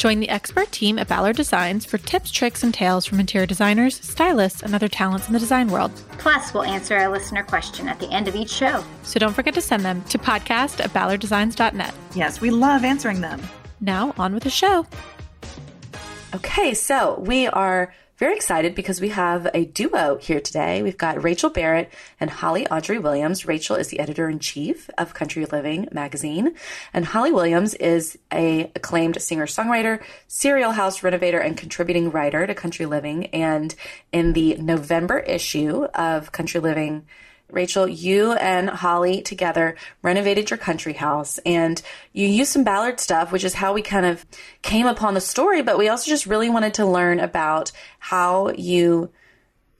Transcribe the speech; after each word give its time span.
Join 0.00 0.18
the 0.18 0.30
expert 0.30 0.72
team 0.72 0.98
at 0.98 1.08
Ballard 1.08 1.36
Designs 1.36 1.84
for 1.84 1.98
tips, 1.98 2.30
tricks, 2.30 2.62
and 2.62 2.72
tales 2.72 3.04
from 3.04 3.20
interior 3.20 3.44
designers, 3.44 4.00
stylists, 4.00 4.62
and 4.62 4.74
other 4.74 4.88
talents 4.88 5.26
in 5.26 5.34
the 5.34 5.38
design 5.38 5.68
world. 5.68 5.92
Plus, 6.12 6.54
we'll 6.54 6.62
answer 6.62 6.96
a 6.96 7.10
listener 7.10 7.42
question 7.42 7.86
at 7.86 8.00
the 8.00 8.10
end 8.10 8.26
of 8.26 8.34
each 8.34 8.48
show. 8.48 8.82
So 9.02 9.20
don't 9.20 9.34
forget 9.34 9.52
to 9.52 9.60
send 9.60 9.84
them 9.84 10.02
to 10.04 10.16
podcast 10.16 10.82
at 10.82 10.88
ballarddesigns.net. 10.94 11.92
Yes, 12.14 12.40
we 12.40 12.48
love 12.48 12.82
answering 12.82 13.20
them. 13.20 13.42
Now, 13.82 14.14
on 14.16 14.32
with 14.32 14.44
the 14.44 14.48
show. 14.48 14.86
Okay, 16.34 16.72
so 16.72 17.20
we 17.20 17.48
are 17.48 17.92
very 18.20 18.36
excited 18.36 18.74
because 18.74 19.00
we 19.00 19.08
have 19.08 19.48
a 19.54 19.64
duo 19.64 20.18
here 20.18 20.42
today. 20.42 20.82
We've 20.82 20.98
got 20.98 21.24
Rachel 21.24 21.48
Barrett 21.48 21.90
and 22.20 22.28
Holly 22.28 22.66
Audrey 22.68 22.98
Williams. 22.98 23.46
Rachel 23.46 23.76
is 23.76 23.88
the 23.88 23.98
editor 23.98 24.28
in 24.28 24.40
chief 24.40 24.90
of 24.98 25.14
Country 25.14 25.46
Living 25.46 25.88
magazine, 25.90 26.54
and 26.92 27.06
Holly 27.06 27.32
Williams 27.32 27.72
is 27.72 28.18
a 28.30 28.70
acclaimed 28.76 29.22
singer 29.22 29.46
songwriter, 29.46 30.02
serial 30.28 30.72
house 30.72 31.02
renovator, 31.02 31.38
and 31.38 31.56
contributing 31.56 32.10
writer 32.10 32.46
to 32.46 32.54
Country 32.54 32.84
Living. 32.84 33.24
And 33.28 33.74
in 34.12 34.34
the 34.34 34.54
November 34.56 35.20
issue 35.20 35.84
of 35.94 36.30
Country 36.30 36.60
Living 36.60 37.06
Rachel, 37.52 37.88
you 37.88 38.32
and 38.32 38.68
Holly 38.68 39.22
together 39.22 39.76
renovated 40.02 40.50
your 40.50 40.58
country 40.58 40.92
house 40.92 41.38
and 41.44 41.80
you 42.12 42.26
used 42.26 42.52
some 42.52 42.64
Ballard 42.64 43.00
stuff, 43.00 43.32
which 43.32 43.44
is 43.44 43.54
how 43.54 43.72
we 43.72 43.82
kind 43.82 44.06
of 44.06 44.24
came 44.62 44.86
upon 44.86 45.14
the 45.14 45.20
story, 45.20 45.62
but 45.62 45.78
we 45.78 45.88
also 45.88 46.08
just 46.08 46.26
really 46.26 46.48
wanted 46.48 46.74
to 46.74 46.86
learn 46.86 47.20
about 47.20 47.72
how 47.98 48.50
you 48.50 49.10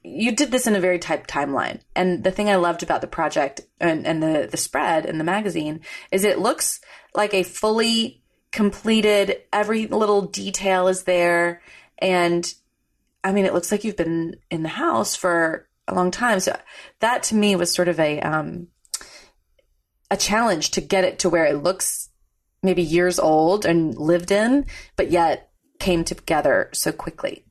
you 0.03 0.31
did 0.35 0.49
this 0.49 0.65
in 0.65 0.75
a 0.75 0.79
very 0.79 0.97
tight 0.97 1.27
timeline. 1.27 1.79
And 1.95 2.23
the 2.23 2.31
thing 2.31 2.49
I 2.49 2.55
loved 2.55 2.81
about 2.81 3.01
the 3.01 3.07
project 3.07 3.61
and, 3.79 4.07
and 4.07 4.21
the, 4.23 4.47
the 4.49 4.57
spread 4.57 5.05
in 5.05 5.19
the 5.19 5.23
magazine 5.23 5.81
is 6.11 6.23
it 6.23 6.39
looks 6.39 6.81
like 7.13 7.33
a 7.35 7.43
fully 7.43 8.23
completed, 8.51 9.37
every 9.53 9.87
little 9.87 10.23
detail 10.23 10.87
is 10.87 11.03
there. 11.03 11.61
And 11.99 12.51
I 13.23 13.31
mean, 13.31 13.45
it 13.45 13.53
looks 13.53 13.71
like 13.71 13.83
you've 13.83 13.95
been 13.95 14.37
in 14.49 14.63
the 14.63 14.69
house 14.69 15.15
for 15.15 15.67
a 15.87 15.95
long 15.95 16.11
time. 16.11 16.39
So 16.39 16.57
that 16.99 17.23
to 17.23 17.35
me 17.35 17.55
was 17.55 17.73
sort 17.73 17.87
of 17.87 17.99
a 17.99 18.19
um, 18.21 18.67
a 20.09 20.17
challenge 20.17 20.71
to 20.71 20.81
get 20.81 21.03
it 21.03 21.19
to 21.19 21.29
where 21.29 21.45
it 21.45 21.63
looks 21.63 22.09
maybe 22.63 22.83
years 22.83 23.19
old 23.19 23.65
and 23.65 23.97
lived 23.97 24.31
in, 24.31 24.65
but 24.95 25.11
yet 25.11 25.49
came 25.79 26.03
together 26.03 26.69
so 26.73 26.91
quickly. 26.91 27.43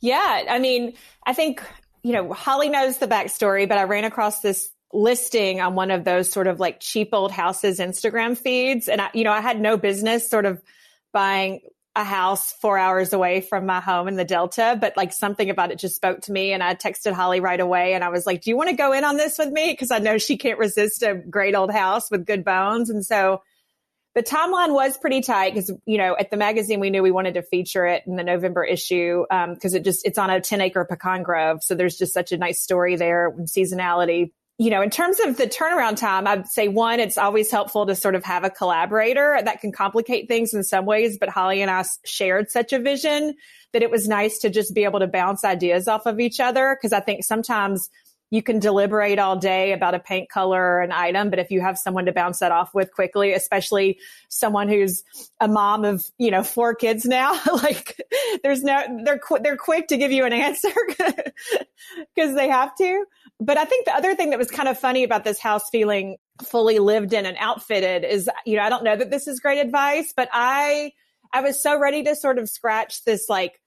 Yeah, 0.00 0.44
I 0.48 0.58
mean, 0.58 0.94
I 1.24 1.32
think 1.32 1.62
you 2.02 2.12
know 2.12 2.32
Holly 2.32 2.68
knows 2.68 2.98
the 2.98 3.08
backstory, 3.08 3.68
but 3.68 3.78
I 3.78 3.84
ran 3.84 4.04
across 4.04 4.40
this 4.40 4.68
listing 4.92 5.60
on 5.60 5.74
one 5.74 5.90
of 5.90 6.04
those 6.04 6.30
sort 6.30 6.46
of 6.46 6.60
like 6.60 6.80
cheap 6.80 7.10
old 7.12 7.32
houses 7.32 7.78
Instagram 7.78 8.36
feeds, 8.36 8.88
and 8.88 9.00
I, 9.00 9.10
you 9.14 9.24
know, 9.24 9.32
I 9.32 9.40
had 9.40 9.60
no 9.60 9.76
business 9.76 10.28
sort 10.28 10.44
of 10.44 10.62
buying 11.12 11.60
a 11.96 12.04
house 12.04 12.52
four 12.52 12.76
hours 12.76 13.14
away 13.14 13.40
from 13.40 13.64
my 13.64 13.80
home 13.80 14.06
in 14.06 14.16
the 14.16 14.24
Delta, 14.24 14.76
but 14.78 14.98
like 14.98 15.14
something 15.14 15.48
about 15.48 15.72
it 15.72 15.78
just 15.78 15.96
spoke 15.96 16.20
to 16.20 16.32
me. 16.32 16.52
And 16.52 16.62
I 16.62 16.74
texted 16.74 17.12
Holly 17.12 17.40
right 17.40 17.58
away 17.58 17.94
and 17.94 18.04
I 18.04 18.10
was 18.10 18.26
like, 18.26 18.42
do 18.42 18.50
you 18.50 18.56
want 18.56 18.68
to 18.68 18.76
go 18.76 18.92
in 18.92 19.02
on 19.02 19.16
this 19.16 19.38
with 19.38 19.50
me? 19.50 19.74
Cause 19.74 19.90
I 19.90 19.98
know 19.98 20.18
she 20.18 20.36
can't 20.36 20.58
resist 20.58 21.02
a 21.02 21.14
great 21.14 21.56
old 21.56 21.70
house 21.70 22.10
with 22.10 22.26
good 22.26 22.44
bones. 22.44 22.90
And 22.90 23.02
so 23.04 23.40
the 24.14 24.22
timeline 24.22 24.74
was 24.74 24.98
pretty 24.98 25.22
tight 25.22 25.54
because, 25.54 25.72
you 25.86 25.96
know, 25.96 26.14
at 26.18 26.30
the 26.30 26.36
magazine, 26.36 26.80
we 26.80 26.90
knew 26.90 27.02
we 27.02 27.10
wanted 27.10 27.34
to 27.34 27.42
feature 27.42 27.86
it 27.86 28.02
in 28.06 28.16
the 28.16 28.24
November 28.24 28.62
issue. 28.62 29.24
Um, 29.30 29.56
cause 29.56 29.72
it 29.72 29.82
just, 29.82 30.06
it's 30.06 30.18
on 30.18 30.28
a 30.28 30.38
10 30.38 30.60
acre 30.60 30.84
pecan 30.84 31.22
grove. 31.22 31.62
So 31.62 31.74
there's 31.74 31.96
just 31.96 32.12
such 32.12 32.30
a 32.30 32.36
nice 32.36 32.60
story 32.60 32.96
there 32.96 33.34
seasonality 33.44 34.32
you 34.58 34.70
know, 34.70 34.80
in 34.80 34.88
terms 34.88 35.20
of 35.20 35.36
the 35.36 35.46
turnaround 35.46 35.96
time, 35.96 36.26
I'd 36.26 36.48
say 36.48 36.68
one, 36.68 36.98
it's 36.98 37.18
always 37.18 37.50
helpful 37.50 37.84
to 37.86 37.94
sort 37.94 38.14
of 38.14 38.24
have 38.24 38.42
a 38.42 38.48
collaborator 38.48 39.38
that 39.44 39.60
can 39.60 39.70
complicate 39.70 40.28
things 40.28 40.54
in 40.54 40.62
some 40.62 40.86
ways. 40.86 41.18
But 41.18 41.28
Holly 41.28 41.60
and 41.60 41.70
I 41.70 41.84
shared 42.06 42.50
such 42.50 42.72
a 42.72 42.78
vision 42.78 43.34
that 43.72 43.82
it 43.82 43.90
was 43.90 44.08
nice 44.08 44.38
to 44.38 44.50
just 44.50 44.74
be 44.74 44.84
able 44.84 45.00
to 45.00 45.06
bounce 45.06 45.44
ideas 45.44 45.88
off 45.88 46.06
of 46.06 46.20
each 46.20 46.40
other. 46.40 46.78
Cause 46.80 46.94
I 46.94 47.00
think 47.00 47.24
sometimes 47.24 47.90
you 48.30 48.42
can 48.42 48.58
deliberate 48.58 49.18
all 49.18 49.36
day 49.36 49.72
about 49.72 49.94
a 49.94 50.00
paint 50.00 50.28
color 50.28 50.60
or 50.60 50.80
an 50.80 50.90
item, 50.90 51.30
but 51.30 51.38
if 51.38 51.50
you 51.50 51.60
have 51.60 51.78
someone 51.78 52.06
to 52.06 52.12
bounce 52.12 52.40
that 52.40 52.50
off 52.50 52.74
with 52.74 52.92
quickly, 52.92 53.32
especially 53.32 53.98
someone 54.28 54.68
who's 54.68 55.04
a 55.40 55.46
mom 55.46 55.84
of, 55.84 56.04
you 56.18 56.30
know, 56.30 56.42
four 56.42 56.74
kids 56.74 57.04
now, 57.04 57.38
like 57.62 58.00
there's 58.42 58.64
no, 58.64 58.82
they're, 59.04 59.20
they're 59.42 59.56
quick 59.56 59.88
to 59.88 59.96
give 59.96 60.10
you 60.10 60.24
an 60.24 60.32
answer 60.32 60.72
because 62.14 62.34
they 62.34 62.48
have 62.48 62.74
to. 62.76 63.04
But 63.38 63.58
I 63.58 63.64
think 63.64 63.84
the 63.84 63.94
other 63.94 64.14
thing 64.14 64.30
that 64.30 64.38
was 64.38 64.50
kind 64.50 64.68
of 64.68 64.78
funny 64.78 65.04
about 65.04 65.22
this 65.22 65.38
house 65.38 65.68
feeling 65.70 66.16
fully 66.42 66.80
lived 66.80 67.12
in 67.12 67.26
and 67.26 67.36
outfitted 67.38 68.04
is, 68.04 68.28
you 68.44 68.56
know, 68.56 68.62
I 68.62 68.68
don't 68.70 68.82
know 68.82 68.96
that 68.96 69.10
this 69.10 69.28
is 69.28 69.40
great 69.40 69.60
advice, 69.60 70.12
but 70.16 70.28
I, 70.32 70.92
I 71.32 71.42
was 71.42 71.62
so 71.62 71.78
ready 71.78 72.02
to 72.04 72.16
sort 72.16 72.38
of 72.38 72.48
scratch 72.48 73.04
this 73.04 73.28
like 73.28 73.60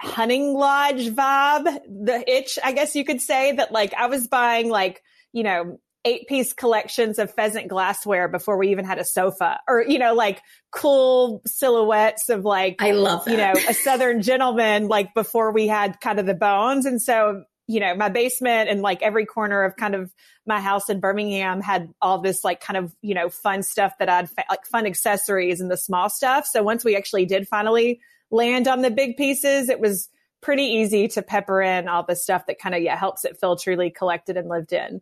hunting 0.00 0.54
lodge 0.54 1.08
vibe, 1.08 1.64
the 1.86 2.24
itch, 2.26 2.58
I 2.62 2.72
guess 2.72 2.96
you 2.96 3.04
could 3.04 3.20
say 3.20 3.52
that 3.52 3.72
like 3.72 3.94
I 3.94 4.06
was 4.06 4.26
buying 4.26 4.70
like, 4.70 5.02
you 5.32 5.42
know, 5.42 5.78
eight 6.04 6.26
piece 6.26 6.54
collections 6.54 7.18
of 7.18 7.32
pheasant 7.34 7.68
glassware 7.68 8.26
before 8.26 8.56
we 8.56 8.70
even 8.70 8.86
had 8.86 8.98
a 8.98 9.04
sofa 9.04 9.60
or, 9.68 9.84
you 9.86 9.98
know, 9.98 10.14
like 10.14 10.40
cool 10.72 11.42
silhouettes 11.46 12.30
of 12.30 12.44
like, 12.44 12.76
I 12.80 12.92
love 12.92 13.26
that. 13.26 13.30
you 13.30 13.36
know, 13.36 13.52
a 13.68 13.74
Southern 13.74 14.22
gentleman, 14.22 14.88
like 14.88 15.12
before 15.14 15.52
we 15.52 15.66
had 15.66 16.00
kind 16.00 16.18
of 16.18 16.26
the 16.26 16.34
bones. 16.34 16.86
And 16.86 17.00
so 17.00 17.44
you 17.70 17.78
know, 17.78 17.94
my 17.94 18.08
basement 18.08 18.68
and 18.68 18.82
like 18.82 19.00
every 19.00 19.24
corner 19.24 19.62
of 19.62 19.76
kind 19.76 19.94
of 19.94 20.12
my 20.44 20.60
house 20.60 20.90
in 20.90 20.98
Birmingham 20.98 21.60
had 21.60 21.88
all 22.02 22.20
this 22.20 22.42
like 22.42 22.60
kind 22.60 22.76
of, 22.76 22.92
you 23.00 23.14
know, 23.14 23.28
fun 23.28 23.62
stuff 23.62 23.92
that 24.00 24.08
I'd 24.08 24.28
like 24.48 24.66
fun 24.66 24.86
accessories 24.86 25.60
and 25.60 25.70
the 25.70 25.76
small 25.76 26.10
stuff. 26.10 26.48
So 26.50 26.64
once 26.64 26.84
we 26.84 26.96
actually 26.96 27.26
did 27.26 27.46
finally 27.46 28.00
land 28.30 28.68
on 28.68 28.82
the 28.82 28.90
big 28.90 29.16
pieces, 29.16 29.68
it 29.68 29.80
was 29.80 30.08
pretty 30.40 30.62
easy 30.62 31.08
to 31.08 31.22
pepper 31.22 31.60
in 31.60 31.88
all 31.88 32.02
the 32.02 32.16
stuff 32.16 32.46
that 32.46 32.58
kind 32.58 32.74
of, 32.74 32.82
yeah, 32.82 32.96
helps 32.96 33.24
it 33.24 33.38
feel 33.38 33.56
truly 33.56 33.90
collected 33.90 34.36
and 34.36 34.48
lived 34.48 34.72
in. 34.72 35.00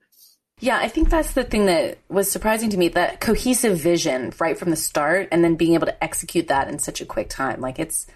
Yeah, 0.60 0.78
I 0.78 0.88
think 0.88 1.08
that's 1.08 1.32
the 1.32 1.44
thing 1.44 1.66
that 1.66 1.98
was 2.08 2.30
surprising 2.30 2.70
to 2.70 2.76
me 2.76 2.88
that 2.88 3.20
cohesive 3.20 3.78
vision 3.78 4.32
right 4.40 4.58
from 4.58 4.70
the 4.70 4.76
start 4.76 5.28
and 5.30 5.44
then 5.44 5.54
being 5.54 5.74
able 5.74 5.86
to 5.86 6.04
execute 6.04 6.48
that 6.48 6.68
in 6.68 6.80
such 6.80 7.00
a 7.00 7.06
quick 7.06 7.28
time. 7.28 7.60
Like 7.60 7.78
it's, 7.78 8.06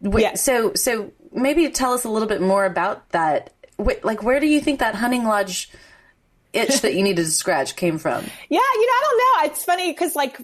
yeah. 0.00 0.34
so, 0.34 0.72
so 0.74 1.12
maybe 1.32 1.68
tell 1.68 1.92
us 1.92 2.04
a 2.04 2.08
little 2.08 2.28
bit 2.28 2.40
more 2.40 2.64
about 2.64 3.10
that. 3.10 3.52
Like, 3.78 4.22
where 4.22 4.40
do 4.40 4.46
you 4.46 4.60
think 4.60 4.80
that 4.80 4.94
hunting 4.94 5.24
lodge 5.24 5.70
itch 6.54 6.80
that 6.82 6.94
you 6.94 7.02
needed 7.02 7.26
to 7.26 7.30
scratch 7.30 7.76
came 7.76 7.98
from? 7.98 8.24
Yeah, 8.48 8.58
you 8.58 8.86
know, 8.86 8.92
I 8.92 9.00
don't 9.02 9.18
know. 9.18 9.52
It's 9.52 9.64
funny 9.64 9.92
because, 9.92 10.16
like, 10.16 10.40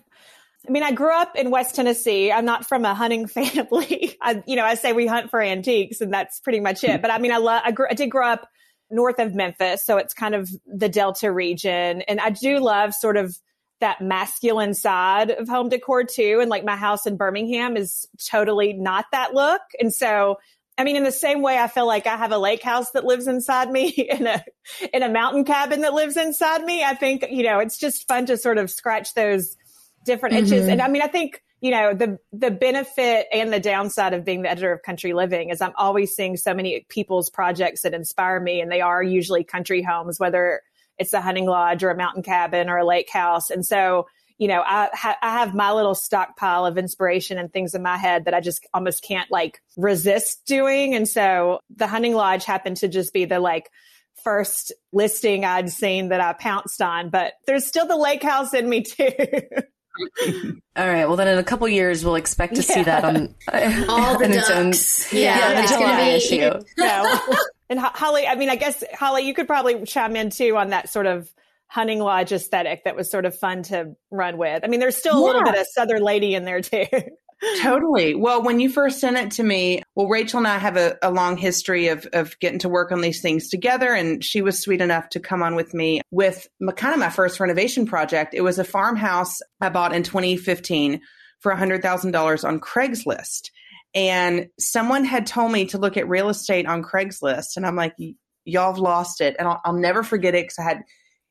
I 0.66 0.70
mean, 0.70 0.82
I 0.82 0.92
grew 0.92 1.12
up 1.12 1.34
in 1.36 1.50
West 1.50 1.74
Tennessee. 1.74 2.30
I'm 2.30 2.44
not 2.44 2.66
from 2.66 2.84
a 2.84 2.94
hunting 2.94 3.26
family. 3.28 4.16
I, 4.20 4.42
you 4.46 4.56
know, 4.56 4.64
I 4.64 4.74
say 4.74 4.92
we 4.92 5.06
hunt 5.06 5.30
for 5.30 5.40
antiques, 5.40 6.00
and 6.00 6.12
that's 6.12 6.40
pretty 6.40 6.60
much 6.60 6.84
it. 6.84 7.02
But 7.02 7.10
I 7.10 7.18
mean, 7.18 7.32
I 7.32 7.38
love. 7.38 7.62
I, 7.64 7.74
I 7.90 7.94
did 7.94 8.10
grow 8.10 8.28
up 8.28 8.48
north 8.90 9.18
of 9.18 9.34
Memphis, 9.34 9.84
so 9.84 9.96
it's 9.96 10.14
kind 10.14 10.34
of 10.34 10.50
the 10.66 10.88
Delta 10.88 11.32
region, 11.32 12.02
and 12.02 12.20
I 12.20 12.30
do 12.30 12.58
love 12.58 12.94
sort 12.94 13.16
of 13.16 13.36
that 13.80 14.00
masculine 14.00 14.74
side 14.74 15.30
of 15.30 15.48
home 15.48 15.68
decor 15.68 16.04
too. 16.04 16.38
And 16.40 16.48
like 16.48 16.64
my 16.64 16.76
house 16.76 17.04
in 17.04 17.16
Birmingham 17.16 17.76
is 17.76 18.06
totally 18.30 18.72
not 18.72 19.06
that 19.10 19.34
look, 19.34 19.62
and 19.80 19.92
so 19.92 20.36
I 20.78 20.84
mean, 20.84 20.96
in 20.96 21.04
the 21.04 21.12
same 21.12 21.42
way, 21.42 21.58
I 21.58 21.68
feel 21.68 21.86
like 21.86 22.06
I 22.06 22.16
have 22.16 22.32
a 22.32 22.38
lake 22.38 22.62
house 22.62 22.92
that 22.92 23.04
lives 23.04 23.26
inside 23.26 23.70
me 23.70 23.88
in 24.10 24.26
a, 24.26 24.44
in 24.92 25.02
a 25.02 25.08
mountain 25.08 25.44
cabin 25.44 25.82
that 25.82 25.92
lives 25.92 26.16
inside 26.16 26.64
me. 26.64 26.82
I 26.82 26.94
think, 26.94 27.26
you 27.30 27.42
know, 27.42 27.58
it's 27.58 27.78
just 27.78 28.08
fun 28.08 28.26
to 28.26 28.36
sort 28.36 28.58
of 28.58 28.70
scratch 28.70 29.14
those 29.14 29.56
different 30.04 30.34
mm-hmm. 30.34 30.46
itches. 30.46 30.68
And 30.68 30.80
I 30.80 30.88
mean, 30.88 31.02
I 31.02 31.06
think, 31.06 31.42
you 31.60 31.70
know, 31.70 31.94
the, 31.94 32.18
the 32.32 32.50
benefit 32.50 33.26
and 33.32 33.52
the 33.52 33.60
downside 33.60 34.14
of 34.14 34.24
being 34.24 34.42
the 34.42 34.50
editor 34.50 34.72
of 34.72 34.82
country 34.82 35.12
living 35.12 35.50
is 35.50 35.60
I'm 35.60 35.72
always 35.76 36.14
seeing 36.14 36.36
so 36.36 36.54
many 36.54 36.84
people's 36.88 37.30
projects 37.30 37.82
that 37.82 37.94
inspire 37.94 38.40
me 38.40 38.60
and 38.60 38.70
they 38.70 38.80
are 38.80 39.02
usually 39.02 39.44
country 39.44 39.82
homes, 39.82 40.18
whether 40.18 40.62
it's 40.98 41.12
a 41.12 41.20
hunting 41.20 41.46
lodge 41.46 41.82
or 41.82 41.90
a 41.90 41.96
mountain 41.96 42.22
cabin 42.22 42.68
or 42.68 42.78
a 42.78 42.86
lake 42.86 43.10
house. 43.10 43.50
And 43.50 43.64
so, 43.64 44.06
you 44.38 44.48
know, 44.48 44.62
I, 44.66 44.88
ha- 44.92 45.18
I 45.22 45.38
have 45.38 45.54
my 45.54 45.72
little 45.72 45.94
stockpile 45.94 46.66
of 46.66 46.78
inspiration 46.78 47.38
and 47.38 47.52
things 47.52 47.74
in 47.74 47.82
my 47.82 47.96
head 47.96 48.24
that 48.24 48.34
I 48.34 48.40
just 48.40 48.66
almost 48.74 49.02
can't 49.04 49.30
like 49.30 49.62
resist 49.76 50.44
doing. 50.46 50.94
And 50.94 51.08
so 51.08 51.60
the 51.76 51.86
hunting 51.86 52.14
lodge 52.14 52.44
happened 52.44 52.78
to 52.78 52.88
just 52.88 53.12
be 53.12 53.24
the 53.24 53.38
like 53.38 53.70
first 54.24 54.72
listing 54.92 55.44
I'd 55.44 55.70
seen 55.70 56.08
that 56.08 56.20
I 56.20 56.32
pounced 56.32 56.80
on, 56.82 57.10
but 57.10 57.34
there's 57.46 57.66
still 57.66 57.86
the 57.86 57.96
lake 57.96 58.22
house 58.22 58.54
in 58.54 58.68
me 58.68 58.82
too. 58.82 59.10
All 60.76 60.86
right. 60.86 61.06
Well, 61.06 61.16
then 61.16 61.28
in 61.28 61.38
a 61.38 61.44
couple 61.44 61.68
years, 61.68 62.04
we'll 62.04 62.14
expect 62.14 62.54
to 62.56 62.62
yeah. 62.62 62.74
see 62.74 62.82
that 62.84 63.04
on 63.04 63.34
all 63.88 64.18
the 64.18 64.28
ducks. 64.28 65.12
yeah, 65.12 65.38
yeah, 65.38 65.60
yeah. 65.60 65.66
July 65.66 66.04
be, 66.04 66.16
issue. 66.16 66.60
Yeah. 66.78 67.18
and 67.68 67.78
Holly, 67.78 68.26
I 68.26 68.34
mean, 68.36 68.48
I 68.48 68.56
guess 68.56 68.82
Holly, 68.94 69.26
you 69.26 69.34
could 69.34 69.46
probably 69.46 69.84
chime 69.84 70.16
in 70.16 70.30
too 70.30 70.56
on 70.56 70.70
that 70.70 70.88
sort 70.88 71.06
of 71.06 71.32
hunting 71.68 72.00
lodge 72.00 72.32
aesthetic 72.32 72.84
that 72.84 72.96
was 72.96 73.10
sort 73.10 73.24
of 73.24 73.36
fun 73.38 73.62
to 73.64 73.96
run 74.10 74.36
with. 74.36 74.62
I 74.64 74.66
mean, 74.66 74.80
there's 74.80 74.96
still 74.96 75.16
a 75.16 75.20
yeah. 75.20 75.26
little 75.26 75.42
bit 75.42 75.60
of 75.60 75.66
Southern 75.72 76.02
lady 76.02 76.34
in 76.34 76.44
there 76.44 76.60
too. 76.60 76.86
Totally. 77.60 78.14
Well, 78.14 78.42
when 78.42 78.60
you 78.60 78.70
first 78.70 79.00
sent 79.00 79.16
it 79.16 79.32
to 79.32 79.42
me, 79.42 79.82
well, 79.94 80.08
Rachel 80.08 80.38
and 80.38 80.46
I 80.46 80.58
have 80.58 80.76
a, 80.76 80.96
a, 81.02 81.10
long 81.10 81.36
history 81.36 81.88
of, 81.88 82.06
of 82.12 82.38
getting 82.38 82.60
to 82.60 82.68
work 82.68 82.92
on 82.92 83.00
these 83.00 83.20
things 83.20 83.48
together. 83.48 83.92
And 83.92 84.24
she 84.24 84.42
was 84.42 84.60
sweet 84.60 84.80
enough 84.80 85.08
to 85.10 85.20
come 85.20 85.42
on 85.42 85.54
with 85.54 85.74
me 85.74 86.00
with 86.10 86.48
my, 86.60 86.72
kind 86.72 86.94
of 86.94 87.00
my 87.00 87.10
first 87.10 87.40
renovation 87.40 87.86
project. 87.86 88.34
It 88.34 88.42
was 88.42 88.58
a 88.58 88.64
farmhouse 88.64 89.38
I 89.60 89.68
bought 89.68 89.94
in 89.94 90.02
2015 90.02 91.00
for 91.40 91.52
$100,000 91.52 92.44
on 92.44 92.60
Craigslist. 92.60 93.50
And 93.94 94.48
someone 94.58 95.04
had 95.04 95.26
told 95.26 95.52
me 95.52 95.66
to 95.66 95.78
look 95.78 95.96
at 95.96 96.08
real 96.08 96.28
estate 96.28 96.66
on 96.66 96.82
Craigslist. 96.82 97.56
And 97.56 97.66
I'm 97.66 97.76
like, 97.76 97.94
y'all 98.44 98.72
have 98.72 98.78
lost 98.78 99.20
it. 99.20 99.36
And 99.38 99.48
I'll, 99.48 99.60
I'll 99.64 99.72
never 99.74 100.02
forget 100.02 100.34
it 100.34 100.44
because 100.44 100.58
I 100.58 100.62
had, 100.62 100.82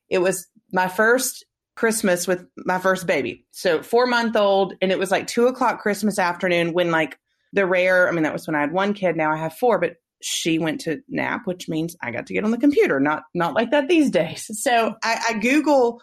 it 0.08 0.18
was 0.18 0.46
my 0.72 0.88
first 0.88 1.44
Christmas 1.74 2.26
with 2.26 2.46
my 2.56 2.78
first 2.78 3.06
baby. 3.06 3.46
So 3.50 3.82
four 3.82 4.06
month 4.06 4.36
old. 4.36 4.74
And 4.82 4.92
it 4.92 4.98
was 4.98 5.10
like 5.10 5.26
two 5.26 5.46
o'clock 5.46 5.80
Christmas 5.80 6.18
afternoon 6.18 6.72
when 6.72 6.90
like 6.90 7.18
the 7.52 7.66
rare, 7.66 8.08
I 8.08 8.12
mean, 8.12 8.24
that 8.24 8.32
was 8.32 8.46
when 8.46 8.54
I 8.54 8.60
had 8.60 8.72
one 8.72 8.94
kid. 8.94 9.16
Now 9.16 9.32
I 9.32 9.36
have 9.36 9.54
four, 9.54 9.78
but 9.78 9.96
she 10.22 10.58
went 10.58 10.82
to 10.82 11.02
nap, 11.08 11.42
which 11.46 11.68
means 11.68 11.96
I 12.02 12.10
got 12.10 12.26
to 12.26 12.34
get 12.34 12.44
on 12.44 12.50
the 12.50 12.58
computer. 12.58 13.00
Not, 13.00 13.24
not 13.34 13.54
like 13.54 13.70
that 13.70 13.88
these 13.88 14.10
days. 14.10 14.46
So 14.62 14.94
I, 15.02 15.24
I 15.30 15.38
Google 15.38 16.00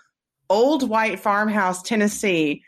old 0.49 0.87
white 0.89 1.19
farmhouse, 1.19 1.81
Tennessee. 1.81 2.63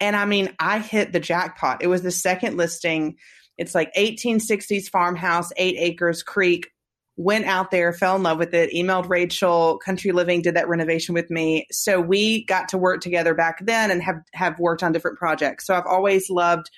And 0.00 0.16
I 0.16 0.24
mean, 0.24 0.54
I 0.58 0.78
hit 0.78 1.12
the 1.12 1.20
jackpot. 1.20 1.82
It 1.82 1.88
was 1.88 2.02
the 2.02 2.10
second 2.10 2.56
listing. 2.56 3.16
It's 3.58 3.74
like 3.74 3.94
1860s 3.94 4.88
farmhouse, 4.88 5.52
eight 5.56 5.76
acres, 5.78 6.22
creek, 6.22 6.70
went 7.16 7.46
out 7.46 7.70
there, 7.70 7.92
fell 7.92 8.16
in 8.16 8.22
love 8.22 8.38
with 8.38 8.54
it, 8.54 8.72
emailed 8.72 9.08
Rachel, 9.08 9.78
Country 9.78 10.12
Living 10.12 10.42
did 10.42 10.56
that 10.56 10.68
renovation 10.68 11.14
with 11.14 11.30
me. 11.30 11.66
So 11.70 12.00
we 12.00 12.44
got 12.44 12.68
to 12.70 12.78
work 12.78 13.00
together 13.00 13.34
back 13.34 13.64
then 13.64 13.90
and 13.90 14.02
have 14.02 14.22
have 14.32 14.58
worked 14.58 14.82
on 14.82 14.92
different 14.92 15.18
projects. 15.18 15.66
So 15.66 15.74
I've 15.74 15.86
always 15.86 16.28
loved 16.28 16.70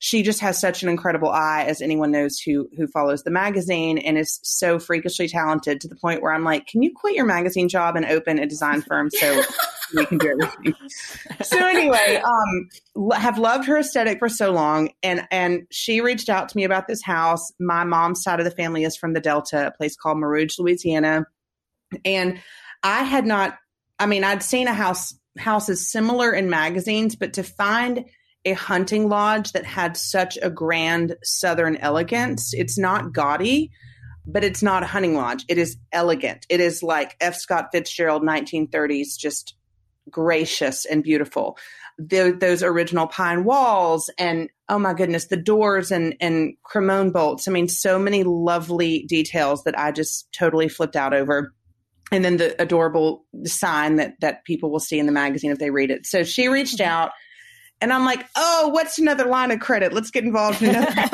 she 0.00 0.22
just 0.22 0.40
has 0.40 0.58
such 0.58 0.82
an 0.82 0.88
incredible 0.88 1.28
eye 1.28 1.64
as 1.68 1.82
anyone 1.82 2.10
knows 2.10 2.40
who 2.40 2.68
who 2.76 2.86
follows 2.86 3.22
the 3.22 3.30
magazine 3.30 3.98
and 3.98 4.16
is 4.16 4.40
so 4.42 4.78
freakishly 4.78 5.28
talented 5.28 5.78
to 5.80 5.88
the 5.88 5.94
point 5.94 6.22
where 6.22 6.32
I'm 6.32 6.42
like, 6.42 6.66
can 6.66 6.82
you 6.82 6.90
quit 6.94 7.14
your 7.14 7.26
magazine 7.26 7.68
job 7.68 7.96
and 7.96 8.06
open 8.06 8.38
a 8.38 8.46
design 8.46 8.80
firm 8.80 9.10
so 9.10 9.42
we 9.94 10.06
can 10.06 10.16
do 10.16 10.30
everything. 10.30 10.74
so 11.42 11.58
anyway, 11.58 12.22
um, 12.24 13.12
have 13.12 13.38
loved 13.38 13.66
her 13.66 13.76
aesthetic 13.76 14.18
for 14.18 14.30
so 14.30 14.52
long, 14.52 14.88
and 15.02 15.28
and 15.30 15.66
she 15.70 16.00
reached 16.00 16.30
out 16.30 16.48
to 16.48 16.56
me 16.56 16.64
about 16.64 16.88
this 16.88 17.02
house. 17.02 17.52
My 17.60 17.84
mom's 17.84 18.22
side 18.22 18.40
of 18.40 18.46
the 18.46 18.50
family 18.50 18.84
is 18.84 18.96
from 18.96 19.12
the 19.12 19.20
Delta, 19.20 19.66
a 19.66 19.70
place 19.70 19.96
called 19.96 20.16
Mer 20.16 20.30
Rouge, 20.30 20.58
Louisiana, 20.58 21.26
and 22.06 22.40
I 22.82 23.02
had 23.02 23.26
not. 23.26 23.58
I 23.98 24.06
mean, 24.06 24.24
I'd 24.24 24.42
seen 24.42 24.66
a 24.66 24.72
house 24.72 25.14
houses 25.36 25.90
similar 25.90 26.32
in 26.32 26.48
magazines, 26.48 27.16
but 27.16 27.34
to 27.34 27.42
find 27.42 28.06
a 28.44 28.52
hunting 28.52 29.08
lodge 29.08 29.52
that 29.52 29.64
had 29.64 29.96
such 29.96 30.38
a 30.42 30.50
grand 30.50 31.16
southern 31.22 31.76
elegance, 31.76 32.52
it's 32.54 32.78
not 32.78 33.12
gaudy 33.12 33.70
but 34.26 34.44
it's 34.44 34.62
not 34.62 34.82
a 34.82 34.86
hunting 34.86 35.14
lodge. 35.14 35.44
It 35.48 35.58
is 35.58 35.76
elegant. 35.92 36.46
It 36.48 36.60
is 36.60 36.82
like 36.82 37.16
F. 37.20 37.36
Scott 37.36 37.68
Fitzgerald 37.72 38.22
1930s, 38.22 39.18
just 39.18 39.54
gracious 40.10 40.84
and 40.84 41.02
beautiful. 41.02 41.58
The, 41.98 42.36
those 42.38 42.62
original 42.62 43.06
pine 43.06 43.44
walls 43.44 44.10
and 44.18 44.48
oh 44.68 44.78
my 44.78 44.94
goodness, 44.94 45.26
the 45.26 45.36
doors 45.36 45.90
and 45.90 46.14
and 46.20 46.54
cremone 46.62 47.12
bolts. 47.12 47.46
I 47.46 47.50
mean, 47.50 47.68
so 47.68 47.98
many 47.98 48.22
lovely 48.24 49.04
details 49.06 49.64
that 49.64 49.78
I 49.78 49.92
just 49.92 50.32
totally 50.32 50.68
flipped 50.68 50.96
out 50.96 51.12
over. 51.12 51.52
And 52.12 52.24
then 52.24 52.38
the 52.38 52.60
adorable 52.60 53.26
sign 53.44 53.96
that 53.96 54.14
that 54.20 54.44
people 54.44 54.70
will 54.70 54.80
see 54.80 54.98
in 54.98 55.06
the 55.06 55.12
magazine 55.12 55.50
if 55.50 55.58
they 55.58 55.70
read 55.70 55.90
it. 55.90 56.06
So 56.06 56.24
she 56.24 56.48
reached 56.48 56.78
mm-hmm. 56.78 56.90
out, 56.90 57.10
and 57.80 57.92
I'm 57.92 58.04
like, 58.04 58.26
oh, 58.36 58.68
what's 58.68 58.98
another 58.98 59.24
line 59.24 59.50
of 59.50 59.60
credit? 59.60 59.92
Let's 59.92 60.10
get 60.10 60.24
involved 60.24 60.62
in 60.62 60.74
another. 60.74 61.08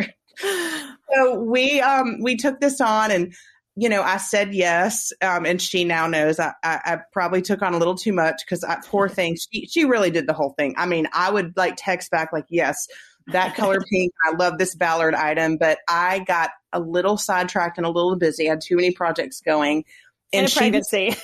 so 1.14 1.40
we 1.40 1.80
um 1.80 2.20
we 2.22 2.36
took 2.36 2.60
this 2.60 2.80
on 2.80 3.10
and 3.10 3.34
you 3.76 3.88
know, 3.88 4.02
I 4.02 4.18
said 4.18 4.52
yes, 4.52 5.12
um, 5.22 5.46
and 5.46 5.62
she 5.62 5.84
now 5.84 6.06
knows 6.06 6.38
I, 6.38 6.52
I, 6.62 6.80
I, 6.84 6.98
probably 7.12 7.40
took 7.40 7.62
on 7.62 7.72
a 7.72 7.78
little 7.78 7.94
too 7.94 8.12
much 8.12 8.42
because 8.44 8.64
poor 8.86 9.08
thing, 9.08 9.36
she 9.36 9.66
she 9.66 9.84
really 9.84 10.10
did 10.10 10.26
the 10.26 10.32
whole 10.32 10.54
thing. 10.58 10.74
I 10.76 10.86
mean, 10.86 11.08
I 11.14 11.30
would 11.30 11.56
like 11.56 11.74
text 11.76 12.10
back 12.10 12.32
like, 12.32 12.44
yes, 12.50 12.88
that 13.28 13.54
color 13.54 13.80
pink. 13.90 14.12
I 14.26 14.36
love 14.36 14.58
this 14.58 14.74
Ballard 14.74 15.14
item, 15.14 15.56
but 15.56 15.78
I 15.88 16.18
got 16.18 16.50
a 16.72 16.80
little 16.80 17.16
sidetracked 17.16 17.78
and 17.78 17.86
a 17.86 17.90
little 17.90 18.16
busy. 18.16 18.48
I 18.48 18.50
had 18.50 18.60
too 18.60 18.76
many 18.76 18.90
projects 18.90 19.40
going, 19.40 19.84
and, 20.32 20.42
and 20.42 20.50
she 20.50 20.58
pregnancy. 20.58 21.16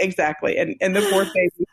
Exactly, 0.00 0.56
and 0.56 0.76
and 0.80 0.94
the 0.94 1.02
poor 1.10 1.24
baby, 1.34 1.66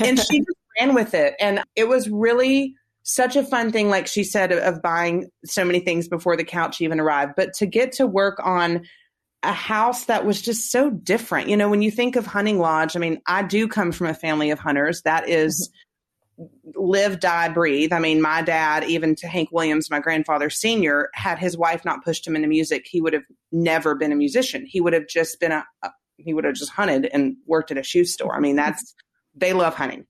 and 0.00 0.18
she 0.18 0.38
just 0.46 0.58
ran 0.78 0.94
with 0.94 1.14
it, 1.14 1.34
and 1.40 1.62
it 1.76 1.88
was 1.88 2.08
really 2.08 2.74
such 3.02 3.36
a 3.36 3.42
fun 3.42 3.72
thing, 3.72 3.88
like 3.88 4.06
she 4.06 4.22
said, 4.22 4.52
of 4.52 4.82
buying 4.82 5.30
so 5.46 5.64
many 5.64 5.80
things 5.80 6.08
before 6.08 6.36
the 6.36 6.44
couch 6.44 6.80
even 6.82 7.00
arrived. 7.00 7.32
But 7.36 7.54
to 7.54 7.66
get 7.66 7.92
to 7.92 8.06
work 8.06 8.38
on 8.44 8.82
a 9.42 9.52
house 9.52 10.06
that 10.06 10.26
was 10.26 10.42
just 10.42 10.70
so 10.70 10.90
different. 10.90 11.48
You 11.48 11.56
know, 11.56 11.68
when 11.68 11.82
you 11.82 11.90
think 11.90 12.16
of 12.16 12.26
Hunting 12.26 12.58
Lodge, 12.58 12.96
I 12.96 12.98
mean, 12.98 13.20
I 13.26 13.42
do 13.42 13.68
come 13.68 13.92
from 13.92 14.08
a 14.08 14.14
family 14.14 14.50
of 14.50 14.58
hunters. 14.58 15.02
That 15.02 15.28
is 15.28 15.70
mm-hmm. 16.38 16.70
live, 16.74 17.20
die, 17.20 17.48
breathe. 17.48 17.92
I 17.92 18.00
mean, 18.00 18.20
my 18.20 18.42
dad, 18.42 18.84
even 18.84 19.14
to 19.16 19.28
Hank 19.28 19.50
Williams, 19.52 19.90
my 19.90 20.00
grandfather 20.00 20.50
senior, 20.50 21.08
had 21.14 21.38
his 21.38 21.56
wife 21.56 21.84
not 21.84 22.04
pushed 22.04 22.26
him 22.26 22.34
into 22.34 22.48
music, 22.48 22.86
he 22.90 23.00
would 23.00 23.12
have 23.12 23.24
never 23.52 23.94
been 23.94 24.12
a 24.12 24.16
musician. 24.16 24.66
He 24.66 24.80
would 24.80 24.92
have 24.92 25.06
just 25.06 25.38
been 25.38 25.52
a 25.52 25.64
he 26.18 26.34
would 26.34 26.44
have 26.44 26.54
just 26.54 26.70
hunted 26.70 27.06
and 27.12 27.36
worked 27.46 27.70
at 27.70 27.78
a 27.78 27.82
shoe 27.82 28.04
store. 28.04 28.36
I 28.36 28.40
mean, 28.40 28.56
that's 28.56 28.94
they 29.34 29.52
love 29.52 29.74
hunting. 29.74 30.06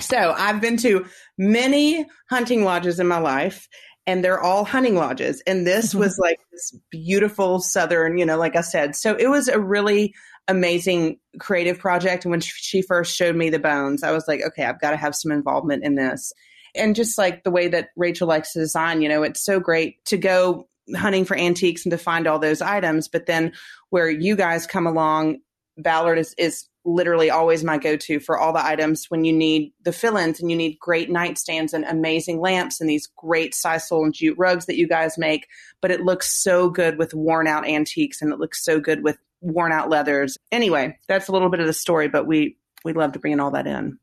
So 0.00 0.34
I've 0.36 0.60
been 0.60 0.76
to 0.78 1.06
many 1.38 2.04
hunting 2.28 2.64
lodges 2.64 2.98
in 2.98 3.06
my 3.06 3.18
life, 3.18 3.68
and 4.06 4.24
they're 4.24 4.40
all 4.40 4.64
hunting 4.64 4.96
lodges. 4.96 5.42
And 5.46 5.66
this 5.66 5.90
mm-hmm. 5.90 6.00
was 6.00 6.18
like 6.18 6.38
this 6.50 6.76
beautiful 6.90 7.60
southern, 7.60 8.18
you 8.18 8.26
know, 8.26 8.36
like 8.36 8.56
I 8.56 8.62
said. 8.62 8.96
So 8.96 9.14
it 9.14 9.28
was 9.28 9.48
a 9.48 9.60
really 9.60 10.14
amazing 10.48 11.18
creative 11.38 11.78
project. 11.78 12.24
And 12.24 12.30
when 12.30 12.40
she 12.40 12.82
first 12.82 13.16
showed 13.16 13.36
me 13.36 13.50
the 13.50 13.58
bones, 13.58 14.02
I 14.02 14.10
was 14.10 14.24
like, 14.26 14.42
okay, 14.42 14.64
I've 14.64 14.80
got 14.80 14.90
to 14.90 14.96
have 14.96 15.14
some 15.14 15.32
involvement 15.32 15.84
in 15.84 15.94
this. 15.94 16.32
And 16.74 16.96
just 16.96 17.16
like 17.16 17.44
the 17.44 17.50
way 17.50 17.68
that 17.68 17.90
Rachel 17.96 18.26
likes 18.26 18.52
to 18.52 18.58
design, 18.58 19.00
you 19.00 19.08
know, 19.08 19.22
it's 19.22 19.44
so 19.44 19.60
great 19.60 20.04
to 20.06 20.16
go 20.16 20.68
hunting 20.96 21.24
for 21.24 21.36
antiques 21.36 21.84
and 21.84 21.90
to 21.92 21.98
find 21.98 22.26
all 22.26 22.38
those 22.38 22.62
items. 22.62 23.08
But 23.08 23.26
then 23.26 23.52
where 23.90 24.10
you 24.10 24.36
guys 24.36 24.66
come 24.66 24.86
along, 24.86 25.38
Ballard 25.76 26.18
is, 26.18 26.34
is 26.38 26.68
literally 26.84 27.30
always 27.30 27.64
my 27.64 27.78
go-to 27.78 28.20
for 28.20 28.38
all 28.38 28.52
the 28.52 28.64
items 28.64 29.06
when 29.10 29.24
you 29.24 29.32
need 29.32 29.72
the 29.82 29.92
fill-ins 29.92 30.40
and 30.40 30.50
you 30.50 30.56
need 30.56 30.78
great 30.78 31.08
nightstands 31.08 31.72
and 31.72 31.84
amazing 31.84 32.40
lamps 32.40 32.80
and 32.80 32.90
these 32.90 33.08
great 33.16 33.54
sisal 33.54 34.04
and 34.04 34.14
jute 34.14 34.36
rugs 34.38 34.66
that 34.66 34.76
you 34.76 34.86
guys 34.86 35.16
make. 35.16 35.46
But 35.80 35.90
it 35.90 36.02
looks 36.02 36.42
so 36.42 36.68
good 36.68 36.98
with 36.98 37.14
worn 37.14 37.46
out 37.46 37.66
antiques 37.66 38.20
and 38.20 38.32
it 38.32 38.38
looks 38.38 38.62
so 38.62 38.80
good 38.80 39.02
with 39.02 39.16
worn 39.40 39.72
out 39.72 39.88
leathers. 39.88 40.36
Anyway 40.52 40.98
that's 41.08 41.28
a 41.28 41.32
little 41.32 41.48
bit 41.48 41.60
of 41.60 41.66
the 41.66 41.72
story 41.72 42.08
but 42.08 42.26
we 42.26 42.56
we 42.84 42.92
love 42.92 43.12
to 43.12 43.18
bring 43.18 43.40
all 43.40 43.52
that 43.52 43.66
in. 43.66 43.98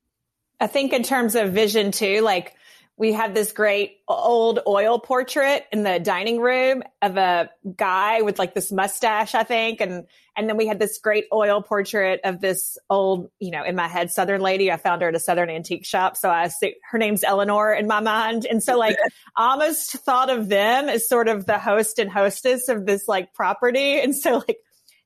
I 0.59 0.67
think 0.67 0.93
in 0.93 1.03
terms 1.03 1.35
of 1.35 1.51
vision 1.51 1.91
too 1.91 2.21
like 2.21 2.55
we 3.01 3.13
have 3.13 3.33
this 3.33 3.51
great 3.51 3.97
old 4.07 4.59
oil 4.67 4.99
portrait 4.99 5.65
in 5.71 5.81
the 5.81 5.99
dining 5.99 6.39
room 6.39 6.83
of 7.01 7.17
a 7.17 7.49
guy 7.75 8.21
with 8.21 8.37
like 8.37 8.53
this 8.53 8.71
mustache, 8.71 9.33
I 9.33 9.41
think. 9.41 9.81
And, 9.81 10.05
and 10.37 10.47
then 10.47 10.55
we 10.55 10.67
had 10.67 10.77
this 10.77 10.99
great 10.99 11.25
oil 11.33 11.63
portrait 11.63 12.21
of 12.23 12.41
this 12.41 12.77
old, 12.91 13.31
you 13.39 13.49
know, 13.49 13.63
in 13.63 13.75
my 13.75 13.87
head, 13.87 14.11
Southern 14.11 14.41
lady. 14.41 14.71
I 14.71 14.77
found 14.77 15.01
her 15.01 15.07
at 15.07 15.15
a 15.15 15.19
Southern 15.19 15.49
antique 15.49 15.83
shop. 15.83 16.15
So 16.15 16.29
I 16.29 16.49
see 16.49 16.75
her 16.91 16.99
name's 16.99 17.23
Eleanor 17.23 17.73
in 17.73 17.87
my 17.87 18.01
mind. 18.01 18.45
And 18.45 18.61
so 18.61 18.77
like 18.77 18.97
almost 19.35 19.93
thought 19.93 20.29
of 20.29 20.47
them 20.47 20.87
as 20.87 21.09
sort 21.09 21.27
of 21.27 21.47
the 21.47 21.57
host 21.57 21.97
and 21.97 22.07
hostess 22.07 22.69
of 22.69 22.85
this 22.85 23.07
like 23.07 23.33
property. 23.33 23.99
And 23.99 24.15
so 24.15 24.43
like 24.47 24.59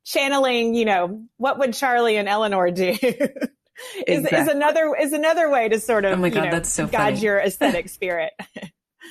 channeling, 0.04 0.76
you 0.76 0.84
know, 0.84 1.24
what 1.38 1.60
would 1.60 1.74
Charlie 1.74 2.18
and 2.18 2.28
Eleanor 2.28 2.72
do? 2.72 2.98
is, 4.08 4.20
exactly. 4.20 4.40
is 4.40 4.48
another 4.48 4.96
is 4.96 5.14
another 5.14 5.50
way 5.50 5.70
to 5.70 5.80
sort 5.80 6.06
of 6.06 6.14
oh 6.14 6.22
my 6.22 6.30
God, 6.30 6.38
you 6.38 6.46
know, 6.46 6.52
that's 6.52 6.72
so 6.72 6.88
guide 6.88 7.16
funny. 7.16 7.20
your 7.26 7.40
aesthetic 7.46 7.90
spirit. 7.90 8.34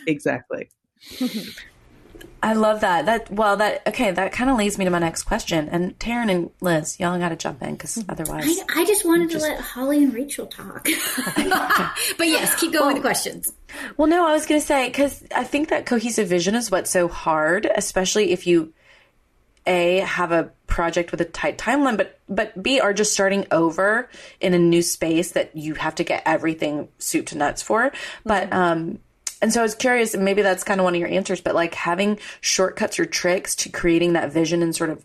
exactly. 0.06 0.70
I 2.44 2.52
love 2.52 2.82
that. 2.82 3.06
That 3.06 3.30
well, 3.30 3.56
that 3.56 3.86
okay. 3.86 4.10
That 4.10 4.32
kind 4.32 4.50
of 4.50 4.58
leads 4.58 4.76
me 4.76 4.84
to 4.84 4.90
my 4.90 4.98
next 4.98 5.22
question. 5.22 5.66
And 5.70 5.98
Taryn 5.98 6.30
and 6.30 6.50
Liz, 6.60 7.00
y'all 7.00 7.18
got 7.18 7.30
to 7.30 7.36
jump 7.36 7.62
in 7.62 7.72
because 7.72 7.96
mm-hmm. 7.96 8.10
otherwise, 8.10 8.44
I, 8.68 8.82
I, 8.82 8.84
just 8.84 9.06
wanted 9.06 9.30
just... 9.30 9.46
to 9.46 9.52
let 9.52 9.60
Holly 9.60 10.04
and 10.04 10.12
Rachel 10.12 10.46
talk. 10.46 10.84
but 10.84 12.28
yes, 12.28 12.54
keep 12.60 12.72
going 12.72 12.80
well, 12.80 12.88
with 12.88 12.96
the 12.96 13.00
questions. 13.00 13.50
Well, 13.96 14.08
no, 14.08 14.28
I 14.28 14.32
was 14.32 14.44
going 14.44 14.60
to 14.60 14.66
say 14.66 14.88
because 14.88 15.24
I 15.34 15.44
think 15.44 15.70
that 15.70 15.86
cohesive 15.86 16.28
vision 16.28 16.54
is 16.54 16.70
what's 16.70 16.90
so 16.90 17.08
hard, 17.08 17.64
especially 17.64 18.32
if 18.32 18.46
you 18.46 18.74
a 19.66 19.98
have 19.98 20.32
a 20.32 20.50
project 20.66 21.10
with 21.10 21.20
a 21.20 21.24
tight 21.24 21.58
timeline 21.58 21.96
but 21.96 22.18
but 22.28 22.60
b 22.62 22.80
are 22.80 22.92
just 22.92 23.12
starting 23.12 23.46
over 23.50 24.08
in 24.40 24.54
a 24.54 24.58
new 24.58 24.82
space 24.82 25.32
that 25.32 25.56
you 25.56 25.74
have 25.74 25.94
to 25.94 26.04
get 26.04 26.22
everything 26.26 26.88
soup 26.98 27.26
to 27.26 27.38
nuts 27.38 27.62
for 27.62 27.92
but 28.24 28.50
mm-hmm. 28.50 28.58
um 28.58 28.98
and 29.42 29.52
so 29.52 29.60
I 29.60 29.62
was 29.62 29.74
curious, 29.74 30.16
maybe 30.16 30.40
that's 30.40 30.64
kind 30.64 30.80
of 30.80 30.84
one 30.84 30.94
of 30.94 31.00
your 31.00 31.10
answers, 31.10 31.42
but 31.42 31.54
like 31.54 31.74
having 31.74 32.18
shortcuts 32.40 32.98
or 32.98 33.04
tricks 33.04 33.54
to 33.56 33.68
creating 33.68 34.14
that 34.14 34.32
vision 34.32 34.62
and 34.62 34.74
sort 34.74 34.88
of 34.88 35.04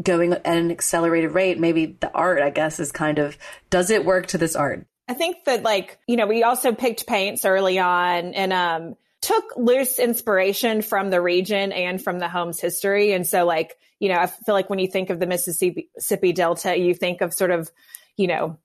going 0.00 0.32
at 0.32 0.46
an 0.46 0.70
accelerated 0.70 1.32
rate, 1.32 1.58
maybe 1.58 1.86
the 1.86 2.12
art, 2.12 2.40
I 2.40 2.50
guess, 2.50 2.78
is 2.78 2.92
kind 2.92 3.18
of 3.18 3.36
does 3.70 3.90
it 3.90 4.04
work 4.04 4.26
to 4.28 4.38
this 4.38 4.54
art? 4.54 4.86
I 5.08 5.14
think 5.14 5.44
that 5.46 5.64
like, 5.64 5.98
you 6.06 6.16
know, 6.16 6.26
we 6.26 6.44
also 6.44 6.72
picked 6.72 7.08
paints 7.08 7.44
early 7.44 7.80
on 7.80 8.34
and 8.34 8.52
um 8.52 8.96
took 9.24 9.56
loose 9.56 9.98
inspiration 9.98 10.82
from 10.82 11.08
the 11.08 11.20
region 11.20 11.72
and 11.72 12.02
from 12.02 12.18
the 12.18 12.28
home's 12.28 12.60
history. 12.60 13.12
And 13.12 13.26
so 13.26 13.46
like, 13.46 13.74
you 13.98 14.10
know, 14.10 14.18
I 14.18 14.26
feel 14.26 14.54
like 14.54 14.68
when 14.68 14.78
you 14.78 14.86
think 14.86 15.08
of 15.08 15.18
the 15.18 15.26
Mississippi, 15.26 16.32
Delta, 16.34 16.76
you 16.76 16.92
think 16.92 17.22
of 17.22 17.32
sort 17.32 17.50
of, 17.50 17.70
you 18.18 18.26
know, 18.26 18.58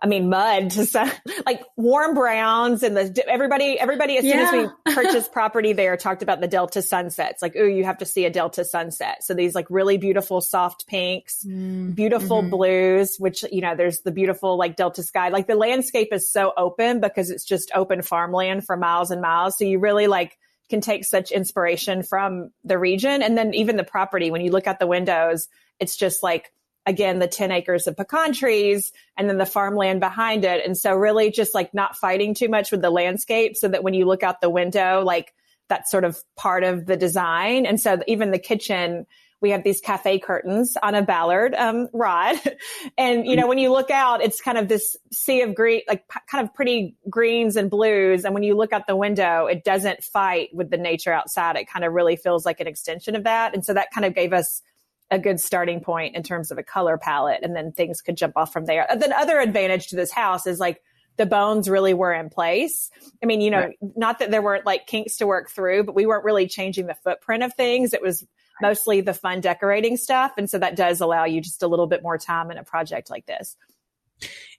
I 0.00 0.06
mean, 0.06 0.28
mud 0.28 0.70
to 0.72 0.86
some, 0.86 1.10
like 1.44 1.62
warm 1.76 2.14
browns 2.14 2.82
and 2.82 2.96
the 2.96 3.24
everybody, 3.28 3.78
everybody, 3.78 4.16
as 4.16 4.24
Yeah. 4.24 4.50
soon 4.50 4.64
as 4.64 4.70
we 4.86 4.94
purchased 4.94 5.32
property 5.32 5.72
there, 5.72 5.96
talked 5.96 6.22
about 6.22 6.40
the 6.40 6.48
Delta 6.48 6.82
sunsets. 6.82 7.42
Like, 7.42 7.54
oh, 7.58 7.64
you 7.64 7.84
have 7.84 7.98
to 7.98 8.06
see 8.06 8.24
a 8.24 8.30
Delta 8.30 8.64
sunset. 8.64 9.24
So 9.24 9.34
these 9.34 9.54
like 9.54 9.66
really 9.70 9.98
beautiful 9.98 10.40
soft 10.40 10.86
pinks, 10.86 11.44
mm, 11.44 11.52
mm-hmm. 11.52 11.90
beautiful 11.92 12.42
blues, 12.42 13.16
which, 13.18 13.44
you 13.50 13.60
know, 13.60 13.74
there's 13.74 14.00
the 14.00 14.12
beautiful 14.12 14.56
like 14.56 14.76
Delta 14.76 15.02
sky. 15.02 15.28
Like 15.30 15.46
the 15.46 15.56
landscape 15.56 16.08
is 16.12 16.30
so 16.30 16.52
open 16.56 17.00
because 17.00 17.30
it's 17.30 17.44
just 17.44 17.70
open 17.74 18.02
farmland 18.02 18.64
for 18.64 18.76
miles 18.76 19.10
and 19.10 19.20
miles. 19.20 19.58
So 19.58 19.64
you 19.64 19.78
really 19.78 20.06
like 20.06 20.38
can 20.68 20.80
take 20.80 21.04
such 21.04 21.30
inspiration 21.32 22.02
from 22.02 22.50
the 22.62 22.78
region. 22.78 23.22
And 23.22 23.36
then 23.36 23.54
even 23.54 23.76
the 23.76 23.84
property, 23.84 24.30
when 24.30 24.42
you 24.42 24.50
look 24.50 24.66
out 24.66 24.78
the 24.78 24.86
windows, 24.86 25.48
it's 25.80 25.96
just 25.96 26.22
like, 26.22 26.52
again, 26.88 27.18
the 27.18 27.28
10 27.28 27.52
acres 27.52 27.86
of 27.86 27.96
pecan 27.96 28.32
trees 28.32 28.92
and 29.16 29.28
then 29.28 29.36
the 29.36 29.46
farmland 29.46 30.00
behind 30.00 30.44
it. 30.44 30.64
And 30.64 30.76
so 30.76 30.94
really 30.94 31.30
just 31.30 31.54
like 31.54 31.74
not 31.74 31.96
fighting 31.96 32.34
too 32.34 32.48
much 32.48 32.72
with 32.72 32.80
the 32.80 32.90
landscape 32.90 33.56
so 33.56 33.68
that 33.68 33.84
when 33.84 33.92
you 33.92 34.06
look 34.06 34.22
out 34.22 34.40
the 34.40 34.48
window, 34.48 35.02
like 35.04 35.34
that's 35.68 35.90
sort 35.90 36.04
of 36.04 36.18
part 36.34 36.64
of 36.64 36.86
the 36.86 36.96
design. 36.96 37.66
And 37.66 37.78
so 37.78 38.00
even 38.06 38.30
the 38.30 38.38
kitchen, 38.38 39.06
we 39.42 39.50
have 39.50 39.64
these 39.64 39.82
cafe 39.82 40.18
curtains 40.18 40.78
on 40.82 40.94
a 40.94 41.02
Ballard 41.02 41.54
um, 41.54 41.88
rod. 41.92 42.36
and, 42.98 43.26
you 43.26 43.36
know, 43.36 43.46
when 43.46 43.58
you 43.58 43.70
look 43.70 43.90
out, 43.90 44.22
it's 44.22 44.40
kind 44.40 44.56
of 44.56 44.66
this 44.68 44.96
sea 45.12 45.42
of 45.42 45.54
green, 45.54 45.82
like 45.86 46.08
p- 46.08 46.20
kind 46.26 46.48
of 46.48 46.54
pretty 46.54 46.96
greens 47.10 47.56
and 47.56 47.68
blues. 47.68 48.24
And 48.24 48.32
when 48.32 48.44
you 48.44 48.56
look 48.56 48.72
out 48.72 48.86
the 48.86 48.96
window, 48.96 49.44
it 49.44 49.62
doesn't 49.62 50.02
fight 50.02 50.48
with 50.54 50.70
the 50.70 50.78
nature 50.78 51.12
outside. 51.12 51.56
It 51.56 51.68
kind 51.68 51.84
of 51.84 51.92
really 51.92 52.16
feels 52.16 52.46
like 52.46 52.60
an 52.60 52.66
extension 52.66 53.14
of 53.14 53.24
that. 53.24 53.52
And 53.52 53.62
so 53.62 53.74
that 53.74 53.90
kind 53.92 54.06
of 54.06 54.14
gave 54.14 54.32
us 54.32 54.62
a 55.10 55.18
good 55.18 55.40
starting 55.40 55.80
point 55.80 56.14
in 56.16 56.22
terms 56.22 56.50
of 56.50 56.58
a 56.58 56.62
color 56.62 56.98
palette. 56.98 57.40
And 57.42 57.56
then 57.56 57.72
things 57.72 58.02
could 58.02 58.16
jump 58.16 58.36
off 58.36 58.52
from 58.52 58.66
there. 58.66 58.86
The 58.94 59.16
other 59.18 59.40
advantage 59.40 59.88
to 59.88 59.96
this 59.96 60.10
house 60.12 60.46
is 60.46 60.58
like, 60.58 60.82
the 61.16 61.26
bones 61.26 61.68
really 61.68 61.94
were 61.94 62.12
in 62.12 62.30
place. 62.30 62.90
I 63.22 63.26
mean, 63.26 63.40
you 63.40 63.50
know, 63.50 63.58
Right. 63.62 63.76
not 63.96 64.20
that 64.20 64.30
there 64.30 64.40
weren't 64.40 64.64
like 64.64 64.86
kinks 64.86 65.16
to 65.16 65.26
work 65.26 65.50
through, 65.50 65.82
but 65.82 65.94
we 65.94 66.06
weren't 66.06 66.24
really 66.24 66.46
changing 66.46 66.86
the 66.86 66.94
footprint 66.94 67.42
of 67.42 67.52
things. 67.54 67.92
It 67.92 68.00
was 68.00 68.24
mostly 68.62 69.00
the 69.00 69.14
fun 69.14 69.40
decorating 69.40 69.96
stuff. 69.96 70.32
And 70.38 70.48
so 70.48 70.58
that 70.58 70.76
does 70.76 71.00
allow 71.00 71.24
you 71.24 71.40
just 71.40 71.62
a 71.62 71.66
little 71.66 71.88
bit 71.88 72.02
more 72.04 72.18
time 72.18 72.50
in 72.52 72.58
a 72.58 72.62
project 72.64 73.10
like 73.10 73.26
this. 73.26 73.56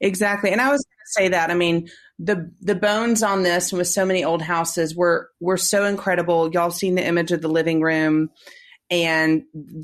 Exactly. 0.01 0.51
And 0.51 0.61
I 0.61 0.69
was 0.69 0.85
going 0.85 1.05
to 1.05 1.11
say 1.11 1.27
that. 1.29 1.49
I 1.49 1.53
mean, 1.53 1.89
the 2.17 2.51
the 2.61 2.75
bones 2.75 3.23
on 3.23 3.43
this 3.43 3.71
and 3.71 3.77
with 3.79 3.87
so 3.87 4.05
many 4.05 4.23
old 4.23 4.41
houses 4.41 4.95
were 4.95 5.29
were 5.39 5.57
so 5.57 5.85
incredible. 5.85 6.51
Y'all 6.51 6.71
seen 6.71 6.95
the 6.95 7.05
image 7.05 7.31
of 7.31 7.41
the 7.41 7.49
living 7.49 7.81
room 7.81 8.31
and 8.89 9.43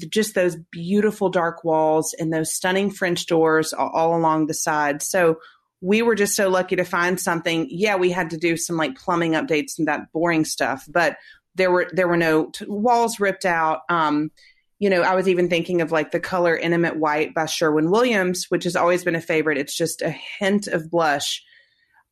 just 0.10 0.34
those 0.34 0.58
beautiful 0.72 1.30
dark 1.30 1.64
walls 1.64 2.16
and 2.18 2.34
those 2.34 2.54
stunning 2.54 2.90
French 2.90 3.28
doors 3.28 3.74
all, 3.74 4.16
along 4.16 4.48
the 4.48 4.54
side. 4.54 5.02
So 5.02 5.40
we 5.82 6.02
were 6.02 6.16
just 6.16 6.36
so 6.36 6.50
lucky 6.50 6.76
to 6.78 6.84
find 6.84 7.20
something. 7.20 7.68
Yeah, 7.70 7.98
we 7.98 8.10
had 8.10 8.32
to 8.32 8.38
do 8.38 8.58
some 8.58 8.78
like 8.78 8.98
plumbing 8.98 9.34
updates 9.34 9.78
and 9.78 9.88
that 9.88 10.12
boring 10.12 10.46
stuff, 10.46 10.86
but 10.88 11.18
there 11.54 11.72
were 11.72 11.88
there 11.92 12.08
were 12.08 12.18
no 12.18 12.48
t- 12.48 12.66
walls 12.68 13.20
ripped 13.20 13.46
out. 13.46 13.82
Um, 13.90 14.32
you 14.80 14.90
know, 14.90 15.02
I 15.02 15.16
was 15.16 15.30
even 15.30 15.50
thinking 15.50 15.82
of 15.82 15.92
like 15.92 16.12
the 16.12 16.20
color 16.20 16.58
Intimate 16.58 16.98
White 16.98 17.34
by 17.34 17.46
Sherwin 17.46 17.92
Williams, 17.92 18.48
which 18.50 18.66
has 18.66 18.76
always 18.76 19.04
been 19.04 19.16
a 19.16 19.22
favorite. 19.22 19.58
It's 19.58 19.76
just 19.76 20.02
a 20.02 20.10
hint 20.10 20.68
of 20.68 20.90
blush, 20.90 21.44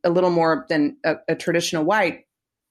a 0.04 0.10
little 0.10 0.30
more 0.30 0.66
than 0.70 0.98
a, 1.04 1.16
a 1.28 1.36
traditional 1.36 1.84
white. 1.84 2.26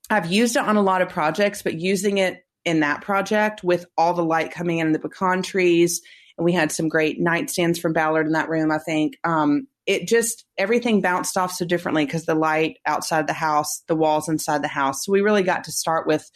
I've 0.09 0.31
used 0.31 0.55
it 0.55 0.63
on 0.63 0.77
a 0.77 0.81
lot 0.81 1.01
of 1.01 1.09
projects, 1.09 1.61
but 1.61 1.79
using 1.79 2.17
it 2.17 2.42
in 2.65 2.79
that 2.81 3.01
project 3.01 3.63
with 3.63 3.85
all 3.97 4.13
the 4.13 4.23
light 4.23 4.51
coming 4.51 4.79
in 4.79 4.91
the 4.91 4.99
pecan 4.99 5.41
trees, 5.41 6.01
and 6.37 6.45
we 6.45 6.53
had 6.53 6.71
some 6.71 6.89
great 6.89 7.21
nightstands 7.21 7.79
from 7.79 7.93
Ballard 7.93 8.25
in 8.25 8.33
that 8.33 8.49
room, 8.49 8.71
I 8.71 8.79
think. 8.79 9.17
Um, 9.23 9.67
it 9.85 10.07
just 10.07 10.45
everything 10.57 11.01
bounced 11.01 11.37
off 11.37 11.51
so 11.51 11.65
differently 11.65 12.05
because 12.05 12.25
the 12.25 12.35
light 12.35 12.77
outside 12.85 13.27
the 13.27 13.33
house, 13.33 13.83
the 13.87 13.95
walls 13.95 14.29
inside 14.29 14.63
the 14.63 14.69
house. 14.69 15.03
So 15.03 15.11
we 15.11 15.21
really 15.21 15.43
got 15.43 15.65
to 15.65 15.71
start 15.71 16.07
with 16.07 16.29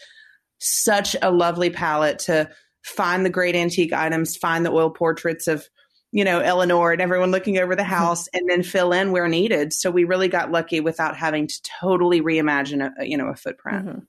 such 0.59 1.15
a 1.21 1.31
lovely 1.31 1.69
palette 1.69 2.19
to 2.19 2.49
find 2.83 3.25
the 3.25 3.29
great 3.29 3.55
antique 3.55 3.93
items, 3.93 4.35
find 4.35 4.65
the 4.65 4.71
oil 4.71 4.89
portraits 4.89 5.47
of, 5.47 5.67
you 6.11 6.23
know, 6.23 6.39
Eleanor 6.39 6.91
and 6.91 7.01
everyone 7.01 7.31
looking 7.31 7.57
over 7.57 7.75
the 7.75 7.83
house, 7.83 8.27
and 8.33 8.49
then 8.49 8.63
fill 8.63 8.91
in 8.91 9.11
where 9.11 9.27
needed. 9.27 9.71
So 9.71 9.91
we 9.91 10.03
really 10.03 10.27
got 10.29 10.51
lucky 10.51 10.79
without 10.79 11.15
having 11.15 11.47
to 11.47 11.61
totally 11.81 12.21
reimagine 12.21 12.89
a, 12.99 13.07
you 13.07 13.17
know 13.17 13.27
a 13.27 13.35
footprint. 13.35 14.07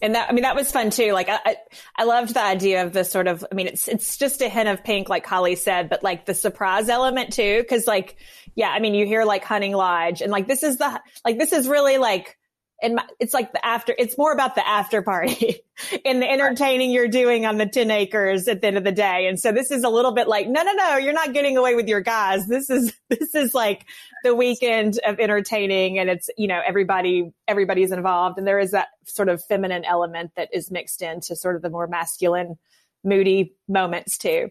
And 0.00 0.14
that 0.14 0.28
I 0.28 0.32
mean 0.32 0.42
that 0.42 0.54
was 0.54 0.70
fun 0.70 0.90
too. 0.90 1.12
Like 1.12 1.28
I, 1.28 1.56
I 1.96 2.04
loved 2.04 2.34
the 2.34 2.42
idea 2.42 2.84
of 2.84 2.92
the 2.92 3.04
sort 3.04 3.26
of 3.26 3.44
I 3.50 3.54
mean 3.54 3.66
it's 3.66 3.88
it's 3.88 4.16
just 4.16 4.42
a 4.42 4.48
hint 4.48 4.68
of 4.68 4.84
pink, 4.84 5.08
like 5.08 5.26
Holly 5.26 5.56
said, 5.56 5.88
but 5.88 6.02
like 6.02 6.26
the 6.26 6.34
surprise 6.34 6.88
element 6.88 7.32
too, 7.32 7.62
because 7.62 7.86
like 7.86 8.16
yeah, 8.54 8.70
I 8.70 8.80
mean 8.80 8.94
you 8.94 9.06
hear 9.06 9.24
like 9.24 9.44
Hunting 9.44 9.72
Lodge, 9.72 10.22
and 10.22 10.32
like 10.32 10.46
this 10.46 10.62
is 10.62 10.78
the 10.78 11.00
like 11.24 11.38
this 11.38 11.52
is 11.52 11.68
really 11.68 11.98
like. 11.98 12.36
And 12.80 12.94
my, 12.94 13.04
it's 13.18 13.34
like 13.34 13.52
the 13.52 13.64
after, 13.66 13.94
it's 13.98 14.16
more 14.16 14.32
about 14.32 14.54
the 14.54 14.66
after 14.66 15.02
party 15.02 15.60
and 16.04 16.22
the 16.22 16.30
entertaining 16.30 16.90
you're 16.90 17.08
doing 17.08 17.44
on 17.44 17.56
the 17.56 17.66
10 17.66 17.90
acres 17.90 18.46
at 18.46 18.60
the 18.60 18.68
end 18.68 18.76
of 18.76 18.84
the 18.84 18.92
day. 18.92 19.26
And 19.26 19.38
so 19.38 19.50
this 19.50 19.70
is 19.70 19.82
a 19.82 19.88
little 19.88 20.12
bit 20.12 20.28
like, 20.28 20.48
no, 20.48 20.62
no, 20.62 20.72
no, 20.72 20.96
you're 20.96 21.12
not 21.12 21.32
getting 21.32 21.56
away 21.56 21.74
with 21.74 21.88
your 21.88 22.00
guys. 22.00 22.46
This 22.46 22.70
is, 22.70 22.92
this 23.08 23.34
is 23.34 23.52
like 23.52 23.84
the 24.22 24.34
weekend 24.34 25.00
of 25.06 25.18
entertaining 25.18 25.98
and 25.98 26.08
it's, 26.08 26.30
you 26.38 26.46
know, 26.46 26.60
everybody, 26.64 27.32
everybody's 27.48 27.90
involved. 27.90 28.38
And 28.38 28.46
there 28.46 28.60
is 28.60 28.70
that 28.70 28.88
sort 29.06 29.28
of 29.28 29.42
feminine 29.44 29.84
element 29.84 30.32
that 30.36 30.48
is 30.52 30.70
mixed 30.70 31.02
into 31.02 31.34
sort 31.34 31.56
of 31.56 31.62
the 31.62 31.70
more 31.70 31.88
masculine, 31.88 32.58
moody 33.02 33.54
moments 33.68 34.18
too. 34.18 34.50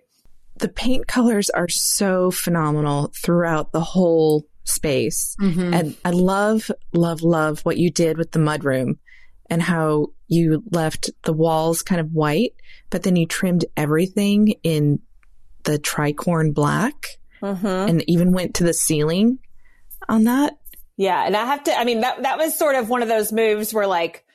the 0.58 0.68
paint 0.70 1.08
colors 1.08 1.50
are 1.52 1.70
so 1.70 2.32
phenomenal 2.32 3.12
throughout 3.16 3.72
the 3.72 3.82
whole 3.82 4.46
space. 4.68 5.36
Mm-hmm. 5.42 5.74
And 5.74 5.98
I 6.04 6.12
love, 6.12 6.70
love, 6.94 7.22
love 7.22 7.62
what 7.62 7.78
you 7.78 7.92
did 7.92 8.18
with 8.18 8.32
the 8.32 8.40
mudroom 8.40 8.98
and 9.50 9.62
how 9.62 10.08
you 10.28 10.64
left 10.72 11.10
the 11.24 11.34
walls 11.34 11.82
kind 11.82 12.02
of 12.02 12.12
white, 12.12 12.54
but 12.90 13.04
then 13.04 13.16
you 13.16 13.26
trimmed 13.26 13.66
everything 13.76 14.56
in 14.64 15.00
the 15.64 15.80
tricorn 15.80 16.54
black 16.54 17.20
mm-hmm. 17.42 17.66
and 17.66 18.04
even 18.10 18.32
went 18.32 18.56
to 18.56 18.64
the 18.64 18.74
ceiling 18.74 19.40
on 20.10 20.26
that. 20.26 20.58
Yeah. 20.98 21.26
And 21.26 21.36
I 21.36 21.46
have 21.46 21.64
to, 21.66 21.78
I 21.78 21.84
mean, 21.84 22.02
that, 22.02 22.24
that 22.24 22.38
was 22.38 22.58
sort 22.58 22.76
of 22.76 22.90
one 22.90 23.02
of 23.02 23.08
those 23.08 23.32
moves 23.32 23.74
where 23.74 23.88
like, 23.88 24.26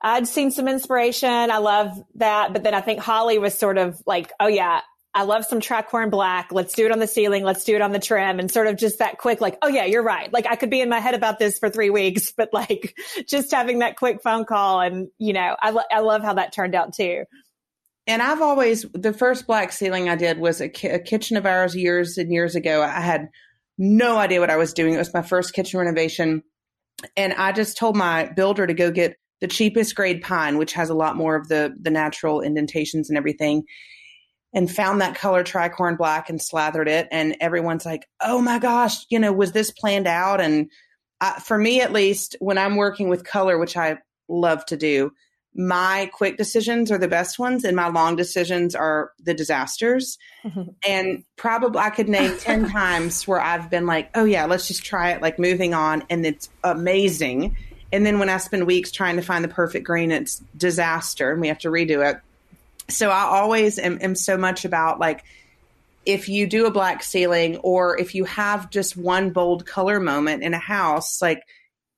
I'd 0.00 0.28
seen 0.28 0.50
some 0.50 0.68
inspiration. 0.68 1.28
I 1.28 1.58
love 1.58 2.02
that. 2.16 2.52
But 2.52 2.62
then 2.62 2.74
I 2.74 2.80
think 2.80 3.00
Holly 3.00 3.38
was 3.38 3.56
sort 3.56 3.78
of 3.78 4.00
like, 4.06 4.32
oh 4.40 4.46
yeah, 4.46 4.80
I 5.16 5.22
love 5.22 5.46
some 5.46 5.60
tricorn 5.60 6.10
black. 6.10 6.52
Let's 6.52 6.74
do 6.74 6.84
it 6.84 6.92
on 6.92 6.98
the 6.98 7.06
ceiling. 7.06 7.42
Let's 7.42 7.64
do 7.64 7.74
it 7.74 7.80
on 7.80 7.90
the 7.90 7.98
trim 7.98 8.38
and 8.38 8.50
sort 8.50 8.66
of 8.66 8.76
just 8.76 8.98
that 8.98 9.16
quick, 9.16 9.40
like, 9.40 9.56
oh 9.62 9.68
yeah, 9.68 9.86
you're 9.86 10.02
right. 10.02 10.30
Like 10.30 10.46
I 10.46 10.56
could 10.56 10.68
be 10.68 10.82
in 10.82 10.90
my 10.90 11.00
head 11.00 11.14
about 11.14 11.38
this 11.38 11.58
for 11.58 11.70
three 11.70 11.88
weeks, 11.88 12.32
but 12.36 12.50
like 12.52 12.94
just 13.26 13.50
having 13.50 13.78
that 13.78 13.96
quick 13.96 14.22
phone 14.22 14.44
call 14.44 14.82
and, 14.82 15.08
you 15.18 15.32
know, 15.32 15.56
I, 15.58 15.70
lo- 15.70 15.82
I 15.90 16.00
love 16.00 16.22
how 16.22 16.34
that 16.34 16.52
turned 16.52 16.74
out 16.74 16.92
too. 16.92 17.24
And 18.06 18.20
I've 18.20 18.42
always 18.42 18.82
the 18.92 19.14
first 19.14 19.46
black 19.46 19.72
ceiling 19.72 20.10
I 20.10 20.16
did 20.16 20.38
was 20.38 20.60
a, 20.60 20.68
ki- 20.68 20.88
a 20.88 20.98
kitchen 20.98 21.38
of 21.38 21.46
ours 21.46 21.74
years 21.74 22.18
and 22.18 22.30
years 22.30 22.54
ago. 22.54 22.82
I 22.82 23.00
had 23.00 23.28
no 23.78 24.18
idea 24.18 24.40
what 24.40 24.50
I 24.50 24.58
was 24.58 24.74
doing. 24.74 24.92
It 24.92 24.98
was 24.98 25.14
my 25.14 25.22
first 25.22 25.54
kitchen 25.54 25.80
renovation, 25.80 26.42
and 27.16 27.32
I 27.32 27.52
just 27.52 27.76
told 27.78 27.96
my 27.96 28.30
builder 28.36 28.66
to 28.66 28.74
go 28.74 28.90
get 28.90 29.16
the 29.40 29.48
cheapest 29.48 29.94
grade 29.96 30.22
pine, 30.22 30.56
which 30.56 30.74
has 30.74 30.88
a 30.88 30.94
lot 30.94 31.16
more 31.16 31.34
of 31.34 31.48
the 31.48 31.74
the 31.80 31.90
natural 31.90 32.42
indentations 32.42 33.08
and 33.08 33.18
everything. 33.18 33.64
And 34.56 34.74
found 34.74 35.00
that 35.00 35.14
color 35.14 35.44
tricorn 35.44 35.96
black 35.96 36.28
and 36.30 36.42
slathered 36.42 36.88
it, 36.88 37.06
and 37.12 37.36
everyone's 37.40 37.86
like, 37.86 38.08
"Oh 38.20 38.40
my 38.40 38.58
gosh, 38.58 39.04
you 39.10 39.18
know, 39.18 39.32
was 39.32 39.52
this 39.52 39.70
planned 39.70 40.08
out?" 40.08 40.40
And 40.40 40.70
I, 41.20 41.38
for 41.40 41.58
me, 41.58 41.82
at 41.82 41.92
least, 41.92 42.36
when 42.40 42.58
I'm 42.58 42.76
working 42.76 43.08
with 43.10 43.22
color, 43.22 43.58
which 43.58 43.76
I 43.76 43.98
love 44.28 44.64
to 44.66 44.76
do, 44.78 45.12
my 45.56 46.10
quick 46.12 46.36
decisions 46.36 46.92
are 46.92 46.98
the 46.98 47.08
best 47.08 47.38
ones 47.38 47.64
and 47.64 47.74
my 47.74 47.88
long 47.88 48.14
decisions 48.14 48.74
are 48.74 49.12
the 49.18 49.32
disasters. 49.32 50.18
Mm-hmm. 50.44 50.70
And 50.86 51.24
probably 51.36 51.80
i 51.80 51.90
could 51.90 52.08
name 52.08 52.36
10 52.38 52.68
times 52.70 53.26
where 53.26 53.40
i've 53.40 53.70
been 53.70 53.86
like 53.86 54.10
oh 54.14 54.24
yeah 54.24 54.44
let's 54.44 54.68
just 54.68 54.84
try 54.84 55.10
it 55.10 55.22
like 55.22 55.38
moving 55.38 55.74
on 55.74 56.04
and 56.10 56.24
it's 56.26 56.48
amazing. 56.62 57.56
And 57.92 58.04
then 58.04 58.18
when 58.18 58.28
i 58.28 58.36
spend 58.36 58.66
weeks 58.66 58.90
trying 58.90 59.16
to 59.16 59.22
find 59.22 59.42
the 59.42 59.48
perfect 59.48 59.86
green 59.86 60.12
it's 60.12 60.42
disaster 60.56 61.32
and 61.32 61.40
we 61.40 61.48
have 61.48 61.58
to 61.60 61.68
redo 61.68 62.08
it 62.08 62.20
so 62.88 63.10
i 63.10 63.22
always 63.22 63.78
am, 63.78 63.98
am 64.00 64.14
so 64.14 64.36
much 64.36 64.64
about 64.64 64.98
like 64.98 65.24
if 66.04 66.28
you 66.28 66.46
do 66.46 66.66
a 66.66 66.70
black 66.70 67.02
ceiling 67.02 67.56
or 67.58 67.98
if 67.98 68.14
you 68.14 68.24
have 68.24 68.70
just 68.70 68.96
one 68.96 69.30
bold 69.30 69.66
color 69.66 69.98
moment 69.98 70.42
in 70.42 70.54
a 70.54 70.58
house 70.58 71.20
like 71.20 71.42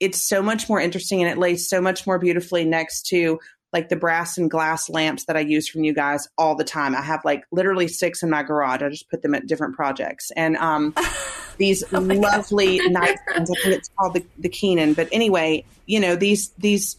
it's 0.01 0.27
so 0.27 0.43
much 0.43 0.69
more 0.69 0.81
interesting 0.81 1.23
and 1.23 1.31
it 1.31 1.39
lays 1.39 1.69
so 1.69 1.81
much 1.81 2.07
more 2.07 2.19
beautifully 2.19 2.65
next 2.65 3.07
to 3.07 3.39
like 3.73 3.89
the 3.89 3.97
brass 3.97 4.39
and 4.39 4.51
glass 4.51 4.89
lamps 4.89 5.25
that 5.27 5.37
I 5.37 5.41
use 5.41 5.69
from 5.69 5.85
you 5.85 5.93
guys 5.93 6.27
all 6.39 6.55
the 6.55 6.65
time. 6.65 6.95
I 6.95 7.03
have 7.03 7.25
like 7.25 7.45
literally 7.53 7.89
six 7.89 8.23
in 8.23 8.31
my 8.31 8.43
garage. 8.43 8.83
I 8.83 8.89
just 8.89 9.11
put 9.11 9.23
them 9.23 9.35
at 9.35 9.47
different 9.47 9.77
projects. 9.77 10.31
And 10.37 10.57
um, 10.57 10.95
these 11.59 11.85
oh 11.93 11.99
lovely 11.99 12.79
nice 12.89 13.19
ones. 13.37 13.51
I 13.51 13.63
think 13.63 13.77
it's 13.77 13.91
called 13.99 14.15
the, 14.15 14.25
the 14.39 14.49
Keenan. 14.49 14.95
But 14.95 15.09
anyway, 15.13 15.65
you 15.87 16.01
know, 16.01 16.17
these 16.17 16.51
these 16.59 16.97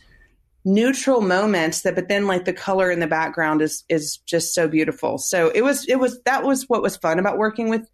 neutral 0.69 1.21
moments 1.21 1.81
that 1.81 1.95
but 1.95 2.07
then 2.07 2.27
like 2.27 2.45
the 2.45 2.53
color 2.53 2.91
in 2.91 2.99
the 2.99 3.07
background 3.07 3.61
is 3.61 3.83
is 3.89 4.17
just 4.25 4.53
so 4.53 4.67
beautiful. 4.67 5.17
So 5.17 5.49
it 5.53 5.61
was 5.61 5.87
it 5.87 5.99
was 5.99 6.21
that 6.23 6.43
was 6.43 6.65
what 6.69 6.81
was 6.81 6.97
fun 6.97 7.19
about 7.19 7.37
working 7.37 7.69
with 7.69 7.89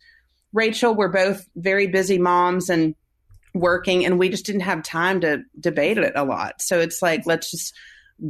Rachel. 0.54 0.94
We're 0.94 1.08
both 1.08 1.46
very 1.56 1.88
busy 1.88 2.18
moms 2.18 2.70
and 2.70 2.96
working 3.54 4.06
and 4.06 4.20
we 4.20 4.30
just 4.30 4.46
didn't 4.46 4.62
have 4.62 4.84
time 4.84 5.22
to 5.22 5.44
debate 5.60 5.98
it 5.98 6.14
a 6.16 6.26
lot. 6.26 6.62
So 6.62 6.80
it's 6.80 7.02
like 7.02 7.26
let's 7.26 7.50
just 7.50 7.74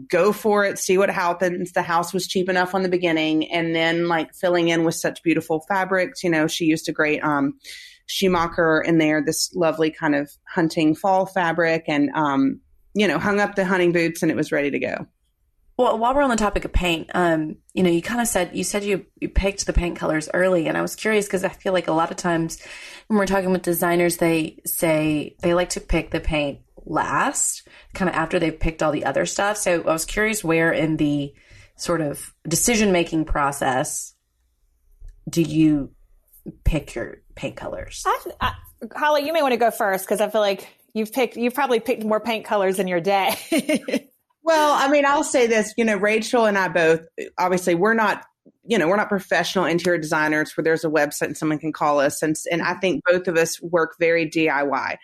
go 0.07 0.31
for 0.31 0.65
it, 0.65 0.79
see 0.79 0.97
what 0.97 1.09
happens. 1.09 1.71
The 1.71 1.81
house 1.81 2.13
was 2.13 2.27
cheap 2.27 2.49
enough 2.49 2.73
on 2.73 2.83
the 2.83 2.89
beginning, 2.89 3.51
and 3.51 3.75
then 3.75 4.07
like 4.07 4.33
filling 4.33 4.69
in 4.69 4.83
with 4.83 4.95
such 4.95 5.23
beautiful 5.23 5.63
fabrics. 5.67 6.23
You 6.23 6.29
know, 6.29 6.47
she 6.47 6.65
used 6.65 6.89
a 6.89 6.91
great 6.91 7.23
um, 7.23 7.59
Schumacher 8.07 8.81
in 8.81 8.97
there, 8.97 9.23
this 9.23 9.53
lovely 9.55 9.91
kind 9.91 10.15
of 10.15 10.31
hunting 10.47 10.95
fall 10.95 11.25
fabric, 11.25 11.85
and 11.87 12.09
um, 12.15 12.61
you 12.95 13.07
know, 13.07 13.19
hung 13.19 13.39
up 13.39 13.55
the 13.55 13.65
hunting 13.65 13.91
boots, 13.91 14.23
and 14.23 14.31
it 14.31 14.35
was 14.35 14.51
ready 14.51 14.71
to 14.71 14.79
go. 14.79 15.07
Well, 15.77 15.99
while 15.99 16.15
we're 16.15 16.21
on 16.21 16.29
the 16.29 16.37
topic 16.37 16.63
of 16.63 16.71
paint, 16.71 17.11
um, 17.13 17.57
you 17.73 17.83
know, 17.83 17.89
you 17.89 18.01
kind 18.01 18.21
of 18.21 18.27
said 18.27 18.55
you 18.55 18.63
said 18.63 18.83
you 18.83 19.05
you 19.19 19.27
picked 19.27 19.65
the 19.65 19.73
paint 19.73 19.97
colors 19.97 20.29
early, 20.33 20.67
and 20.67 20.77
I 20.77 20.81
was 20.81 20.95
curious 20.95 21.25
because 21.27 21.43
I 21.43 21.49
feel 21.49 21.73
like 21.73 21.89
a 21.89 21.93
lot 21.93 22.11
of 22.11 22.17
times 22.17 22.61
when 23.07 23.19
we're 23.19 23.27
talking 23.27 23.51
with 23.51 23.61
designers, 23.61 24.17
they 24.17 24.61
say 24.65 25.35
they 25.41 25.53
like 25.53 25.69
to 25.71 25.81
pick 25.81 26.11
the 26.11 26.21
paint 26.21 26.59
last, 26.85 27.67
kind 27.93 28.09
of 28.09 28.15
after 28.15 28.39
they've 28.39 28.57
picked 28.57 28.81
all 28.81 28.93
the 28.93 29.05
other 29.05 29.25
stuff. 29.25 29.57
So 29.57 29.81
I 29.81 29.91
was 29.91 30.05
curious 30.05 30.43
where 30.43 30.71
in 30.71 30.95
the 30.95 31.33
sort 31.75 31.99
of 31.99 32.33
decision 32.47 32.93
making 32.93 33.25
process 33.25 34.13
do 35.29 35.41
you 35.41 35.91
pick 36.63 36.95
your 36.95 37.17
paint 37.33 37.57
colors? 37.57 38.03
I, 38.05 38.19
I, 38.39 38.53
Holly, 38.95 39.25
you 39.25 39.33
may 39.33 39.41
want 39.41 39.53
to 39.53 39.57
go 39.57 39.71
first 39.71 40.05
because 40.05 40.21
I 40.21 40.29
feel 40.29 40.41
like 40.41 40.67
you've 40.95 41.11
picked, 41.11 41.37
you've 41.37 41.53
probably 41.53 41.79
picked 41.79 42.03
more 42.03 42.19
paint 42.19 42.45
colors 42.45 42.79
in 42.79 42.87
your 42.87 43.01
day. 43.01 43.37
well, 44.43 44.73
I 44.73 44.87
mean, 44.87 45.05
I'll 45.05 45.23
say 45.23 45.45
this, 45.45 45.73
you 45.77 45.85
know, 45.85 45.97
Rachel 45.97 46.45
and 46.45 46.57
I 46.57 46.69
both, 46.69 47.01
obviously, 47.37 47.75
we're 47.75 47.93
not 47.93 48.25
you 48.67 48.77
know, 48.77 48.87
we're 48.87 48.95
not 48.95 49.09
professional 49.09 49.65
interior 49.65 49.99
designers 49.99 50.55
where 50.55 50.63
there's 50.63 50.83
a 50.83 50.89
website 50.89 51.27
and 51.27 51.37
someone 51.37 51.59
can 51.59 51.71
call 51.71 51.99
us. 51.99 52.21
And, 52.21 52.35
and 52.51 52.61
I 52.61 52.73
think 52.73 53.03
both 53.05 53.27
of 53.27 53.37
us 53.37 53.61
work 53.61 53.95
very 53.99 54.27
DIY. 54.27 54.97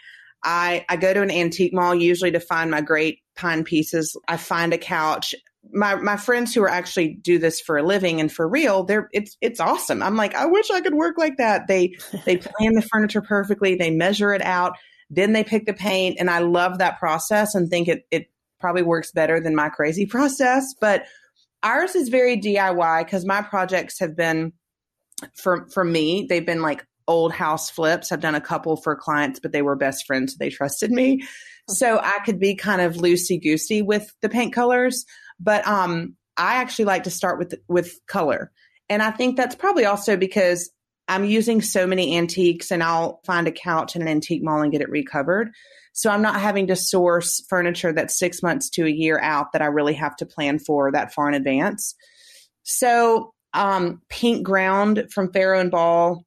I, 0.43 0.85
I 0.89 0.95
go 0.95 1.13
to 1.13 1.21
an 1.21 1.31
antique 1.31 1.73
mall 1.73 1.93
usually 1.93 2.31
to 2.31 2.39
find 2.39 2.71
my 2.71 2.81
great 2.81 3.19
pine 3.35 3.63
pieces. 3.63 4.17
I 4.27 4.37
find 4.37 4.73
a 4.73 4.77
couch. 4.77 5.35
My 5.71 5.93
my 5.93 6.17
friends 6.17 6.55
who 6.55 6.63
are 6.63 6.69
actually 6.69 7.13
do 7.21 7.37
this 7.37 7.61
for 7.61 7.77
a 7.77 7.83
living 7.83 8.19
and 8.19 8.31
for 8.31 8.47
real, 8.47 8.83
they're 8.83 9.09
it's 9.13 9.37
it's 9.41 9.59
awesome. 9.59 10.01
I'm 10.01 10.15
like, 10.15 10.33
I 10.33 10.47
wish 10.47 10.71
I 10.71 10.81
could 10.81 10.95
work 10.95 11.19
like 11.19 11.37
that. 11.37 11.67
They 11.67 11.95
they 12.25 12.37
plan 12.37 12.73
the 12.73 12.81
furniture 12.81 13.21
perfectly, 13.21 13.75
they 13.75 13.91
measure 13.91 14.33
it 14.33 14.41
out, 14.41 14.73
then 15.11 15.33
they 15.33 15.43
pick 15.43 15.65
the 15.65 15.73
paint, 15.73 16.17
and 16.19 16.29
I 16.29 16.39
love 16.39 16.79
that 16.79 16.97
process 16.97 17.53
and 17.53 17.69
think 17.69 17.87
it 17.87 18.07
it 18.09 18.31
probably 18.59 18.81
works 18.81 19.11
better 19.11 19.39
than 19.39 19.55
my 19.55 19.69
crazy 19.69 20.05
process. 20.07 20.73
But 20.79 21.05
ours 21.61 21.95
is 21.95 22.09
very 22.09 22.37
DIY 22.37 23.05
because 23.05 23.25
my 23.25 23.41
projects 23.41 23.99
have 23.99 24.15
been 24.15 24.53
for 25.35 25.67
for 25.73 25.83
me, 25.83 26.25
they've 26.27 26.45
been 26.45 26.61
like 26.61 26.85
old 27.07 27.33
house 27.33 27.69
flips. 27.69 28.11
I've 28.11 28.21
done 28.21 28.35
a 28.35 28.41
couple 28.41 28.77
for 28.77 28.95
clients, 28.95 29.39
but 29.39 29.51
they 29.51 29.61
were 29.61 29.75
best 29.75 30.07
friends. 30.07 30.33
So 30.33 30.37
they 30.39 30.49
trusted 30.49 30.91
me. 30.91 31.23
So 31.67 31.99
I 31.99 32.19
could 32.25 32.39
be 32.39 32.55
kind 32.55 32.81
of 32.81 32.95
loosey 32.95 33.41
goosey 33.41 33.81
with 33.81 34.13
the 34.21 34.29
paint 34.29 34.53
colors. 34.53 35.05
But 35.39 35.67
um, 35.67 36.15
I 36.37 36.55
actually 36.55 36.85
like 36.85 37.03
to 37.03 37.11
start 37.11 37.37
with, 37.37 37.55
with 37.67 37.99
color. 38.07 38.51
And 38.89 39.01
I 39.01 39.11
think 39.11 39.37
that's 39.37 39.55
probably 39.55 39.85
also 39.85 40.17
because 40.17 40.69
I'm 41.11 41.25
using 41.25 41.61
so 41.61 41.85
many 41.85 42.17
antiques 42.17 42.71
and 42.71 42.81
I'll 42.81 43.21
find 43.25 43.47
a 43.47 43.51
couch 43.51 43.95
in 43.95 44.01
an 44.01 44.07
antique 44.07 44.43
mall 44.43 44.61
and 44.61 44.71
get 44.71 44.81
it 44.81 44.89
recovered. 44.89 45.51
So 45.93 46.09
I'm 46.09 46.21
not 46.21 46.39
having 46.39 46.67
to 46.67 46.75
source 46.75 47.43
furniture 47.49 47.91
that's 47.91 48.17
six 48.17 48.41
months 48.41 48.69
to 48.71 48.85
a 48.85 48.89
year 48.89 49.19
out 49.19 49.51
that 49.51 49.61
I 49.61 49.65
really 49.65 49.93
have 49.95 50.15
to 50.17 50.25
plan 50.25 50.57
for 50.57 50.91
that 50.91 51.13
far 51.13 51.27
in 51.27 51.33
advance. 51.33 51.95
So 52.63 53.33
um, 53.53 54.01
pink 54.09 54.45
ground 54.45 55.07
from 55.11 55.33
Farrow 55.33 55.59
and 55.59 55.69
Ball 55.69 56.25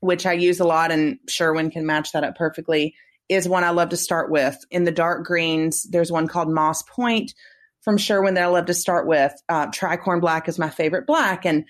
which 0.00 0.26
I 0.26 0.32
use 0.32 0.60
a 0.60 0.64
lot 0.64 0.90
and 0.90 1.18
Sherwin 1.28 1.70
can 1.70 1.86
match 1.86 2.12
that 2.12 2.24
up 2.24 2.36
perfectly, 2.36 2.94
is 3.28 3.48
one 3.48 3.64
I 3.64 3.70
love 3.70 3.90
to 3.90 3.96
start 3.96 4.30
with. 4.30 4.56
In 4.70 4.84
the 4.84 4.90
dark 4.90 5.24
greens, 5.24 5.84
there's 5.84 6.10
one 6.10 6.26
called 6.26 6.50
Moss 6.50 6.82
Point 6.82 7.34
from 7.82 7.96
Sherwin 7.96 8.34
that 8.34 8.44
I 8.44 8.48
love 8.48 8.66
to 8.66 8.74
start 8.74 9.06
with. 9.06 9.32
Uh, 9.48 9.66
Tricorn 9.68 10.20
Black 10.20 10.48
is 10.48 10.58
my 10.58 10.68
favorite 10.68 11.06
black, 11.06 11.46
and 11.46 11.64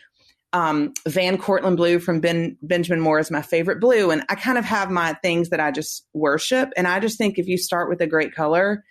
um, 0.53 0.93
Van 1.07 1.39
Courtland 1.39 1.77
Blue 1.77 1.99
from 1.99 2.21
ben, 2.21 2.57
Benjamin 2.63 3.01
Moore 3.01 3.19
is 3.19 3.31
my 3.31 3.43
favorite 3.43 3.81
blue. 3.81 4.11
And 4.11 4.25
I 4.29 4.35
kind 4.35 4.59
of 4.59 4.65
have 4.65 4.91
my 4.91 5.15
things 5.23 5.51
that 5.51 5.61
I 5.61 5.71
just 5.71 6.07
worship. 6.13 6.71
And 6.77 6.89
I 6.89 7.01
just 7.01 7.19
think 7.19 7.39
if 7.39 7.47
you 7.47 7.57
start 7.57 7.89
with 7.89 8.01
a 8.01 8.07
great 8.07 8.35
color, 8.35 8.85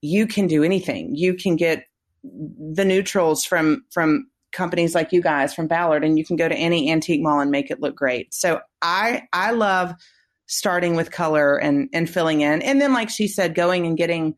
you 0.00 0.26
can 0.26 0.46
do 0.46 0.64
anything. 0.64 1.14
You 1.14 1.34
can 1.34 1.56
get 1.56 1.84
the 2.22 2.84
neutrals 2.84 3.44
from 3.44 3.84
from 3.90 4.28
companies 4.52 4.94
like 4.94 5.12
you 5.12 5.20
guys 5.20 5.52
from 5.52 5.66
Ballard 5.66 6.04
and 6.04 6.16
you 6.16 6.24
can 6.24 6.36
go 6.36 6.48
to 6.48 6.54
any 6.54 6.90
antique 6.90 7.20
mall 7.20 7.40
and 7.40 7.50
make 7.50 7.70
it 7.70 7.80
look 7.80 7.96
great. 7.96 8.32
So 8.32 8.60
I 8.80 9.24
I 9.32 9.50
love 9.50 9.94
starting 10.46 10.94
with 10.94 11.10
color 11.10 11.56
and 11.56 11.88
and 11.92 12.08
filling 12.08 12.40
in. 12.40 12.62
And 12.62 12.80
then 12.80 12.92
like 12.92 13.10
she 13.10 13.28
said 13.28 13.54
going 13.54 13.86
and 13.86 13.96
getting 13.96 14.36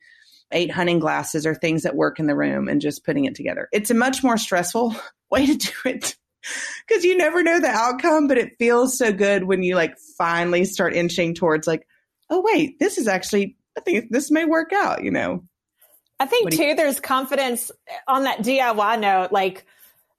eight 0.52 0.70
hunting 0.70 0.98
glasses 0.98 1.44
or 1.46 1.54
things 1.54 1.82
that 1.82 1.96
work 1.96 2.18
in 2.18 2.26
the 2.26 2.36
room 2.36 2.68
and 2.68 2.80
just 2.80 3.04
putting 3.04 3.24
it 3.24 3.34
together. 3.34 3.68
It's 3.72 3.90
a 3.90 3.94
much 3.94 4.22
more 4.22 4.38
stressful 4.38 4.94
way 5.30 5.46
to 5.46 5.54
do 5.54 5.72
it 5.84 6.16
because 6.86 7.04
you 7.04 7.16
never 7.16 7.42
know 7.42 7.60
the 7.60 7.68
outcome, 7.68 8.28
but 8.28 8.38
it 8.38 8.56
feels 8.58 8.98
so 8.98 9.12
good 9.12 9.44
when 9.44 9.62
you 9.62 9.74
like 9.74 9.94
finally 10.18 10.64
start 10.64 10.94
inching 10.94 11.34
towards 11.34 11.66
like, 11.66 11.86
oh 12.30 12.42
wait, 12.44 12.78
this 12.78 12.98
is 12.98 13.08
actually 13.08 13.56
I 13.76 13.80
think 13.80 14.10
this 14.10 14.30
may 14.30 14.44
work 14.44 14.72
out, 14.72 15.04
you 15.04 15.10
know. 15.10 15.44
I 16.18 16.26
think 16.26 16.50
too, 16.50 16.74
there's 16.74 16.98
confidence 16.98 17.70
eh, 17.88 17.94
on 18.08 18.24
that 18.24 18.38
DIY 18.38 19.00
note. 19.00 19.32
Like 19.32 19.66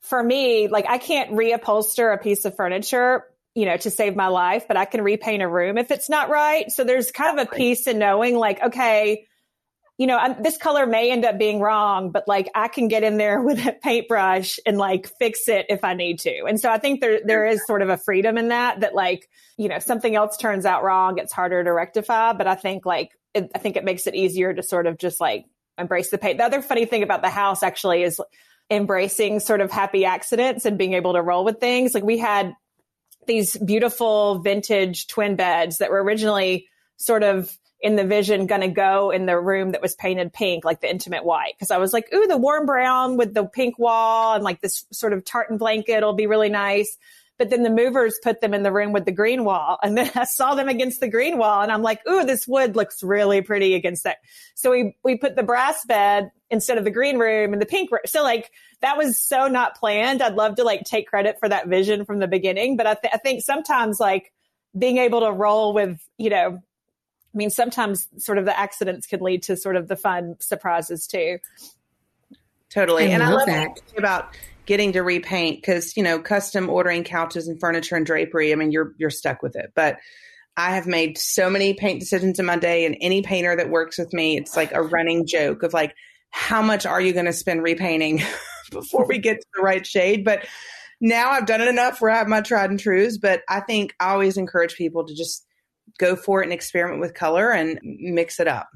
for 0.01 0.21
me, 0.21 0.67
like 0.67 0.85
I 0.87 0.99
can't 0.99 1.31
reupholster 1.31 2.13
a 2.13 2.17
piece 2.17 2.45
of 2.45 2.55
furniture, 2.55 3.23
you 3.55 3.65
know, 3.65 3.77
to 3.77 3.89
save 3.89 4.15
my 4.15 4.27
life, 4.27 4.67
but 4.67 4.77
I 4.77 4.85
can 4.85 5.01
repaint 5.01 5.41
a 5.41 5.47
room 5.47 5.77
if 5.77 5.89
it's 5.89 6.09
not 6.09 6.29
right. 6.29 6.71
So 6.71 6.83
there's 6.83 7.11
kind 7.11 7.39
of 7.39 7.47
a 7.47 7.51
peace 7.51 7.87
in 7.87 7.97
knowing 7.97 8.35
like, 8.35 8.61
okay, 8.61 9.25
you 9.97 10.05
know, 10.05 10.17
I'm, 10.17 10.41
this 10.43 10.57
color 10.57 10.85
may 10.85 11.11
end 11.11 11.25
up 11.25 11.39
being 11.39 11.59
wrong, 11.59 12.11
but 12.11 12.27
like 12.27 12.49
I 12.53 12.67
can 12.67 12.87
get 12.87 13.03
in 13.03 13.17
there 13.17 13.41
with 13.43 13.65
a 13.65 13.73
paintbrush 13.73 14.59
and 14.65 14.77
like 14.77 15.09
fix 15.19 15.47
it 15.47 15.65
if 15.69 15.83
I 15.83 15.93
need 15.93 16.19
to. 16.19 16.45
And 16.47 16.59
so 16.59 16.69
I 16.71 16.77
think 16.77 17.01
there 17.01 17.19
there 17.23 17.45
is 17.45 17.65
sort 17.65 17.81
of 17.81 17.89
a 17.89 17.97
freedom 17.97 18.37
in 18.37 18.49
that 18.49 18.81
that 18.81 18.93
like, 18.93 19.29
you 19.57 19.67
know, 19.67 19.79
something 19.79 20.15
else 20.15 20.37
turns 20.37 20.65
out 20.65 20.83
wrong, 20.83 21.17
it's 21.17 21.33
harder 21.33 21.63
to 21.63 21.73
rectify, 21.73 22.33
but 22.33 22.47
I 22.47 22.55
think 22.55 22.85
like 22.85 23.11
it, 23.33 23.51
I 23.55 23.59
think 23.59 23.75
it 23.75 23.83
makes 23.83 24.07
it 24.07 24.15
easier 24.15 24.53
to 24.53 24.63
sort 24.63 24.87
of 24.87 24.97
just 24.97 25.19
like 25.19 25.45
embrace 25.77 26.09
the 26.09 26.17
paint. 26.17 26.37
The 26.37 26.45
other 26.45 26.61
funny 26.61 26.85
thing 26.85 27.03
about 27.03 27.21
the 27.21 27.29
house 27.29 27.63
actually 27.63 28.03
is 28.03 28.21
embracing 28.69 29.39
sort 29.39 29.61
of 29.61 29.71
happy 29.71 30.05
accidents 30.05 30.65
and 30.65 30.77
being 30.77 30.93
able 30.93 31.13
to 31.13 31.21
roll 31.21 31.45
with 31.45 31.59
things. 31.59 31.93
Like 31.93 32.03
we 32.03 32.17
had 32.17 32.53
these 33.25 33.57
beautiful 33.57 34.39
vintage 34.39 35.07
twin 35.07 35.35
beds 35.35 35.77
that 35.77 35.91
were 35.91 36.03
originally 36.03 36.67
sort 36.97 37.23
of 37.23 37.55
in 37.79 37.95
the 37.95 38.03
vision 38.03 38.47
going 38.47 38.61
to 38.61 38.67
go 38.67 39.11
in 39.11 39.25
the 39.25 39.39
room 39.39 39.71
that 39.71 39.81
was 39.81 39.95
painted 39.95 40.33
pink, 40.33 40.65
like 40.65 40.81
the 40.81 40.89
intimate 40.89 41.23
white. 41.23 41.53
Cause 41.59 41.69
I 41.69 41.77
was 41.77 41.93
like, 41.93 42.11
ooh, 42.13 42.27
the 42.27 42.37
warm 42.37 42.65
brown 42.65 43.17
with 43.17 43.33
the 43.33 43.45
pink 43.45 43.77
wall 43.77 44.33
and 44.33 44.43
like 44.43 44.61
this 44.61 44.85
sort 44.91 45.13
of 45.13 45.23
tartan 45.23 45.57
blanket 45.57 46.01
will 46.01 46.13
be 46.13 46.27
really 46.27 46.49
nice. 46.49 46.97
But 47.37 47.51
then 47.51 47.61
the 47.61 47.69
movers 47.69 48.17
put 48.23 48.41
them 48.41 48.55
in 48.55 48.63
the 48.63 48.71
room 48.71 48.93
with 48.93 49.05
the 49.05 49.11
green 49.11 49.43
wall. 49.43 49.77
And 49.83 49.95
then 49.95 50.09
I 50.15 50.25
saw 50.25 50.55
them 50.55 50.69
against 50.69 50.99
the 50.99 51.07
green 51.07 51.37
wall 51.37 51.61
and 51.61 51.71
I'm 51.71 51.83
like, 51.83 51.99
ooh, 52.07 52.23
this 52.25 52.47
wood 52.47 52.75
looks 52.75 53.03
really 53.03 53.41
pretty 53.41 53.75
against 53.75 54.05
that. 54.05 54.17
So 54.55 54.71
we, 54.71 54.97
we 55.03 55.17
put 55.17 55.35
the 55.35 55.43
brass 55.43 55.85
bed 55.85 56.31
instead 56.49 56.79
of 56.79 56.83
the 56.83 56.91
green 56.91 57.19
room 57.19 57.53
and 57.53 57.61
the 57.61 57.67
pink 57.67 57.91
room. 57.91 58.01
So 58.07 58.23
like 58.23 58.49
that 58.81 58.97
was 58.97 59.21
so 59.21 59.47
not 59.47 59.77
planned. 59.77 60.23
I'd 60.23 60.33
love 60.33 60.55
to 60.55 60.63
like 60.63 60.83
take 60.83 61.07
credit 61.07 61.37
for 61.39 61.47
that 61.47 61.67
vision 61.67 62.05
from 62.05 62.17
the 62.17 62.27
beginning. 62.27 62.75
But 62.75 62.87
I, 62.87 62.95
th- 62.95 63.13
I 63.13 63.17
think 63.17 63.43
sometimes 63.43 63.99
like 63.99 64.33
being 64.77 64.97
able 64.97 65.19
to 65.19 65.31
roll 65.31 65.73
with, 65.73 65.99
you 66.17 66.31
know, 66.31 66.63
I 67.37 67.39
mean, 67.39 67.51
sometimes 67.51 68.07
sort 68.17 68.39
of 68.39 68.45
the 68.45 68.59
accidents 68.59 69.05
can 69.05 69.19
lead 69.19 69.43
to 69.43 69.55
sort 69.55 69.75
of 69.75 69.87
the 69.87 69.95
fun 69.95 70.37
surprises 70.39 71.05
too. 71.05 71.37
Totally. 72.71 73.03
I 73.03 73.09
and 73.09 73.21
I 73.21 73.29
love 73.29 73.45
that 73.45 73.79
about 73.95 74.35
getting 74.65 74.93
to 74.93 75.01
repaint 75.03 75.61
because 75.61 75.95
you 75.95 76.01
know 76.01 76.17
custom 76.17 76.67
ordering 76.67 77.03
couches 77.03 77.47
and 77.47 77.59
furniture 77.59 77.95
and 77.95 78.05
drapery 78.05 78.51
i 78.51 78.55
mean 78.55 78.69
you're 78.69 78.93
you're 78.97 79.09
stuck 79.09 79.41
with 79.41 79.55
it 79.55 79.71
but 79.75 79.97
i 80.57 80.75
have 80.75 80.85
made 80.85 81.17
so 81.17 81.49
many 81.49 81.73
paint 81.73 82.01
decisions 82.01 82.37
in 82.37 82.45
my 82.45 82.57
day 82.57 82.85
and 82.85 82.97
any 82.99 83.21
painter 83.21 83.55
that 83.55 83.69
works 83.69 83.97
with 83.97 84.11
me 84.11 84.35
it's 84.35 84.57
like 84.57 84.73
a 84.73 84.81
running 84.81 85.25
joke 85.25 85.63
of 85.63 85.71
like 85.71 85.95
how 86.31 86.61
much 86.61 86.85
are 86.85 86.99
you 86.99 87.13
going 87.13 87.23
to 87.23 87.31
spend 87.31 87.63
repainting 87.63 88.21
before 88.71 89.07
we 89.07 89.17
get 89.17 89.39
to 89.39 89.47
the 89.55 89.61
right 89.61 89.87
shade 89.87 90.25
but 90.25 90.45
now 90.99 91.31
i've 91.31 91.45
done 91.45 91.61
it 91.61 91.69
enough 91.69 92.01
where 92.01 92.11
i 92.11 92.17
have 92.17 92.27
my 92.27 92.41
tried 92.41 92.69
and 92.69 92.81
trues 92.81 93.17
but 93.17 93.43
i 93.47 93.61
think 93.61 93.95
i 94.01 94.09
always 94.09 94.35
encourage 94.35 94.75
people 94.75 95.05
to 95.05 95.15
just 95.15 95.46
go 95.97 96.15
for 96.15 96.41
it 96.41 96.45
and 96.45 96.53
experiment 96.53 97.01
with 97.01 97.13
color 97.13 97.51
and 97.51 97.79
mix 97.83 98.39
it 98.39 98.47
up 98.47 98.69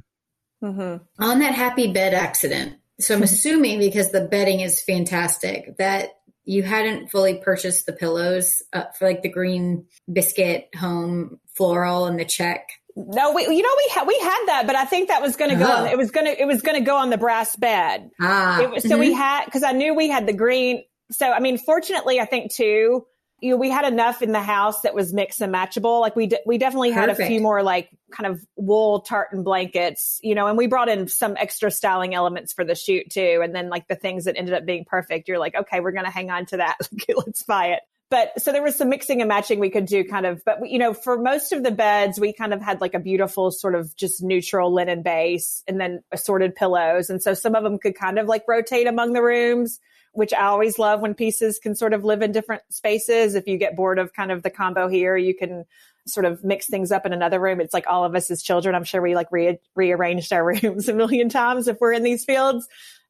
mm-hmm. 0.64 1.04
on 1.24 1.40
that 1.40 1.54
happy 1.54 1.92
bed 1.92 2.14
accident 2.14 2.76
So 3.00 3.16
I'm 3.16 3.24
assuming 3.32 3.80
because 3.80 4.12
the 4.12 4.22
bedding 4.26 4.62
is 4.62 4.82
fantastic 4.82 5.78
that 5.78 6.10
you 6.44 6.64
hadn't 6.64 7.10
fully 7.10 7.36
purchased 7.36 7.86
the 7.86 7.94
pillows 7.94 8.62
uh, 8.74 8.86
for 8.98 9.08
like 9.08 9.22
the 9.22 9.30
green 9.30 9.86
biscuit 10.12 10.70
home 10.76 11.40
floral 11.56 12.06
and 12.06 12.20
the 12.20 12.26
check. 12.26 12.68
No, 12.96 13.32
we, 13.34 13.44
you 13.44 13.62
know, 13.62 13.70
we 13.78 13.92
had, 13.94 14.08
we 14.08 14.20
had 14.20 14.46
that, 14.48 14.64
but 14.68 14.76
I 14.76 14.86
think 14.86 15.08
that 15.10 15.22
was 15.22 15.36
going 15.36 15.52
to 15.52 15.58
go, 15.58 15.66
Oh. 15.66 15.84
on, 15.84 15.88
it 15.88 15.98
was 15.98 16.12
going 16.12 16.26
to, 16.26 16.42
it 16.42 16.46
was 16.46 16.62
going 16.62 16.78
to 16.78 16.86
go 16.86 16.98
on 16.98 17.10
the 17.10 17.18
brass 17.18 17.56
bed. 17.56 18.10
Ah, 18.20 18.62
It 18.62 18.70
was, 18.70 18.84
so 18.88 18.98
we 18.98 19.14
had, 19.14 19.46
cause 19.46 19.64
I 19.64 19.72
knew 19.72 19.94
we 19.94 20.10
had 20.10 20.28
the 20.28 20.34
green. 20.34 20.84
So, 21.12 21.32
I 21.32 21.40
mean, 21.40 21.58
fortunately, 21.58 22.20
I 22.20 22.26
think 22.26 22.54
too, 22.54 23.06
you 23.42 23.50
know, 23.50 23.58
we 23.58 23.72
had 23.72 23.92
enough 23.92 24.22
in 24.22 24.32
the 24.32 24.42
house 24.42 24.82
that 24.82 24.94
was 24.94 25.14
mix 25.14 25.42
and 25.42 25.54
matchable. 25.54 26.00
Like 26.00 26.16
we, 26.16 26.28
de- 26.28 26.42
we 26.46 26.60
definitely 26.60 26.92
had 26.92 27.10
a 27.10 27.16
few 27.16 27.42
more 27.42 27.64
like 27.64 27.90
kind 28.12 28.32
of 28.32 28.46
wool 28.56 29.02
tartan 29.02 29.44
blankets, 29.44 30.20
you 30.22 30.36
know, 30.36 30.46
and 30.46 30.58
we 30.58 30.68
brought 30.68 30.90
in 30.90 31.08
some 31.08 31.36
extra 31.38 31.72
styling 31.72 32.14
elements 32.14 32.54
for 32.54 32.64
the 32.64 32.76
shoot 32.76 33.10
too. 33.10 33.42
And 33.44 33.54
then 33.54 33.70
like 33.70 33.88
the 33.88 33.96
things 33.96 34.26
that 34.26 34.38
ended 34.38 34.54
up 34.54 34.66
being 34.66 34.86
perfect, 34.86 35.28
you're 35.28 35.40
like, 35.40 35.56
okay, 35.56 35.80
we're 35.80 35.92
going 35.92 36.06
to 36.06 36.12
hang 36.12 36.30
on 36.30 36.46
to 36.48 36.58
that. 36.58 36.78
Okay, 36.94 37.14
Let's 37.16 37.44
buy 37.44 37.68
it. 37.68 37.80
But 38.12 38.42
so 38.42 38.52
there 38.52 38.62
was 38.62 38.76
some 38.76 38.90
mixing 38.90 39.22
and 39.22 39.30
matching 39.30 39.60
we 39.60 39.70
could 39.70 39.86
do 39.86 40.04
kind 40.04 40.26
of, 40.26 40.44
but 40.46 40.70
you 40.70 40.78
know, 40.78 40.94
for 40.94 41.18
most 41.18 41.54
of 41.54 41.64
the 41.64 41.72
beds, 41.72 42.20
we 42.20 42.34
kind 42.34 42.54
of 42.54 42.62
had 42.62 42.82
like 42.82 42.94
a 42.94 43.00
beautiful 43.00 43.50
sort 43.50 43.74
of 43.74 43.96
just 43.96 44.22
neutral 44.22 44.72
linen 44.72 45.02
base 45.02 45.64
and 45.66 45.80
then 45.80 46.04
assorted 46.12 46.54
pillows. 46.54 47.10
And 47.10 47.24
so 47.24 47.34
some 47.34 47.56
of 47.56 47.64
them 47.64 47.80
could 47.80 47.96
kind 47.96 48.20
of 48.20 48.28
like 48.28 48.44
rotate 48.48 48.86
among 48.86 49.14
the 49.14 49.24
rooms 49.24 49.80
which 50.14 50.34
I 50.34 50.46
always 50.46 50.78
love 50.78 51.00
when 51.00 51.14
pieces 51.14 51.60
can 51.60 51.76
sort 51.76 51.94
of 51.94 52.04
live 52.04 52.22
in 52.22 52.32
different 52.32 52.64
spaces. 52.70 53.36
If 53.36 53.48
you 53.48 53.58
get 53.58 53.76
bored 53.76 54.00
of 54.00 54.14
kind 54.14 54.32
of 54.32 54.44
the 54.44 54.50
combo 54.50 54.88
here, 54.88 55.16
you 55.16 55.36
can 55.36 55.66
sort 56.08 56.26
of 56.26 56.44
mix 56.44 56.68
things 56.68 56.92
up 56.92 57.06
in 57.06 57.14
another 57.14 57.40
room. 57.40 57.62
It's 57.62 57.74
like 57.74 57.86
all 57.88 58.04
of 58.04 58.16
us 58.16 58.30
as 58.32 58.42
children. 58.42 58.76
I'm 58.76 58.84
sure 58.84 59.02
we 59.02 59.16
like 59.16 59.32
re- 59.32 59.60
rearranged 59.76 60.34
our 60.34 60.46
rooms 60.64 60.90
a 60.90 60.94
million 60.94 61.30
times 61.30 61.68
if 61.68 61.78
we're 61.80 61.94
in 61.94 62.04
these 62.04 62.26
fields. 62.26 62.68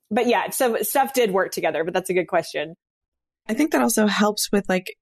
But 0.10 0.28
yeah, 0.28 0.50
so 0.50 0.78
stuff 0.82 1.14
did 1.14 1.32
work 1.32 1.52
together, 1.52 1.84
but 1.84 1.94
that's 1.94 2.10
a 2.10 2.14
good 2.14 2.28
question. 2.28 2.76
I 3.48 3.54
think 3.54 3.72
that 3.72 3.82
also 3.82 4.08
helps 4.08 4.52
with 4.52 4.68
like 4.70 4.96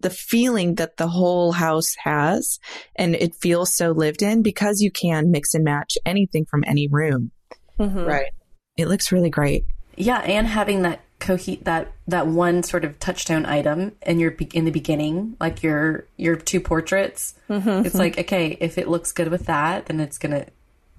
the 0.00 0.10
feeling 0.10 0.74
that 0.76 0.96
the 0.96 1.08
whole 1.08 1.52
house 1.52 1.94
has 2.02 2.58
and 2.96 3.14
it 3.14 3.34
feels 3.34 3.74
so 3.74 3.92
lived 3.92 4.22
in 4.22 4.42
because 4.42 4.80
you 4.80 4.90
can 4.90 5.30
mix 5.30 5.54
and 5.54 5.64
match 5.64 5.96
anything 6.04 6.44
from 6.44 6.64
any 6.66 6.88
room. 6.88 7.30
Mm-hmm. 7.78 8.04
Right. 8.04 8.32
It 8.76 8.88
looks 8.88 9.12
really 9.12 9.30
great. 9.30 9.64
Yeah, 9.96 10.18
and 10.18 10.46
having 10.46 10.82
that 10.82 11.00
cohe 11.22 11.62
that 11.64 11.92
that 12.08 12.26
one 12.26 12.62
sort 12.62 12.84
of 12.84 12.98
touchstone 12.98 13.46
item 13.46 13.92
in 14.02 14.18
your 14.18 14.32
be- 14.32 14.50
in 14.52 14.64
the 14.64 14.70
beginning, 14.70 15.36
like 15.40 15.62
your 15.62 16.06
your 16.16 16.36
two 16.36 16.60
portraits. 16.60 17.34
Mm-hmm. 17.48 17.86
It's 17.86 17.94
like 17.94 18.18
okay, 18.18 18.56
if 18.60 18.76
it 18.76 18.88
looks 18.88 19.12
good 19.12 19.28
with 19.28 19.46
that, 19.46 19.86
then 19.86 20.00
it's 20.00 20.18
gonna. 20.18 20.46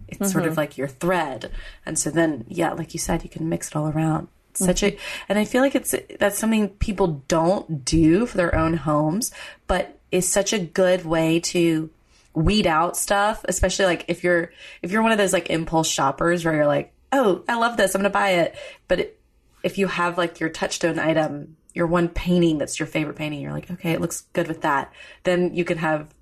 It's 0.07 0.31
sort 0.31 0.43
of 0.43 0.51
mm-hmm. 0.51 0.59
like 0.59 0.77
your 0.77 0.87
thread, 0.87 1.51
and 1.85 1.97
so 1.97 2.11
then 2.11 2.45
yeah, 2.47 2.73
like 2.73 2.93
you 2.93 2.99
said, 2.99 3.23
you 3.23 3.29
can 3.29 3.49
mix 3.49 3.69
it 3.69 3.75
all 3.75 3.89
around. 3.89 4.27
Such 4.53 4.83
a, 4.83 4.91
mm-hmm. 4.91 5.25
and 5.29 5.39
I 5.39 5.45
feel 5.45 5.61
like 5.61 5.73
it's 5.75 5.95
that's 6.19 6.37
something 6.37 6.69
people 6.69 7.23
don't 7.27 7.83
do 7.83 8.25
for 8.27 8.37
their 8.37 8.53
own 8.55 8.75
homes, 8.75 9.31
but 9.65 9.97
is 10.11 10.29
such 10.29 10.53
a 10.53 10.59
good 10.59 11.05
way 11.05 11.39
to 11.39 11.89
weed 12.35 12.67
out 12.67 12.95
stuff, 12.95 13.43
especially 13.47 13.85
like 13.85 14.05
if 14.07 14.23
you're 14.23 14.51
if 14.81 14.91
you're 14.91 15.01
one 15.01 15.11
of 15.11 15.17
those 15.17 15.33
like 15.33 15.49
impulse 15.49 15.87
shoppers 15.87 16.45
where 16.45 16.53
you're 16.53 16.67
like, 16.67 16.93
oh, 17.11 17.43
I 17.49 17.55
love 17.55 17.77
this, 17.77 17.95
I'm 17.95 17.99
gonna 18.01 18.11
buy 18.11 18.29
it. 18.29 18.55
But 18.87 18.99
it, 18.99 19.19
if 19.63 19.77
you 19.77 19.87
have 19.87 20.17
like 20.17 20.39
your 20.39 20.49
touchstone 20.49 20.99
item, 20.99 21.57
your 21.73 21.87
one 21.87 22.09
painting 22.09 22.57
that's 22.57 22.79
your 22.79 22.87
favorite 22.87 23.15
painting, 23.15 23.41
you're 23.41 23.53
like, 23.53 23.71
okay, 23.71 23.91
it 23.91 24.01
looks 24.01 24.21
good 24.33 24.47
with 24.47 24.61
that. 24.61 24.91
Then 25.23 25.55
you 25.55 25.65
can 25.65 25.77
have 25.79 26.13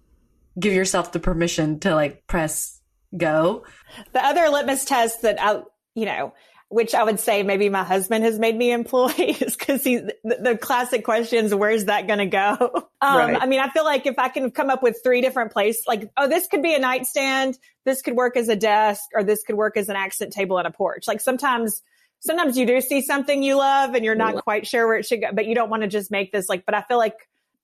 give 0.59 0.73
yourself 0.73 1.11
the 1.11 1.19
permission 1.19 1.79
to 1.79 1.95
like 1.95 2.27
press 2.27 2.79
go. 3.17 3.65
The 4.13 4.23
other 4.23 4.49
litmus 4.49 4.85
test 4.85 5.23
that 5.23 5.41
I, 5.41 5.61
you 5.95 6.05
know, 6.05 6.33
which 6.69 6.95
I 6.95 7.03
would 7.03 7.19
say 7.19 7.43
maybe 7.43 7.67
my 7.67 7.83
husband 7.83 8.23
has 8.23 8.39
made 8.39 8.55
me 8.55 8.71
employ 8.71 9.11
is 9.17 9.57
because 9.57 9.83
he, 9.83 9.97
the, 9.97 10.37
the 10.41 10.57
classic 10.57 11.03
questions, 11.03 11.53
where's 11.53 11.85
that 11.85 12.07
going 12.07 12.19
to 12.19 12.25
go? 12.25 12.87
Um, 13.03 13.17
Right. 13.17 13.41
I 13.41 13.47
mean, 13.47 13.59
I 13.59 13.67
feel 13.71 13.83
like 13.83 14.05
if 14.05 14.19
I 14.19 14.29
can 14.29 14.51
come 14.51 14.69
up 14.69 14.83
with 14.83 14.99
three 15.03 15.21
different 15.21 15.51
places, 15.51 15.85
like, 15.87 16.11
oh, 16.17 16.27
this 16.27 16.45
could 16.45 16.61
be 16.61 16.75
a 16.75 16.79
nightstand, 16.79 17.57
this 17.83 18.03
could 18.03 18.15
work 18.15 18.37
as 18.37 18.47
a 18.47 18.55
desk, 18.55 19.01
or 19.15 19.23
this 19.23 19.41
could 19.41 19.55
work 19.55 19.75
as 19.75 19.89
an 19.89 19.95
accent 19.95 20.33
table 20.33 20.59
and 20.59 20.67
a 20.67 20.71
porch. 20.71 21.07
Like 21.07 21.19
sometimes, 21.19 21.81
sometimes 22.21 22.57
you 22.57 22.65
do 22.65 22.79
see 22.81 23.01
something 23.01 23.43
you 23.43 23.57
love 23.57 23.93
and 23.93 24.05
you're 24.05 24.15
not 24.15 24.35
quite 24.43 24.65
sure 24.65 24.87
where 24.87 24.97
it 24.97 25.05
should 25.05 25.21
go, 25.21 25.27
but 25.33 25.45
you 25.45 25.55
don't 25.55 25.69
want 25.69 25.83
to 25.83 25.89
just 25.89 26.09
make 26.09 26.31
this 26.31 26.47
like, 26.47 26.65
but 26.65 26.73
I 26.73 26.81
feel 26.83 26.97
like 26.97 27.15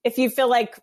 if 0.04 0.18
you 0.18 0.30
feel 0.30 0.50
like 0.50 0.78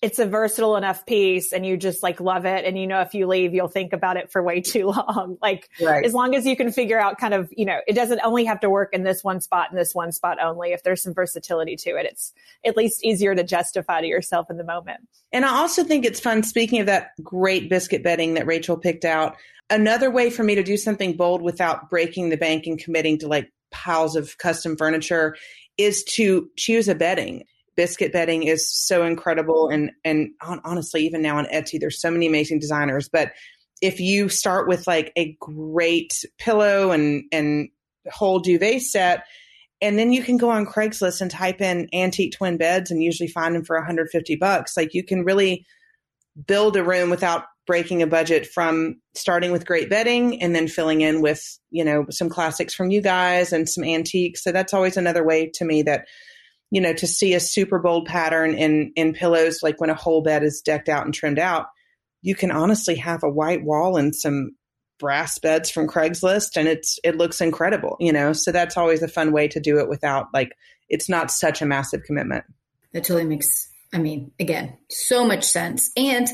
it's 0.00 0.20
a 0.20 0.26
versatile 0.26 0.76
enough 0.76 1.04
piece 1.06 1.52
and 1.52 1.66
you 1.66 1.76
just 1.76 2.02
like 2.04 2.20
love 2.20 2.44
it 2.44 2.64
and 2.64 2.78
you 2.78 2.86
know 2.86 3.00
if 3.00 3.14
you 3.14 3.26
leave 3.26 3.52
you'll 3.52 3.66
think 3.68 3.92
about 3.92 4.16
it 4.16 4.30
for 4.30 4.42
way 4.42 4.60
too 4.72 4.86
long 4.86 5.36
like 5.42 5.68
Right. 5.80 6.04
as 6.04 6.14
long 6.14 6.34
as 6.34 6.46
you 6.46 6.56
can 6.56 6.70
figure 6.70 7.00
out 7.00 7.18
kind 7.18 7.34
of 7.34 7.52
you 7.56 7.64
know 7.64 7.78
it 7.86 7.94
doesn't 7.94 8.20
only 8.22 8.44
have 8.44 8.60
to 8.60 8.70
work 8.70 8.90
in 8.92 9.02
this 9.02 9.24
one 9.24 9.40
spot 9.40 9.70
and 9.70 9.78
this 9.78 9.94
one 9.94 10.12
spot 10.12 10.38
only 10.40 10.72
if 10.72 10.82
there's 10.82 11.02
some 11.02 11.14
versatility 11.14 11.76
to 11.76 11.90
it 11.96 12.06
it's 12.06 12.32
at 12.64 12.76
least 12.76 13.04
easier 13.04 13.34
to 13.34 13.42
justify 13.42 14.00
to 14.00 14.06
yourself 14.06 14.50
in 14.50 14.56
the 14.56 14.64
moment 14.64 15.00
And 15.32 15.44
I 15.44 15.50
also 15.56 15.84
think 15.84 16.04
it's 16.04 16.20
fun, 16.20 16.42
speaking 16.42 16.80
of 16.80 16.86
that 16.86 17.10
great 17.22 17.68
biscuit 17.68 18.02
bedding 18.02 18.34
that 18.34 18.46
Rachel 18.46 18.76
picked 18.78 19.04
out, 19.04 19.36
another 19.68 20.10
way 20.10 20.30
for 20.30 20.42
me 20.42 20.54
to 20.54 20.62
do 20.62 20.76
something 20.76 21.16
bold 21.16 21.42
without 21.42 21.90
breaking 21.90 22.30
the 22.30 22.36
bank 22.36 22.66
and 22.66 22.78
committing 22.78 23.18
to 23.18 23.28
like 23.28 23.52
piles 23.70 24.16
of 24.16 24.38
custom 24.38 24.76
furniture 24.76 25.36
is 25.76 26.02
to 26.04 26.48
choose 26.56 26.88
a 26.88 26.94
bedding. 26.94 27.44
Biscuit 27.78 28.12
bedding 28.12 28.42
is 28.42 28.68
so 28.68 29.04
incredible. 29.04 29.68
And, 29.68 29.92
and 30.04 30.30
hon- 30.42 30.60
honestly, 30.64 31.06
even 31.06 31.22
now 31.22 31.38
on 31.38 31.46
Etsy, 31.46 31.78
there's 31.78 32.00
so 32.00 32.10
many 32.10 32.26
amazing 32.26 32.58
designers. 32.58 33.08
But 33.08 33.30
if 33.80 34.00
you 34.00 34.28
start 34.28 34.66
with 34.66 34.88
like 34.88 35.12
a 35.16 35.36
great 35.38 36.24
pillow 36.38 36.90
and, 36.90 37.22
and 37.30 37.68
whole 38.10 38.40
duvet 38.40 38.82
set, 38.82 39.24
and 39.80 39.96
then 39.96 40.12
you 40.12 40.24
can 40.24 40.38
go 40.38 40.50
on 40.50 40.66
Craigslist 40.66 41.20
and 41.20 41.30
type 41.30 41.60
in 41.60 41.88
antique 41.92 42.34
twin 42.36 42.56
beds 42.56 42.90
and 42.90 43.00
usually 43.00 43.28
find 43.28 43.54
them 43.54 43.64
for 43.64 43.76
150 43.76 44.34
bucks. 44.34 44.76
Like 44.76 44.92
you 44.92 45.04
can 45.04 45.22
really 45.22 45.64
build 46.48 46.76
a 46.76 46.82
room 46.82 47.10
without 47.10 47.44
breaking 47.64 48.02
a 48.02 48.08
budget 48.08 48.44
from 48.48 49.00
starting 49.14 49.52
with 49.52 49.66
great 49.66 49.88
bedding 49.88 50.42
and 50.42 50.52
then 50.52 50.66
filling 50.66 51.02
in 51.02 51.22
with, 51.22 51.60
you 51.70 51.84
know, 51.84 52.06
some 52.10 52.28
classics 52.28 52.74
from 52.74 52.90
you 52.90 53.00
guys 53.00 53.52
and 53.52 53.68
some 53.68 53.84
antiques. 53.84 54.42
So 54.42 54.50
that's 54.50 54.74
always 54.74 54.96
another 54.96 55.24
way 55.24 55.48
to 55.54 55.64
me 55.64 55.82
that, 55.82 56.08
you 56.70 56.80
know, 56.80 56.92
to 56.92 57.06
see 57.06 57.34
a 57.34 57.40
super 57.40 57.78
bold 57.78 58.06
pattern 58.06 58.54
in 58.54 58.92
in 58.96 59.14
pillows 59.14 59.60
like 59.62 59.80
when 59.80 59.90
a 59.90 59.94
whole 59.94 60.22
bed 60.22 60.42
is 60.42 60.60
decked 60.60 60.88
out 60.88 61.04
and 61.04 61.14
trimmed 61.14 61.38
out, 61.38 61.66
you 62.22 62.34
can 62.34 62.50
honestly 62.50 62.96
have 62.96 63.22
a 63.22 63.30
white 63.30 63.64
wall 63.64 63.96
and 63.96 64.14
some 64.14 64.52
brass 64.98 65.38
beds 65.38 65.70
from 65.70 65.86
Craigslist 65.86 66.56
and 66.56 66.68
it's 66.68 66.98
it 67.04 67.16
looks 67.16 67.40
incredible, 67.40 67.96
you 68.00 68.12
know. 68.12 68.32
So 68.32 68.52
that's 68.52 68.76
always 68.76 69.02
a 69.02 69.08
fun 69.08 69.32
way 69.32 69.48
to 69.48 69.60
do 69.60 69.78
it 69.78 69.88
without 69.88 70.26
like 70.34 70.52
it's 70.88 71.08
not 71.08 71.30
such 71.30 71.62
a 71.62 71.66
massive 71.66 72.02
commitment. 72.04 72.44
That 72.92 73.04
totally 73.04 73.26
makes, 73.26 73.70
I 73.92 73.98
mean, 73.98 74.32
again, 74.40 74.76
so 74.88 75.26
much 75.26 75.44
sense. 75.44 75.90
And 75.96 76.28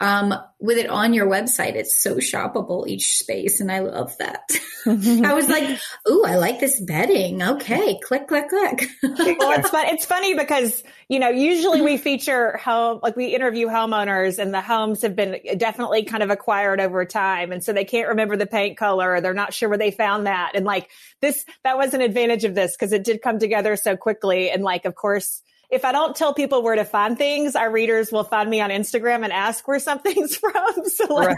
um, 0.00 0.32
with 0.60 0.78
it 0.78 0.88
on 0.88 1.12
your 1.12 1.26
website, 1.26 1.74
it's 1.74 2.00
so 2.00 2.16
shoppable 2.16 2.86
each 2.86 3.18
space, 3.18 3.60
and 3.60 3.70
I 3.70 3.80
love 3.80 4.16
that. 4.18 4.48
I 4.86 5.34
was 5.34 5.48
like, 5.48 5.78
"Ooh, 6.08 6.24
I 6.24 6.36
like 6.36 6.60
this 6.60 6.80
bedding." 6.80 7.42
Okay, 7.42 7.98
click, 8.02 8.28
click, 8.28 8.48
click. 8.48 8.88
well 9.02 9.58
it's 9.58 9.70
fun 9.70 9.86
it's 9.86 10.04
funny 10.04 10.34
because 10.34 10.82
you 11.08 11.18
know 11.18 11.28
usually 11.28 11.80
we 11.80 11.96
feature 11.96 12.56
home 12.58 13.00
like 13.02 13.16
we 13.16 13.34
interview 13.34 13.66
homeowners 13.66 14.38
and 14.38 14.54
the 14.54 14.60
homes 14.60 15.02
have 15.02 15.16
been 15.16 15.38
definitely 15.56 16.04
kind 16.04 16.22
of 16.22 16.30
acquired 16.30 16.80
over 16.80 17.04
time 17.04 17.52
and 17.52 17.62
so 17.64 17.72
they 17.72 17.84
can't 17.84 18.08
remember 18.08 18.36
the 18.36 18.46
paint 18.46 18.76
color 18.76 19.12
or 19.12 19.20
they're 19.20 19.34
not 19.34 19.52
sure 19.52 19.68
where 19.68 19.78
they 19.78 19.90
found 19.90 20.26
that 20.26 20.52
and 20.54 20.64
like 20.64 20.88
this 21.20 21.44
that 21.64 21.76
was 21.76 21.94
an 21.94 22.00
advantage 22.00 22.44
of 22.44 22.54
this 22.54 22.76
because 22.76 22.92
it 22.92 23.04
did 23.04 23.22
come 23.22 23.38
together 23.38 23.76
so 23.76 23.96
quickly 23.96 24.50
and 24.50 24.62
like 24.62 24.84
of 24.84 24.94
course 24.94 25.42
if 25.70 25.84
I 25.84 25.92
don't 25.92 26.16
tell 26.16 26.32
people 26.32 26.62
where 26.62 26.76
to 26.76 26.84
find 26.84 27.18
things, 27.18 27.54
our 27.54 27.70
readers 27.70 28.10
will 28.10 28.24
find 28.24 28.48
me 28.48 28.60
on 28.60 28.70
Instagram 28.70 29.22
and 29.22 29.32
ask 29.32 29.68
where 29.68 29.78
something's 29.78 30.34
from. 30.38 30.54
So 30.86 31.14
like, 31.14 31.36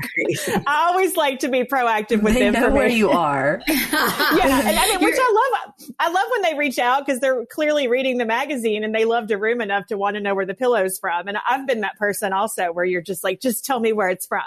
I 0.67 0.89
always 0.91 1.17
like 1.17 1.41
to 1.41 1.49
be 1.49 1.65
proactive 1.65 2.23
with 2.23 2.35
They 2.35 2.45
the 2.51 2.53
know 2.53 2.71
where 2.71 2.87
information. 2.87 2.97
you 2.99 3.11
are. 3.19 3.61
yeah, 3.67 4.69
and 4.69 4.79
I 4.79 4.87
mean, 4.89 5.05
which 5.05 5.17
I 5.19 5.51
love. 5.53 5.75
I 5.99 6.11
love 6.11 6.27
when 6.31 6.43
they 6.43 6.57
reach 6.59 6.79
out 6.79 7.05
because 7.05 7.21
they're 7.21 7.45
clearly 7.47 7.89
reading 7.89 8.19
the 8.19 8.25
magazine 8.25 8.85
and 8.85 8.95
they 8.95 9.05
loved 9.05 9.31
a 9.33 9.39
room 9.39 9.61
enough 9.61 9.87
to 9.87 9.97
want 9.99 10.15
to 10.15 10.21
know 10.21 10.35
where 10.35 10.47
the 10.47 10.55
pillow's 10.55 10.99
from. 10.99 11.27
And 11.27 11.37
I've 11.49 11.67
been 11.67 11.81
that 11.81 11.97
person 11.99 12.33
also 12.33 12.73
where 12.73 12.85
you're 12.85 13.03
just 13.03 13.25
like, 13.25 13.41
just 13.41 13.65
tell 13.65 13.81
me 13.81 13.93
where 13.93 14.09
it's 14.11 14.27
from. 14.27 14.43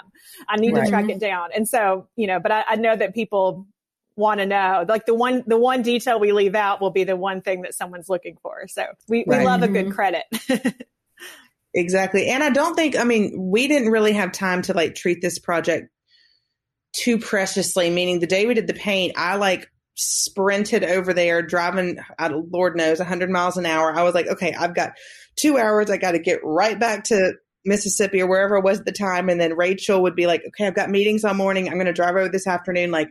I 0.48 0.56
need 0.56 0.72
Right. 0.74 0.84
to 0.84 0.90
track 0.90 1.02
mm-hmm. 1.02 1.10
it 1.10 1.20
down. 1.20 1.50
And 1.54 1.68
so, 1.68 2.08
you 2.16 2.26
know, 2.26 2.40
but 2.40 2.50
I, 2.52 2.64
I 2.70 2.76
know 2.76 2.96
that 2.96 3.14
people 3.14 3.66
want 4.16 4.40
to 4.40 4.46
know. 4.46 4.84
Like 4.88 5.06
the 5.06 5.14
one, 5.14 5.42
the 5.46 5.58
one 5.58 5.82
detail 5.82 6.20
we 6.20 6.32
leave 6.32 6.54
out 6.54 6.80
will 6.80 6.90
be 6.90 7.04
the 7.04 7.16
one 7.16 7.40
thing 7.40 7.62
that 7.62 7.74
someone's 7.74 8.08
looking 8.08 8.36
for. 8.42 8.66
So 8.68 8.84
we, 9.08 9.24
we 9.26 9.36
Right. 9.36 9.46
love 9.46 9.62
a 9.62 9.68
good 9.68 9.86
mm-hmm. 9.86 9.94
credit. 9.94 10.24
Exactly. 11.74 12.28
And 12.28 12.42
I 12.42 12.50
don't 12.50 12.76
think, 12.76 12.96
I 12.96 13.04
mean, 13.04 13.32
we 13.36 13.66
didn't 13.66 13.90
really 13.90 14.12
have 14.12 14.30
time 14.30 14.62
to 14.62 14.74
like 14.74 14.94
treat 14.94 15.20
this 15.20 15.38
project 15.40 15.88
too 16.92 17.18
preciously, 17.18 17.90
meaning 17.90 18.20
the 18.20 18.28
day 18.28 18.46
we 18.46 18.54
did 18.54 18.68
the 18.68 18.74
paint, 18.74 19.14
I 19.16 19.36
like 19.36 19.68
sprinted 19.96 20.84
over 20.84 21.12
there 21.12 21.42
driving, 21.42 21.98
Lord 22.20 22.76
knows, 22.76 23.00
100 23.00 23.28
miles 23.28 23.56
an 23.56 23.66
hour. 23.66 23.92
I 23.92 24.04
was 24.04 24.14
like, 24.14 24.28
okay, 24.28 24.54
I've 24.54 24.74
got 24.74 24.92
two 25.34 25.58
hours. 25.58 25.90
I 25.90 25.96
got 25.96 26.12
to 26.12 26.20
get 26.20 26.38
right 26.44 26.78
back 26.78 27.04
to 27.04 27.32
Mississippi 27.64 28.22
or 28.22 28.28
wherever 28.28 28.56
I 28.56 28.60
was 28.60 28.78
at 28.78 28.86
the 28.86 28.92
time. 28.92 29.28
And 29.28 29.40
then 29.40 29.56
Rachel 29.56 30.02
would 30.02 30.14
be 30.14 30.28
like, 30.28 30.42
okay, 30.48 30.68
I've 30.68 30.76
got 30.76 30.90
meetings 30.90 31.24
all 31.24 31.34
morning. 31.34 31.68
I'm 31.68 31.74
going 31.74 31.86
to 31.86 31.92
drive 31.92 32.14
over 32.14 32.28
this 32.28 32.46
afternoon. 32.46 32.92
Like 32.92 33.10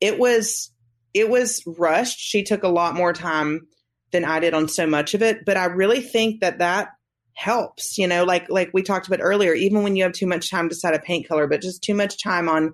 it 0.00 0.18
was, 0.18 0.70
it 1.14 1.28
was 1.28 1.62
rushed. 1.66 2.18
She 2.18 2.42
took 2.42 2.62
a 2.62 2.68
lot 2.68 2.94
more 2.94 3.12
time 3.12 3.66
than 4.12 4.24
I 4.24 4.40
did 4.40 4.54
on 4.54 4.68
so 4.68 4.86
much 4.86 5.14
of 5.14 5.22
it, 5.22 5.44
but 5.44 5.56
I 5.56 5.66
really 5.66 6.00
think 6.00 6.40
that 6.40 6.58
that 6.58 6.88
helps, 7.32 7.98
you 7.98 8.06
know, 8.06 8.24
like 8.24 8.48
like 8.48 8.70
we 8.72 8.82
talked 8.82 9.06
about 9.06 9.20
earlier, 9.22 9.52
even 9.52 9.82
when 9.82 9.94
you 9.94 10.04
have 10.04 10.12
too 10.12 10.26
much 10.26 10.50
time 10.50 10.68
to 10.68 10.74
set 10.74 10.94
a 10.94 10.98
paint 10.98 11.28
color, 11.28 11.46
but 11.46 11.60
just 11.60 11.82
too 11.82 11.94
much 11.94 12.22
time 12.22 12.48
on 12.48 12.72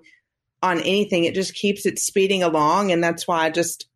on 0.61 0.79
anything, 0.79 1.25
it 1.25 1.35
just 1.35 1.53
keeps 1.53 1.85
it 1.85 1.99
speeding 1.99 2.43
along 2.43 2.91
and 2.91 3.03
that's 3.03 3.27
why 3.27 3.45
I 3.45 3.49
just 3.49 3.87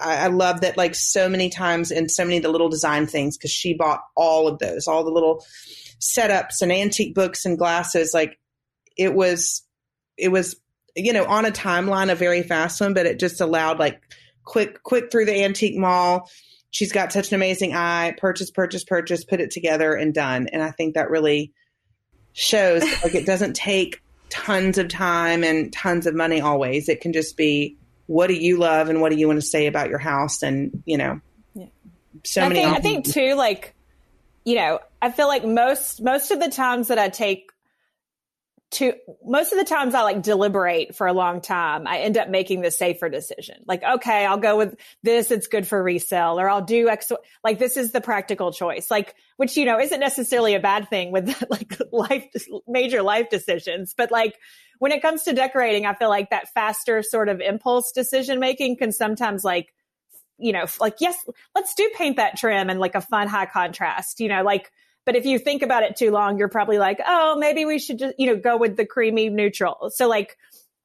I, 0.00 0.16
I 0.16 0.26
love 0.28 0.62
that 0.62 0.76
like 0.76 0.94
so 0.94 1.28
many 1.28 1.48
times 1.48 1.90
and 1.90 2.10
so 2.10 2.24
many 2.24 2.38
of 2.38 2.42
the 2.42 2.50
little 2.50 2.68
design 2.68 3.06
things 3.06 3.36
because 3.36 3.52
she 3.52 3.74
bought 3.74 4.00
all 4.14 4.48
of 4.48 4.58
those, 4.58 4.86
all 4.88 5.04
the 5.04 5.10
little 5.10 5.44
setups 6.00 6.60
and 6.62 6.72
antique 6.72 7.14
books 7.14 7.44
and 7.44 7.58
glasses. 7.58 8.12
Like 8.12 8.38
it 8.96 9.14
was, 9.14 9.62
it 10.16 10.28
was, 10.28 10.56
you 10.96 11.12
know, 11.12 11.24
on 11.24 11.44
a 11.44 11.50
timeline, 11.50 12.10
a 12.10 12.14
very 12.14 12.42
fast 12.42 12.80
one, 12.80 12.94
but 12.94 13.06
it 13.06 13.20
just 13.20 13.40
allowed 13.40 13.78
like 13.78 14.00
quick, 14.44 14.82
quick 14.82 15.10
through 15.10 15.26
the 15.26 15.44
antique 15.44 15.76
mall. 15.76 16.28
She's 16.70 16.92
got 16.92 17.12
such 17.12 17.28
an 17.28 17.36
amazing 17.36 17.74
eye. 17.74 18.14
Purchase, 18.18 18.50
purchase, 18.50 18.82
purchase, 18.82 19.24
put 19.24 19.40
it 19.40 19.50
together 19.50 19.94
and 19.94 20.12
done. 20.12 20.48
And 20.52 20.62
I 20.62 20.70
think 20.72 20.94
that 20.94 21.10
really 21.10 21.52
shows 22.32 22.82
like 23.02 23.14
it 23.14 23.26
doesn't 23.26 23.54
take 23.54 24.02
tons 24.28 24.78
of 24.78 24.88
time 24.88 25.44
and 25.44 25.72
tons 25.72 26.06
of 26.06 26.14
money 26.14 26.40
always. 26.40 26.88
It 26.88 27.00
can 27.00 27.12
just 27.12 27.36
be 27.36 27.76
what 28.06 28.28
do 28.28 28.34
you 28.34 28.56
love 28.56 28.88
and 28.88 29.00
what 29.00 29.10
do 29.10 29.18
you 29.18 29.26
want 29.26 29.40
to 29.40 29.46
say 29.46 29.66
about 29.66 29.88
your 29.88 29.98
house 29.98 30.42
and 30.42 30.82
you 30.86 30.96
know 30.96 31.20
yeah. 31.54 31.66
so 32.24 32.42
I 32.42 32.48
many 32.48 32.60
think, 32.60 32.76
I 32.76 32.80
think 32.80 33.04
too 33.04 33.34
like 33.34 33.74
you 34.44 34.54
know 34.56 34.78
i 35.02 35.10
feel 35.10 35.28
like 35.28 35.44
most 35.44 36.02
most 36.02 36.30
of 36.30 36.40
the 36.40 36.48
times 36.48 36.88
that 36.88 36.98
i 36.98 37.08
take 37.08 37.50
to 38.72 38.94
most 39.24 39.52
of 39.52 39.58
the 39.58 39.64
times 39.64 39.94
I 39.94 40.02
like 40.02 40.22
deliberate 40.22 40.96
for 40.96 41.06
a 41.06 41.12
long 41.12 41.40
time. 41.40 41.86
I 41.86 41.98
end 41.98 42.18
up 42.18 42.28
making 42.28 42.62
the 42.62 42.70
safer 42.70 43.08
decision. 43.08 43.62
Like, 43.66 43.82
okay, 43.84 44.26
I'll 44.26 44.38
go 44.38 44.56
with 44.56 44.74
this. 45.02 45.30
It's 45.30 45.46
good 45.46 45.66
for 45.66 45.80
resale 45.80 46.40
or 46.40 46.50
I'll 46.50 46.64
do 46.64 46.88
X. 46.88 47.12
Like 47.44 47.58
this 47.58 47.76
is 47.76 47.92
the 47.92 48.00
practical 48.00 48.52
choice. 48.52 48.90
Like, 48.90 49.14
which, 49.36 49.56
you 49.56 49.64
know, 49.64 49.78
isn't 49.78 50.00
necessarily 50.00 50.54
a 50.54 50.60
bad 50.60 50.88
thing 50.90 51.12
with 51.12 51.44
like 51.50 51.78
life, 51.92 52.26
major 52.66 53.02
life 53.02 53.30
decisions, 53.30 53.94
but 53.96 54.10
like 54.10 54.36
when 54.78 54.92
it 54.92 55.00
comes 55.00 55.22
to 55.22 55.32
decorating, 55.32 55.86
I 55.86 55.94
feel 55.94 56.08
like 56.08 56.30
that 56.30 56.52
faster 56.52 57.02
sort 57.02 57.28
of 57.28 57.40
impulse 57.40 57.92
decision 57.92 58.40
making 58.40 58.78
can 58.78 58.90
sometimes 58.90 59.44
like, 59.44 59.72
you 60.38 60.52
know, 60.52 60.66
like, 60.80 60.96
yes, 61.00 61.16
let's 61.54 61.74
do 61.74 61.88
paint 61.96 62.16
that 62.16 62.36
trim 62.36 62.68
and 62.68 62.80
like 62.80 62.94
a 62.94 63.00
fun 63.00 63.28
high 63.28 63.46
contrast, 63.46 64.20
you 64.20 64.28
know, 64.28 64.42
like, 64.42 64.70
but 65.06 65.16
if 65.16 65.24
you 65.24 65.38
think 65.38 65.62
about 65.62 65.84
it 65.84 65.96
too 65.96 66.10
long, 66.10 66.36
you're 66.36 66.48
probably 66.48 66.78
like, 66.78 67.00
oh, 67.06 67.36
maybe 67.38 67.64
we 67.64 67.78
should 67.78 68.00
just, 68.00 68.14
you 68.18 68.26
know, 68.26 68.36
go 68.36 68.56
with 68.56 68.76
the 68.76 68.84
creamy 68.84 69.30
neutral. 69.30 69.90
So 69.94 70.08
like, 70.08 70.36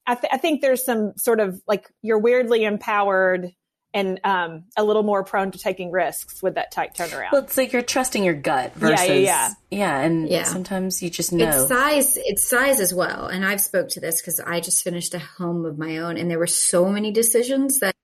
I, 0.06 0.16
th- 0.16 0.32
I 0.32 0.38
think 0.38 0.62
there's 0.62 0.86
some 0.86 1.14
sort 1.18 1.40
of 1.40 1.62
like 1.68 1.90
you're 2.02 2.20
weirdly 2.20 2.64
empowered 2.64 3.52
and 3.94 4.20
um, 4.24 4.64
a 4.78 4.84
little 4.84 5.04
more 5.04 5.24
prone 5.24 5.52
to 5.52 5.60
taking 5.60 5.92
risks 5.92 6.42
with 6.42 6.56
that 6.56 6.72
tight 6.72 6.96
turnaround. 6.96 7.32
Well, 7.32 7.44
it's 7.44 7.58
like 7.58 7.74
you're 7.74 7.82
trusting 7.82 8.24
your 8.24 8.36
gut 8.36 8.74
versus 8.76 9.08
yeah, 9.08 9.16
yeah, 9.16 9.20
yeah. 9.20 9.50
yeah 9.70 10.00
and 10.02 10.30
yeah. 10.30 10.44
sometimes 10.44 11.04
you 11.04 11.10
just 11.10 11.34
know 11.34 11.48
it's 11.48 11.68
size. 11.68 12.18
It's 12.18 12.48
size 12.48 12.80
as 12.80 12.94
well. 12.94 13.26
And 13.26 13.46
I've 13.46 13.60
spoke 13.60 13.90
to 13.90 14.00
this 14.00 14.22
because 14.22 14.40
I 14.40 14.60
just 14.60 14.84
finished 14.84 15.14
a 15.14 15.20
home 15.20 15.66
of 15.66 15.78
my 15.78 15.98
own, 15.98 16.18
and 16.18 16.32
there 16.32 16.40
were 16.40 16.48
so 16.48 16.88
many 16.90 17.12
decisions 17.12 17.80
that 17.80 17.96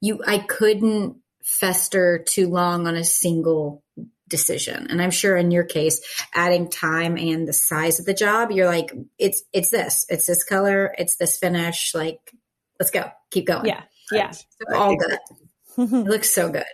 you 0.00 0.20
I 0.26 0.38
couldn't 0.38 1.18
fester 1.42 2.24
too 2.26 2.48
long 2.48 2.86
on 2.86 2.96
a 2.96 3.04
single 3.04 3.81
decision. 4.32 4.88
And 4.90 5.00
I'm 5.00 5.12
sure 5.12 5.36
in 5.36 5.52
your 5.52 5.62
case, 5.62 6.00
adding 6.34 6.68
time 6.68 7.16
and 7.16 7.46
the 7.46 7.52
size 7.52 8.00
of 8.00 8.06
the 8.06 8.14
job, 8.14 8.50
you're 8.50 8.66
like, 8.66 8.92
it's 9.18 9.44
it's 9.52 9.70
this, 9.70 10.04
it's 10.08 10.26
this 10.26 10.42
color, 10.42 10.92
it's 10.98 11.16
this 11.16 11.36
finish. 11.36 11.94
Like, 11.94 12.18
let's 12.80 12.90
go, 12.90 13.08
keep 13.30 13.46
going. 13.46 13.66
Yeah, 13.66 13.82
yeah. 14.10 14.30
So 14.32 14.74
all 14.74 14.96
good. 14.96 15.18
it 15.78 15.92
looks 15.92 16.30
so 16.30 16.50
good. 16.50 16.64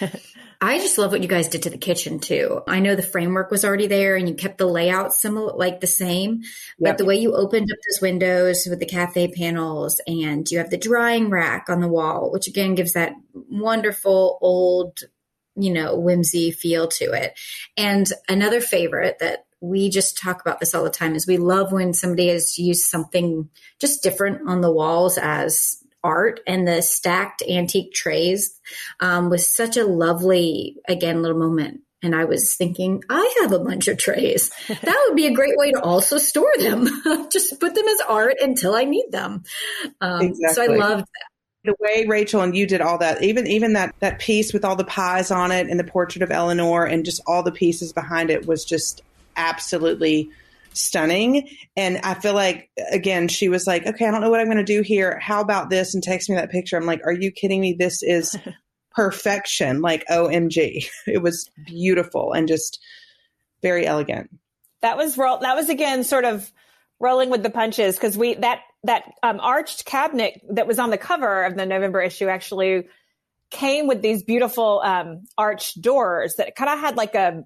I 0.60 0.78
just 0.78 0.96
love 0.96 1.12
what 1.12 1.22
you 1.22 1.28
guys 1.28 1.48
did 1.48 1.64
to 1.64 1.70
the 1.70 1.76
kitchen 1.76 2.18
too. 2.18 2.62
I 2.66 2.80
know 2.80 2.96
the 2.96 3.02
framework 3.02 3.50
was 3.50 3.64
already 3.64 3.88
there 3.88 4.16
and 4.16 4.28
you 4.28 4.34
kept 4.34 4.56
the 4.58 4.66
layout 4.66 5.12
similar, 5.12 5.52
like 5.54 5.80
the 5.80 5.86
same, 5.86 6.42
but 6.78 6.90
yep. 6.90 6.98
the 6.98 7.04
way 7.04 7.16
you 7.16 7.34
opened 7.34 7.70
up 7.70 7.78
those 7.88 8.00
windows 8.00 8.66
with 8.68 8.80
the 8.80 8.86
cafe 8.86 9.28
panels 9.28 10.00
and 10.06 10.50
you 10.50 10.58
have 10.58 10.70
the 10.70 10.78
drying 10.78 11.28
rack 11.28 11.66
on 11.68 11.80
the 11.80 11.88
wall, 11.88 12.32
which 12.32 12.48
again 12.48 12.74
gives 12.74 12.94
that 12.94 13.12
wonderful 13.34 14.38
old, 14.40 15.00
you 15.56 15.72
know, 15.72 15.96
whimsy 15.96 16.50
feel 16.50 16.88
to 16.88 17.12
it. 17.12 17.38
And 17.76 18.06
another 18.28 18.60
favorite 18.60 19.18
that 19.20 19.46
we 19.60 19.88
just 19.88 20.18
talk 20.18 20.40
about 20.40 20.60
this 20.60 20.74
all 20.74 20.84
the 20.84 20.90
time 20.90 21.14
is 21.14 21.26
we 21.26 21.38
love 21.38 21.72
when 21.72 21.94
somebody 21.94 22.28
has 22.28 22.58
used 22.58 22.84
something 22.84 23.48
just 23.80 24.02
different 24.02 24.48
on 24.48 24.60
the 24.60 24.72
walls 24.72 25.18
as 25.18 25.78
art 26.04 26.40
and 26.46 26.68
the 26.68 26.82
stacked 26.82 27.42
antique 27.48 27.92
trays 27.92 28.60
um, 29.00 29.30
was 29.30 29.54
such 29.54 29.76
a 29.76 29.86
lovely, 29.86 30.76
again, 30.86 31.22
little 31.22 31.38
moment. 31.38 31.80
And 32.02 32.14
I 32.14 32.26
was 32.26 32.54
thinking, 32.54 33.02
I 33.08 33.38
have 33.40 33.52
a 33.52 33.58
bunch 33.58 33.88
of 33.88 33.98
trays. 33.98 34.50
That 34.68 35.04
would 35.08 35.16
be 35.16 35.26
a 35.26 35.34
great 35.34 35.56
way 35.56 35.72
to 35.72 35.80
also 35.80 36.18
store 36.18 36.52
them. 36.58 36.86
Just 37.32 37.58
put 37.58 37.74
them 37.74 37.88
as 37.88 38.00
art 38.06 38.36
until 38.40 38.74
I 38.76 38.84
need 38.84 39.06
them. 39.10 39.42
Um, 40.00 40.20
exactly. 40.20 40.54
So 40.54 40.62
I 40.62 40.76
loved 40.76 41.04
that 41.04 41.35
the 41.66 41.76
way 41.78 42.06
Rachel 42.06 42.40
and 42.40 42.56
you 42.56 42.66
did 42.66 42.80
all 42.80 42.98
that, 42.98 43.22
even 43.22 43.46
even 43.46 43.74
that 43.74 43.94
that 44.00 44.18
piece 44.18 44.52
with 44.52 44.64
all 44.64 44.76
the 44.76 44.84
pies 44.84 45.30
on 45.30 45.52
it 45.52 45.68
and 45.68 45.78
the 45.78 45.84
portrait 45.84 46.22
of 46.22 46.30
Eleanor 46.30 46.84
and 46.84 47.04
just 47.04 47.20
all 47.26 47.42
the 47.42 47.52
pieces 47.52 47.92
behind 47.92 48.30
it 48.30 48.46
was 48.46 48.64
just 48.64 49.02
absolutely 49.36 50.30
stunning. 50.76 51.48
And 51.76 51.98
I 51.98 52.14
feel 52.14 52.34
like, 52.34 52.70
again, 52.90 53.28
she 53.28 53.48
was 53.48 53.66
like, 53.66 53.86
okay, 53.86 54.06
I 54.06 54.10
don't 54.10 54.20
know 54.20 54.30
what 54.30 54.40
I'm 54.40 54.46
going 54.46 54.58
to 54.58 54.64
do 54.64 54.82
here. 54.82 55.18
How 55.18 55.40
about 55.40 55.70
this? 55.70 55.94
And 55.94 56.02
text 56.02 56.28
me 56.28 56.36
that 56.36 56.50
picture. 56.50 56.76
I'm 56.76 56.86
like, 56.86 57.00
are 57.04 57.12
you 57.12 57.30
kidding 57.30 57.60
me? 57.60 57.72
This 57.72 58.02
is 58.02 58.36
perfection. 58.94 59.80
Like, 59.80 60.06
OMG. 60.08 60.86
It 61.06 61.22
was 61.22 61.50
beautiful 61.66 62.32
and 62.32 62.48
just 62.48 62.78
very 63.62 63.86
elegant. 63.86 64.30
That 64.82 64.96
was, 64.96 65.16
that 65.16 65.56
was 65.56 65.68
again, 65.68 66.04
sort 66.04 66.24
of 66.24 66.52
rolling 67.00 67.30
with 67.30 67.42
the 67.42 67.50
punches 67.50 67.96
because 67.96 68.16
we, 68.16 68.34
that, 68.34 68.60
that 68.86 69.04
um, 69.22 69.40
arched 69.40 69.84
cabinet 69.84 70.40
that 70.50 70.66
was 70.66 70.78
on 70.78 70.90
the 70.90 70.98
cover 70.98 71.44
of 71.44 71.56
the 71.56 71.66
November 71.66 72.00
issue 72.00 72.28
actually 72.28 72.88
came 73.50 73.86
with 73.86 74.02
these 74.02 74.22
beautiful 74.22 74.80
um, 74.84 75.24
arched 75.38 75.80
doors 75.80 76.34
that 76.36 76.56
kind 76.56 76.70
of 76.70 76.78
had 76.78 76.96
like 76.96 77.14
a 77.14 77.44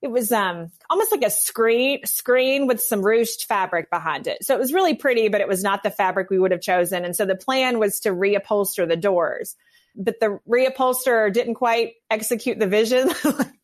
it 0.00 0.10
was 0.10 0.30
um 0.30 0.70
almost 0.88 1.10
like 1.10 1.24
a 1.24 1.30
screen 1.30 2.04
screen 2.04 2.66
with 2.66 2.80
some 2.80 3.02
ruched 3.02 3.46
fabric 3.46 3.90
behind 3.90 4.26
it. 4.26 4.44
So 4.44 4.54
it 4.54 4.58
was 4.60 4.72
really 4.72 4.94
pretty, 4.94 5.28
but 5.28 5.40
it 5.40 5.48
was 5.48 5.62
not 5.62 5.82
the 5.82 5.90
fabric 5.90 6.30
we 6.30 6.38
would 6.38 6.52
have 6.52 6.60
chosen. 6.60 7.04
And 7.04 7.16
so 7.16 7.26
the 7.26 7.34
plan 7.34 7.78
was 7.78 8.00
to 8.00 8.10
reupholster 8.10 8.86
the 8.86 8.96
doors. 8.96 9.56
But 9.96 10.20
the 10.20 10.38
reupholster 10.48 11.32
didn't 11.32 11.54
quite 11.54 11.94
execute 12.10 12.60
the 12.60 12.68
vision. 12.68 13.10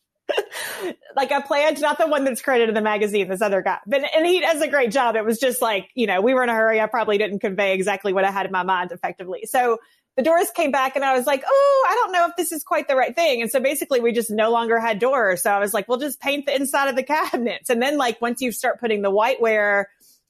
like 1.16 1.30
a 1.30 1.42
plant, 1.42 1.80
not 1.80 1.98
the 1.98 2.06
one 2.06 2.24
that's 2.24 2.42
credited 2.42 2.68
in 2.68 2.74
the 2.74 2.80
magazine, 2.80 3.28
this 3.28 3.42
other 3.42 3.62
guy. 3.62 3.78
But 3.86 4.02
and 4.14 4.26
he 4.26 4.40
does 4.40 4.60
a 4.60 4.68
great 4.68 4.90
job. 4.90 5.16
It 5.16 5.24
was 5.24 5.38
just 5.38 5.60
like, 5.60 5.90
you 5.94 6.06
know, 6.06 6.20
we 6.20 6.34
were 6.34 6.42
in 6.42 6.48
a 6.48 6.54
hurry. 6.54 6.80
I 6.80 6.86
probably 6.86 7.18
didn't 7.18 7.40
convey 7.40 7.74
exactly 7.74 8.12
what 8.12 8.24
I 8.24 8.30
had 8.30 8.46
in 8.46 8.52
my 8.52 8.62
mind 8.62 8.92
effectively. 8.92 9.42
So 9.46 9.78
the 10.16 10.22
doors 10.22 10.50
came 10.54 10.70
back 10.70 10.94
and 10.96 11.04
I 11.04 11.16
was 11.16 11.26
like, 11.26 11.42
oh, 11.46 11.86
I 11.88 11.94
don't 11.94 12.12
know 12.12 12.26
if 12.28 12.36
this 12.36 12.52
is 12.52 12.62
quite 12.62 12.86
the 12.86 12.96
right 12.96 13.14
thing. 13.14 13.42
And 13.42 13.50
so 13.50 13.58
basically 13.60 14.00
we 14.00 14.12
just 14.12 14.30
no 14.30 14.50
longer 14.50 14.78
had 14.78 14.98
doors. 14.98 15.42
So 15.42 15.50
I 15.50 15.58
was 15.58 15.74
like, 15.74 15.88
we'll 15.88 15.98
just 15.98 16.20
paint 16.20 16.46
the 16.46 16.54
inside 16.54 16.88
of 16.88 16.96
the 16.96 17.02
cabinets. 17.02 17.68
And 17.68 17.82
then 17.82 17.98
like 17.98 18.20
once 18.20 18.40
you 18.40 18.52
start 18.52 18.80
putting 18.80 19.02
the 19.02 19.10
whiteware 19.10 19.86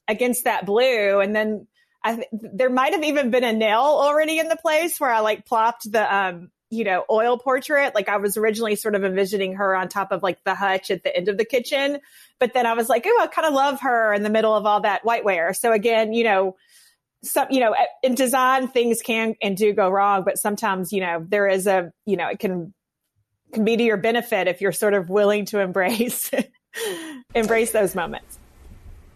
against 0.07 0.45
that 0.45 0.65
blue 0.65 1.19
and 1.19 1.35
then 1.35 1.67
I 2.03 2.15
th- 2.15 2.27
there 2.31 2.69
might 2.69 2.93
have 2.93 3.03
even 3.03 3.31
been 3.31 3.43
a 3.43 3.53
nail 3.53 3.81
already 3.81 4.37
in 4.37 4.47
the 4.47 4.55
place 4.55 4.99
where 4.99 5.09
I 5.09 5.19
like 5.19 5.45
plopped 5.45 5.91
the, 5.91 6.15
um, 6.15 6.51
you 6.69 6.83
know, 6.83 7.05
oil 7.09 7.37
portrait. 7.37 7.93
Like 7.95 8.09
I 8.09 8.17
was 8.17 8.37
originally 8.37 8.75
sort 8.75 8.95
of 8.95 9.03
envisioning 9.03 9.53
her 9.55 9.75
on 9.75 9.87
top 9.87 10.11
of 10.11 10.23
like 10.23 10.43
the 10.43 10.55
hutch 10.55 10.91
at 10.91 11.03
the 11.03 11.15
end 11.15 11.27
of 11.27 11.37
the 11.37 11.45
kitchen. 11.45 11.99
But 12.39 12.53
then 12.53 12.65
I 12.65 12.73
was 12.73 12.89
like, 12.89 13.05
oh, 13.07 13.19
I 13.21 13.27
kind 13.27 13.47
of 13.47 13.53
love 13.53 13.81
her 13.81 14.13
in 14.13 14.23
the 14.23 14.29
middle 14.29 14.55
of 14.55 14.65
all 14.65 14.81
that 14.81 15.03
whiteware. 15.03 15.55
So 15.55 15.71
again, 15.71 16.13
you 16.13 16.23
know, 16.23 16.55
some, 17.23 17.47
you 17.49 17.59
know, 17.59 17.71
eh, 17.71 17.85
in 18.03 18.15
design, 18.15 18.67
things 18.67 19.01
can 19.01 19.35
and 19.41 19.55
do 19.55 19.73
go 19.73 19.89
wrong, 19.89 20.23
but 20.23 20.37
sometimes, 20.37 20.91
you 20.91 21.01
know, 21.01 21.25
there 21.27 21.47
is 21.47 21.67
a, 21.67 21.91
you 22.05 22.17
know, 22.17 22.27
it 22.27 22.39
can, 22.39 22.73
can 23.53 23.63
be 23.63 23.77
to 23.77 23.83
your 23.83 23.97
benefit 23.97 24.47
if 24.47 24.61
you're 24.61 24.71
sort 24.71 24.93
of 24.93 25.09
willing 25.09 25.45
to 25.45 25.59
embrace, 25.59 26.29
embrace 27.35 27.71
those 27.71 27.95
moments. 27.95 28.39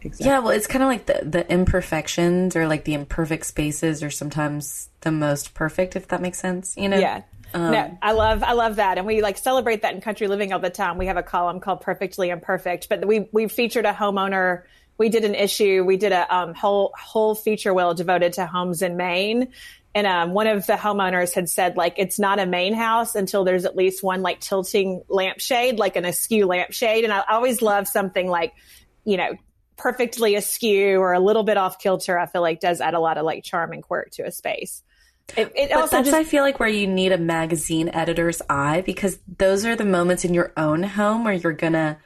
Exactly. 0.02 0.28
Yeah, 0.28 0.40
well, 0.40 0.52
it's 0.52 0.68
kind 0.68 0.82
of 0.82 0.88
like 0.88 1.08
the 1.08 1.26
the 1.26 1.52
imperfections 1.52 2.56
or 2.56 2.68
like 2.68 2.86
the 2.86 2.94
imperfect 2.94 3.46
spaces 3.46 4.02
are 4.02 4.10
sometimes 4.10 4.90
the 5.02 5.12
most 5.12 5.54
perfect, 5.54 5.96
if 5.98 6.08
that 6.08 6.22
makes 6.22 6.40
sense. 6.40 6.78
You 6.78 6.88
know? 6.88 6.98
Yeah. 6.98 7.24
Um, 7.54 7.72
no, 7.72 7.98
I 8.02 8.12
love 8.12 8.44
I 8.44 8.54
love 8.54 8.76
that, 8.78 8.98
and 8.98 9.08
we 9.08 9.22
like 9.22 9.38
celebrate 9.38 9.82
that 9.82 9.96
in 9.96 10.02
country 10.02 10.28
living 10.28 10.54
all 10.54 10.60
the 10.60 10.70
time. 10.70 10.98
We 10.98 11.08
have 11.08 11.18
a 11.18 11.24
column 11.24 11.60
called 11.60 11.82
"Perfectly 11.82 12.30
Imperfect," 12.30 12.90
but 12.90 13.06
we 13.08 13.28
we 13.32 13.48
featured 13.48 13.86
a 13.86 13.94
homeowner 13.94 14.64
we 15.00 15.10
did 15.10 15.24
an 15.24 15.34
issue. 15.34 15.84
We 15.84 15.98
did 15.98 16.12
a 16.12 16.36
um, 16.36 16.54
whole 16.54 16.94
whole 17.00 17.34
feature 17.34 17.74
wheel 17.74 17.96
devoted 17.96 18.34
to 18.34 18.46
homes 18.46 18.84
in 18.84 18.98
Maine. 18.98 19.54
And 19.96 20.06
um, 20.06 20.34
one 20.34 20.46
of 20.46 20.68
the 20.68 20.74
homeowners 20.74 21.34
had 21.34 21.50
said, 21.50 21.76
like, 21.76 21.96
it's 21.98 22.20
not 22.20 22.38
a 22.38 22.46
Maine 22.46 22.76
house 22.76 23.16
until 23.16 23.44
there's 23.44 23.66
at 23.66 23.76
least 23.76 24.04
one 24.04 24.22
like 24.22 24.40
tilting 24.40 25.02
lampshade, 25.10 25.80
like 25.80 25.96
an 25.96 26.06
askew 26.06 26.46
lampshade. 26.46 27.06
And 27.06 27.12
I 27.12 27.24
always 27.28 27.64
love 27.64 27.88
something 27.88 28.28
like, 28.28 28.54
you 29.04 29.18
know, 29.18 29.32
perfectly 29.78 30.36
askew 30.36 31.00
or 31.00 31.14
a 31.14 31.20
little 31.20 31.44
bit 31.44 31.58
off 31.58 31.80
kilter. 31.80 32.20
I 32.20 32.28
feel 32.28 32.42
like 32.42 32.60
does 32.60 32.82
add 32.82 32.94
a 32.94 33.00
lot 33.00 33.18
of 33.18 33.26
like 33.26 33.44
charm 33.44 33.72
and 33.72 33.82
quirk 33.82 34.12
to 34.12 34.24
a 34.24 34.32
space. 34.32 34.84
It, 35.38 35.52
it 35.56 35.70
But 35.70 35.80
also 35.80 35.98
that's, 35.98 36.10
just 36.10 36.18
I 36.18 36.24
feel 36.24 36.44
like, 36.44 36.60
where 36.60 36.70
you 36.70 36.88
need 36.88 37.12
a 37.12 37.18
magazine 37.18 37.90
editor's 37.90 38.42
eye 38.50 38.82
because 38.82 39.20
those 39.38 39.66
are 39.66 39.76
the 39.76 39.86
moments 39.86 40.26
in 40.26 40.34
your 40.34 40.54
own 40.58 40.84
home 40.84 41.24
where 41.24 41.34
you're 41.34 41.54
gonna, 41.54 42.00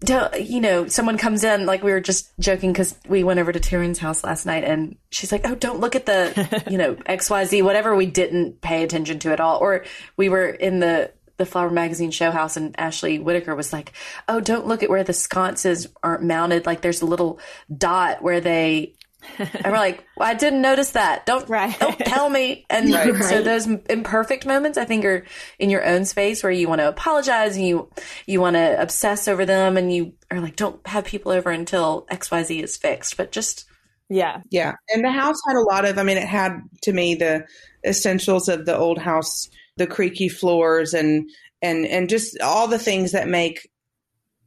don't, 0.00 0.40
you 0.40 0.60
know, 0.60 0.86
someone 0.88 1.16
comes 1.16 1.42
in, 1.42 1.66
like 1.66 1.82
we 1.82 1.90
were 1.90 2.00
just 2.00 2.30
joking 2.38 2.72
because 2.72 2.98
we 3.08 3.24
went 3.24 3.40
over 3.40 3.52
to 3.52 3.60
Taryn's 3.60 3.98
house 3.98 4.22
last 4.22 4.44
night 4.44 4.64
and 4.64 4.96
she's 5.10 5.32
like, 5.32 5.48
oh, 5.48 5.54
don't 5.54 5.80
look 5.80 5.96
at 5.96 6.06
the, 6.06 6.64
you 6.70 6.76
know, 6.76 6.94
XYZ, 6.94 7.62
whatever 7.62 7.96
we 7.96 8.06
didn't 8.06 8.60
pay 8.60 8.82
attention 8.82 9.18
to 9.20 9.32
at 9.32 9.40
all. 9.40 9.58
Or 9.58 9.84
we 10.16 10.28
were 10.28 10.48
in 10.48 10.80
the, 10.80 11.12
the 11.38 11.46
Flower 11.46 11.70
Magazine 11.70 12.10
show 12.10 12.30
house 12.30 12.56
and 12.56 12.78
Ashley 12.78 13.18
Whittaker 13.18 13.54
was 13.54 13.72
like, 13.72 13.92
oh, 14.28 14.40
don't 14.40 14.66
look 14.66 14.82
at 14.82 14.90
where 14.90 15.04
the 15.04 15.12
sconces 15.12 15.86
aren't 16.02 16.22
mounted. 16.22 16.66
Like 16.66 16.82
there's 16.82 17.02
a 17.02 17.06
little 17.06 17.40
dot 17.74 18.22
where 18.22 18.40
they, 18.40 18.94
and 19.38 19.64
we're 19.64 19.72
like, 19.72 20.04
well, 20.16 20.28
I 20.28 20.34
didn't 20.34 20.62
notice 20.62 20.92
that. 20.92 21.26
Don't 21.26 21.48
Right. 21.56 21.78
don't 21.78 21.98
tell 21.98 22.28
me. 22.28 22.66
And 22.70 22.90
so 22.90 23.42
those 23.42 23.66
imperfect 23.66 24.46
moments, 24.46 24.78
I 24.78 24.84
think, 24.84 25.04
are 25.04 25.24
in 25.58 25.70
your 25.70 25.84
own 25.84 26.04
space 26.04 26.42
where 26.42 26.52
you 26.52 26.68
want 26.68 26.80
to 26.80 26.88
apologize 26.88 27.56
and 27.56 27.66
you 27.66 27.90
you 28.26 28.40
want 28.40 28.54
to 28.54 28.80
obsess 28.80 29.28
over 29.28 29.44
them, 29.44 29.76
and 29.76 29.92
you 29.92 30.14
are 30.30 30.40
like, 30.40 30.56
don't 30.56 30.84
have 30.86 31.04
people 31.04 31.32
over 31.32 31.50
until 31.50 32.06
X 32.10 32.30
Y 32.30 32.42
Z 32.42 32.62
is 32.62 32.76
fixed. 32.76 33.16
But 33.16 33.32
just 33.32 33.66
yeah. 34.08 34.40
Yeah. 34.50 34.74
And 34.92 35.04
the 35.04 35.10
house 35.10 35.36
had 35.46 35.56
a 35.56 35.62
lot 35.62 35.84
of, 35.84 35.98
I 35.98 36.02
mean, 36.02 36.16
it 36.16 36.28
had 36.28 36.60
to 36.82 36.92
me 36.92 37.14
the 37.14 37.44
essentials 37.84 38.48
of 38.48 38.64
the 38.64 38.76
old 38.76 38.98
house, 38.98 39.48
the 39.76 39.86
creaky 39.86 40.28
floors 40.28 40.94
and, 40.94 41.28
and, 41.60 41.86
and 41.86 42.08
just 42.08 42.40
all 42.40 42.68
the 42.68 42.78
things 42.78 43.12
that 43.12 43.28
make 43.28 43.68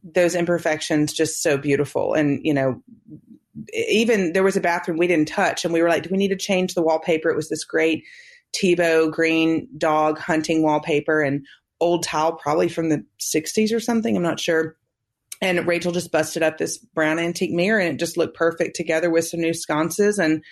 those 0.02 0.34
imperfections 0.34 1.12
just 1.12 1.42
so 1.42 1.58
beautiful. 1.58 2.14
And, 2.14 2.40
you 2.42 2.54
know, 2.54 2.82
even 3.72 4.32
there 4.32 4.42
was 4.42 4.56
a 4.56 4.60
bathroom 4.60 4.98
we 4.98 5.06
didn't 5.06 5.28
touch 5.28 5.64
and 5.64 5.74
we 5.74 5.82
were 5.82 5.88
like, 5.88 6.04
do 6.04 6.10
we 6.10 6.18
need 6.18 6.28
to 6.28 6.36
change 6.36 6.74
the 6.74 6.82
wallpaper? 6.82 7.30
It 7.30 7.36
was 7.36 7.48
this 7.48 7.64
great 7.64 8.04
Thibaut 8.54 9.12
green 9.12 9.68
dog 9.76 10.18
hunting 10.18 10.62
wallpaper 10.62 11.22
and 11.22 11.46
old 11.80 12.02
tile, 12.02 12.32
probably 12.32 12.68
from 12.68 12.88
the 12.88 13.04
60s 13.20 13.74
or 13.74 13.80
something. 13.80 14.16
I'm 14.16 14.22
not 14.22 14.40
sure. 14.40 14.76
And 15.40 15.66
Rachel 15.66 15.92
just 15.92 16.12
busted 16.12 16.42
up 16.42 16.58
this 16.58 16.78
brown 16.78 17.18
antique 17.18 17.52
mirror 17.52 17.80
and 17.80 17.94
it 17.94 17.98
just 17.98 18.16
looked 18.16 18.36
perfect 18.36 18.76
together 18.76 19.10
with 19.10 19.26
some 19.26 19.40
new 19.40 19.54
sconces. 19.54 20.18
And 20.18 20.44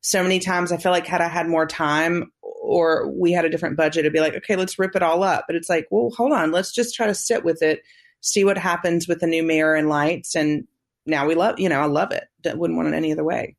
so 0.00 0.22
many 0.22 0.40
times 0.40 0.72
I 0.72 0.78
feel 0.78 0.92
like 0.92 1.06
had 1.06 1.20
I 1.20 1.28
had 1.28 1.46
more 1.46 1.66
time 1.66 2.32
or 2.42 3.08
we 3.10 3.32
had 3.32 3.44
a 3.44 3.50
different 3.50 3.76
budget, 3.76 4.00
it'd 4.00 4.12
be 4.12 4.20
like, 4.20 4.34
okay, 4.34 4.56
let's 4.56 4.78
rip 4.78 4.96
it 4.96 5.02
all 5.02 5.22
up. 5.22 5.44
But 5.46 5.56
it's 5.56 5.68
like, 5.68 5.86
well, 5.90 6.10
hold 6.16 6.32
on, 6.32 6.50
let's 6.50 6.72
just 6.72 6.94
try 6.94 7.06
to 7.06 7.14
sit 7.14 7.44
with 7.44 7.62
it, 7.62 7.82
see 8.20 8.44
what 8.44 8.58
happens 8.58 9.06
with 9.06 9.20
the 9.20 9.26
new 9.26 9.42
mirror 9.42 9.76
and 9.76 9.88
lights. 9.88 10.34
And 10.34 10.66
now 11.06 11.26
we 11.26 11.34
love, 11.34 11.60
you 11.60 11.68
know, 11.68 11.80
I 11.80 11.86
love 11.86 12.10
it. 12.12 12.24
D- 12.42 12.52
Wouldn't 12.54 12.76
want 12.76 12.88
it 12.88 12.94
any 12.94 13.12
other 13.12 13.24
way. 13.24 13.56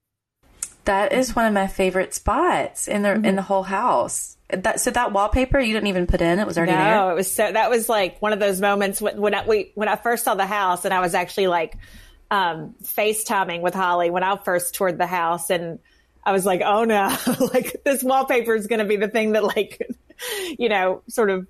that 0.86 1.14
is 1.14 1.36
one 1.36 1.46
of 1.46 1.54
my 1.54 1.68
favorite 1.68 2.14
spots 2.14 2.88
in 2.88 3.02
the 3.04 3.10
Mm-hmm. 3.10 3.26
in 3.26 3.36
the 3.36 3.42
whole 3.42 3.64
house. 3.64 4.38
That 4.50 4.80
so 4.80 4.92
that 4.92 5.12
wallpaper 5.14 5.60
you 5.60 5.74
didn't 5.74 5.88
even 5.88 6.06
put 6.08 6.22
in; 6.22 6.40
it 6.40 6.46
was 6.46 6.58
already 6.58 6.74
No, 6.74 6.78
there. 6.78 7.12
it 7.12 7.16
was 7.16 7.32
so 7.32 7.52
that 7.52 7.70
was 7.70 7.90
like 7.90 8.22
one 8.22 8.34
of 8.34 8.40
those 8.40 8.60
moments 8.62 9.02
when, 9.02 9.20
when 9.20 9.34
I 9.34 9.46
we, 9.48 9.72
when 9.76 9.88
I 9.88 9.96
first 9.96 10.26
saw 10.26 10.36
the 10.36 10.46
house 10.46 10.86
and 10.86 10.94
I 10.94 11.00
was 11.00 11.16
actually 11.16 11.48
like 11.48 11.78
um, 12.30 12.76
FaceTiming 12.84 13.62
with 13.62 13.74
Holly 13.74 14.10
when 14.12 14.24
I 14.24 14.36
first 14.38 14.76
toured 14.76 14.98
the 14.98 15.08
house 15.08 15.50
and 15.50 15.80
I 16.26 16.32
was 16.32 16.46
like, 16.46 16.62
oh 16.64 16.84
no, 16.84 17.16
like 17.54 17.82
this 17.84 18.04
wallpaper 18.04 18.54
is 18.56 18.68
going 18.68 18.80
to 18.80 18.86
be 18.86 18.96
the 18.98 19.08
thing 19.08 19.32
that 19.34 19.44
like 19.44 19.80
you 20.60 20.70
know 20.70 21.02
sort 21.08 21.30
of 21.32 21.48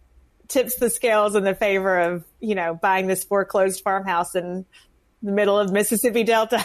tips 0.48 0.76
the 0.76 0.89
scales 0.89 1.36
in 1.36 1.43
the 1.43 1.56
favor 1.56 2.00
of 2.00 2.24
you 2.39 2.56
know 2.56 2.74
buying 2.76 3.08
this 3.08 3.24
foreclosed 3.24 3.82
farmhouse 3.84 4.36
in 4.36 4.65
the 5.23 5.31
middle 5.31 5.57
of 5.57 5.71
Mississippi 5.71 6.23
Delta. 6.23 6.59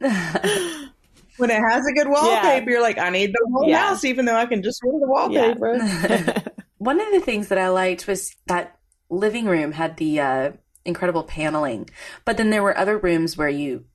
When 1.36 1.48
it 1.50 1.58
has 1.70 1.86
a 1.86 1.92
good 1.94 2.06
wallpaper, 2.06 2.68
you're 2.68 2.82
like, 2.82 2.98
I 2.98 3.08
need 3.08 3.32
the 3.32 3.48
whole 3.50 3.66
Yeah. 3.66 3.88
house, 3.88 4.04
even 4.04 4.26
though 4.26 4.36
I 4.36 4.44
can 4.44 4.62
just 4.62 4.82
wear 4.84 5.00
the 5.00 5.06
wallpaper. 5.06 6.42
One 6.78 7.00
of 7.00 7.10
the 7.12 7.20
things 7.20 7.48
that 7.48 7.56
I 7.56 7.68
liked 7.70 8.06
was 8.06 8.36
that 8.46 8.76
living 9.08 9.46
room 9.46 9.72
had 9.72 9.96
the 9.96 10.20
uh, 10.20 10.52
incredible 10.84 11.22
paneling, 11.22 11.88
but 12.26 12.36
then 12.36 12.50
there 12.50 12.62
were 12.62 12.76
other 12.76 12.98
rooms 12.98 13.38
where 13.38 13.48
you. 13.48 13.86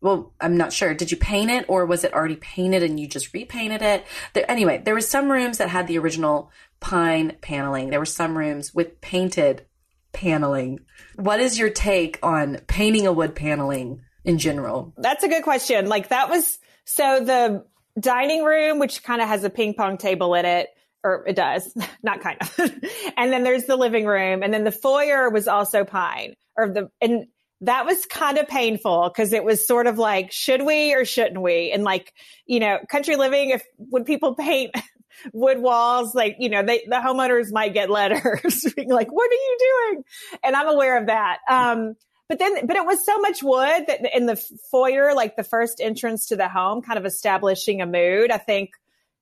Well, 0.00 0.32
I'm 0.40 0.56
not 0.56 0.72
sure. 0.72 0.94
Did 0.94 1.10
you 1.10 1.18
paint 1.18 1.50
it 1.50 1.66
or 1.68 1.84
was 1.84 2.04
it 2.04 2.14
already 2.14 2.36
painted 2.36 2.82
and 2.82 2.98
you 2.98 3.06
just 3.06 3.34
repainted 3.34 3.82
it? 3.82 4.06
There, 4.32 4.50
anyway, 4.50 4.80
there 4.82 4.94
were 4.94 5.00
some 5.02 5.30
rooms 5.30 5.58
that 5.58 5.68
had 5.68 5.86
the 5.86 5.98
original 5.98 6.50
pine 6.80 7.36
paneling. 7.42 7.90
There 7.90 7.98
were 8.00 8.06
some 8.06 8.36
rooms 8.38 8.74
with 8.74 9.02
painted 9.02 9.66
paneling. 10.14 10.80
What 11.16 11.40
is 11.40 11.58
your 11.58 11.70
take 11.70 12.18
on 12.22 12.58
painting 12.66 13.06
a 13.06 13.12
wood 13.12 13.34
paneling 13.34 14.00
in 14.24 14.38
general? 14.38 14.94
That's 14.96 15.24
a 15.24 15.28
good 15.28 15.42
question. 15.42 15.88
Like 15.88 16.08
that 16.08 16.30
was 16.30 16.58
so 16.84 17.24
the 17.24 17.64
dining 18.00 18.44
room, 18.44 18.78
which 18.78 19.02
kind 19.02 19.20
of 19.20 19.28
has 19.28 19.44
a 19.44 19.50
ping 19.50 19.74
pong 19.74 19.98
table 19.98 20.34
in 20.34 20.44
it, 20.44 20.68
or 21.02 21.24
it 21.26 21.36
does, 21.36 21.76
not 22.02 22.20
kind 22.20 22.38
of. 22.40 22.58
and 23.16 23.32
then 23.32 23.44
there's 23.44 23.64
the 23.64 23.76
living 23.76 24.06
room, 24.06 24.42
and 24.42 24.52
then 24.52 24.64
the 24.64 24.72
foyer 24.72 25.30
was 25.30 25.48
also 25.48 25.84
pine, 25.84 26.34
or 26.56 26.68
the 26.68 26.88
and 27.00 27.26
that 27.60 27.86
was 27.86 28.04
kind 28.06 28.38
of 28.38 28.48
painful 28.48 29.08
because 29.08 29.32
it 29.32 29.44
was 29.44 29.66
sort 29.66 29.86
of 29.86 29.98
like, 29.98 30.32
should 30.32 30.62
we 30.62 30.94
or 30.94 31.04
shouldn't 31.04 31.40
we? 31.40 31.70
And 31.72 31.82
like, 31.82 32.12
you 32.46 32.60
know, 32.60 32.78
country 32.90 33.16
living, 33.16 33.50
if 33.50 33.62
when 33.76 34.04
people 34.04 34.34
paint 34.34 34.74
wood 35.32 35.58
walls, 35.60 36.14
like, 36.14 36.36
you 36.38 36.48
know, 36.48 36.62
they, 36.62 36.78
the 36.86 36.96
homeowners 36.96 37.52
might 37.52 37.74
get 37.74 37.90
letters 37.90 38.64
being 38.76 38.90
like, 38.90 39.10
what 39.10 39.30
are 39.30 39.34
you 39.34 39.58
doing? 39.90 40.04
And 40.42 40.56
I'm 40.56 40.68
aware 40.68 40.98
of 40.98 41.06
that. 41.06 41.38
Um, 41.48 41.94
but 42.28 42.38
then, 42.38 42.66
but 42.66 42.76
it 42.76 42.86
was 42.86 43.04
so 43.04 43.18
much 43.18 43.42
wood 43.42 43.84
that 43.86 44.00
in 44.16 44.26
the 44.26 44.36
foyer, 44.70 45.14
like 45.14 45.36
the 45.36 45.44
first 45.44 45.80
entrance 45.80 46.28
to 46.28 46.36
the 46.36 46.48
home, 46.48 46.82
kind 46.82 46.98
of 46.98 47.04
establishing 47.04 47.82
a 47.82 47.86
mood. 47.86 48.30
I 48.30 48.38
think, 48.38 48.70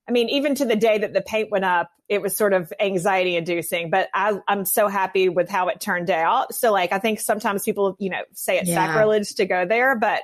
I 0.07 0.11
mean, 0.11 0.29
even 0.29 0.55
to 0.55 0.65
the 0.65 0.75
day 0.75 0.97
that 0.97 1.13
the 1.13 1.21
paint 1.21 1.51
went 1.51 1.65
up, 1.65 1.89
it 2.09 2.21
was 2.21 2.35
sort 2.37 2.53
of 2.53 2.71
anxiety 2.79 3.35
inducing, 3.35 3.89
but 3.89 4.09
I, 4.13 4.37
I'm 4.47 4.65
so 4.65 4.87
happy 4.87 5.29
with 5.29 5.49
how 5.49 5.67
it 5.69 5.79
turned 5.79 6.09
out. 6.09 6.53
So 6.53 6.71
like, 6.71 6.91
I 6.91 6.99
think 6.99 7.19
sometimes 7.19 7.63
people, 7.63 7.95
you 7.99 8.09
know, 8.09 8.21
say 8.33 8.57
it's 8.59 8.69
Yeah. 8.69 8.85
sacrilege 8.87 9.35
to 9.35 9.45
go 9.45 9.65
there, 9.65 9.97
but 9.97 10.21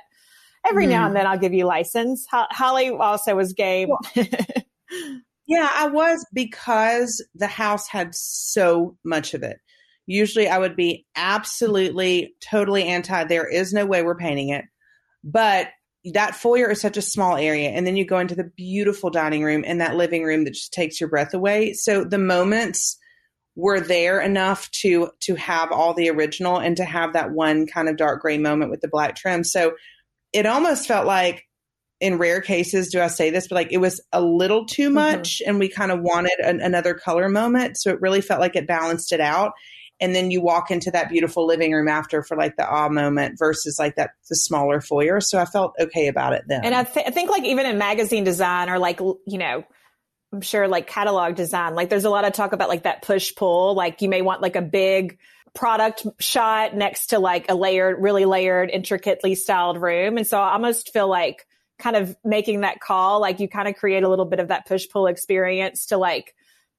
every 0.68 0.86
now 0.86 1.06
and 1.06 1.16
then 1.16 1.26
I'll 1.26 1.38
give 1.38 1.54
you 1.54 1.64
license. 1.64 2.26
Ho- 2.30 2.46
Holly 2.50 2.90
also 2.90 3.34
was 3.34 3.52
game. 3.54 3.88
Yeah, 5.50 5.68
I 5.68 5.88
was 5.88 6.24
because 6.32 7.26
the 7.34 7.48
house 7.48 7.88
had 7.88 8.14
so 8.14 8.96
much 9.04 9.34
of 9.34 9.42
it. 9.42 9.58
Usually 10.06 10.48
I 10.48 10.58
would 10.58 10.76
be 10.76 11.06
absolutely, 11.16 12.36
totally 12.40 12.84
anti, 12.84 13.24
there 13.24 13.48
is 13.48 13.72
no 13.72 13.84
way 13.84 14.04
we're 14.04 14.14
painting 14.14 14.50
it. 14.50 14.64
But 15.24 15.70
that 16.14 16.36
foyer 16.36 16.70
is 16.70 16.80
such 16.80 16.96
a 16.96 17.02
small 17.02 17.36
area. 17.36 17.70
And 17.70 17.84
then 17.84 17.96
you 17.96 18.04
go 18.04 18.20
into 18.20 18.36
the 18.36 18.52
beautiful 18.56 19.10
dining 19.10 19.42
room 19.42 19.64
and 19.66 19.80
that 19.80 19.96
living 19.96 20.22
room 20.22 20.44
that 20.44 20.54
just 20.54 20.72
takes 20.72 21.00
your 21.00 21.10
breath 21.10 21.34
away. 21.34 21.72
So 21.72 22.04
the 22.04 22.16
moments 22.16 22.96
were 23.56 23.80
there 23.80 24.20
enough 24.20 24.70
to 24.70 25.10
to 25.22 25.34
have 25.34 25.72
all 25.72 25.94
the 25.94 26.10
original 26.10 26.58
and 26.58 26.76
to 26.76 26.84
have 26.84 27.14
that 27.14 27.32
one 27.32 27.66
kind 27.66 27.88
of 27.88 27.96
dark 27.96 28.22
gray 28.22 28.38
moment 28.38 28.70
with 28.70 28.82
the 28.82 28.88
black 28.88 29.16
trim. 29.16 29.42
So 29.42 29.72
it 30.32 30.46
almost 30.46 30.86
felt 30.86 31.08
like 31.08 31.42
in 32.00 32.16
rare 32.16 32.40
cases 32.40 32.88
do 32.88 33.00
I 33.00 33.08
say 33.08 33.30
this, 33.30 33.46
but 33.46 33.56
like 33.56 33.72
it 33.72 33.78
was 33.78 34.00
a 34.12 34.22
little 34.22 34.64
too 34.64 34.86
mm-hmm. 34.86 34.94
much 34.94 35.42
and 35.46 35.58
we 35.58 35.68
kind 35.68 35.92
of 35.92 36.00
wanted 36.00 36.38
an, 36.42 36.60
another 36.60 36.94
color 36.94 37.28
moment. 37.28 37.78
So 37.78 37.90
it 37.90 38.00
really 38.00 38.22
felt 38.22 38.40
like 38.40 38.56
it 38.56 38.66
balanced 38.66 39.12
it 39.12 39.20
out. 39.20 39.52
And 40.02 40.14
then 40.14 40.30
you 40.30 40.40
walk 40.40 40.70
into 40.70 40.90
that 40.92 41.10
beautiful 41.10 41.46
living 41.46 41.72
room 41.72 41.88
after 41.88 42.22
for 42.22 42.34
like 42.34 42.56
the 42.56 42.66
awe 42.66 42.88
moment 42.88 43.38
versus 43.38 43.76
like 43.78 43.96
that 43.96 44.12
the 44.30 44.34
smaller 44.34 44.80
foyer. 44.80 45.20
So 45.20 45.38
I 45.38 45.44
felt 45.44 45.74
okay 45.78 46.08
about 46.08 46.32
it 46.32 46.44
then. 46.48 46.64
And 46.64 46.74
I, 46.74 46.84
th- 46.84 47.06
I 47.06 47.10
think 47.10 47.28
like 47.28 47.44
even 47.44 47.66
in 47.66 47.76
magazine 47.76 48.24
design 48.24 48.70
or 48.70 48.78
like, 48.78 48.98
you 49.00 49.36
know, 49.38 49.62
I'm 50.32 50.40
sure 50.40 50.68
like 50.68 50.86
catalog 50.86 51.34
design, 51.34 51.74
like 51.74 51.90
there's 51.90 52.06
a 52.06 52.10
lot 52.10 52.24
of 52.24 52.32
talk 52.32 52.54
about 52.54 52.70
like 52.70 52.84
that 52.84 53.02
push 53.02 53.34
pull. 53.34 53.74
Like 53.74 54.00
you 54.00 54.08
may 54.08 54.22
want 54.22 54.40
like 54.40 54.56
a 54.56 54.62
big 54.62 55.18
product 55.54 56.06
shot 56.18 56.74
next 56.74 57.08
to 57.08 57.18
like 57.18 57.50
a 57.50 57.54
layered, 57.54 58.00
really 58.00 58.24
layered, 58.24 58.70
intricately 58.70 59.34
styled 59.34 59.82
room. 59.82 60.16
And 60.16 60.26
so 60.26 60.40
I 60.40 60.52
almost 60.52 60.94
feel 60.94 61.08
like 61.08 61.46
kind 61.80 61.96
of 61.96 62.16
making 62.24 62.60
that 62.60 62.80
call, 62.80 63.20
like 63.20 63.40
you 63.40 63.48
kind 63.48 63.66
of 63.68 63.74
create 63.74 64.02
a 64.04 64.08
little 64.08 64.24
bit 64.24 64.38
of 64.40 64.48
that 64.48 64.66
push 64.66 64.88
pull 64.88 65.06
experience 65.06 65.86
to 65.86 65.96
like 65.96 66.34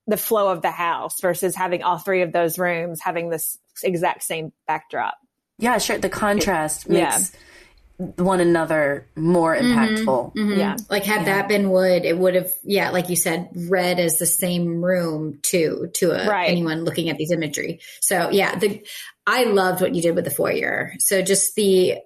the 0.07 0.17
flow 0.17 0.51
of 0.51 0.61
the 0.61 0.71
house 0.71 1.19
versus 1.21 1.55
having 1.55 1.83
all 1.83 1.97
three 1.97 2.21
of 2.21 2.31
those 2.31 2.57
rooms 2.57 2.99
having 3.01 3.29
this 3.29 3.57
exact 3.83 4.23
same 4.23 4.51
backdrop. 4.67 5.15
Yeah, 5.59 5.77
sure. 5.77 5.97
The 5.97 6.09
contrast 6.09 6.87
Yeah. 6.89 7.09
makes 7.09 7.31
one 8.17 8.39
another 8.39 9.05
more 9.15 9.55
impactful. 9.55 10.33
Mhm. 10.35 10.57
Yeah. 10.57 10.75
Like 10.89 11.03
had 11.03 11.27
that 11.27 11.47
been 11.47 11.69
wood, 11.69 12.03
it 12.03 12.17
would 12.17 12.33
have, 12.33 12.51
yeah, 12.63 12.89
like 12.89 13.09
you 13.09 13.15
said, 13.15 13.49
read 13.69 13.99
as 13.99 14.17
the 14.17 14.25
same 14.25 14.83
room 14.83 15.37
too 15.43 15.91
to 15.95 16.09
a, 16.11 16.27
Right. 16.27 16.49
anyone 16.49 16.83
looking 16.83 17.09
at 17.09 17.17
these 17.17 17.31
imagery. 17.31 17.79
So 17.99 18.29
yeah, 18.31 18.55
the 18.57 18.83
I 19.27 19.43
loved 19.43 19.81
what 19.81 19.93
you 19.93 20.01
did 20.01 20.15
with 20.15 20.25
the 20.25 20.31
foyer. 20.31 20.93
So 20.97 21.21
just 21.21 21.53
the 21.55 21.97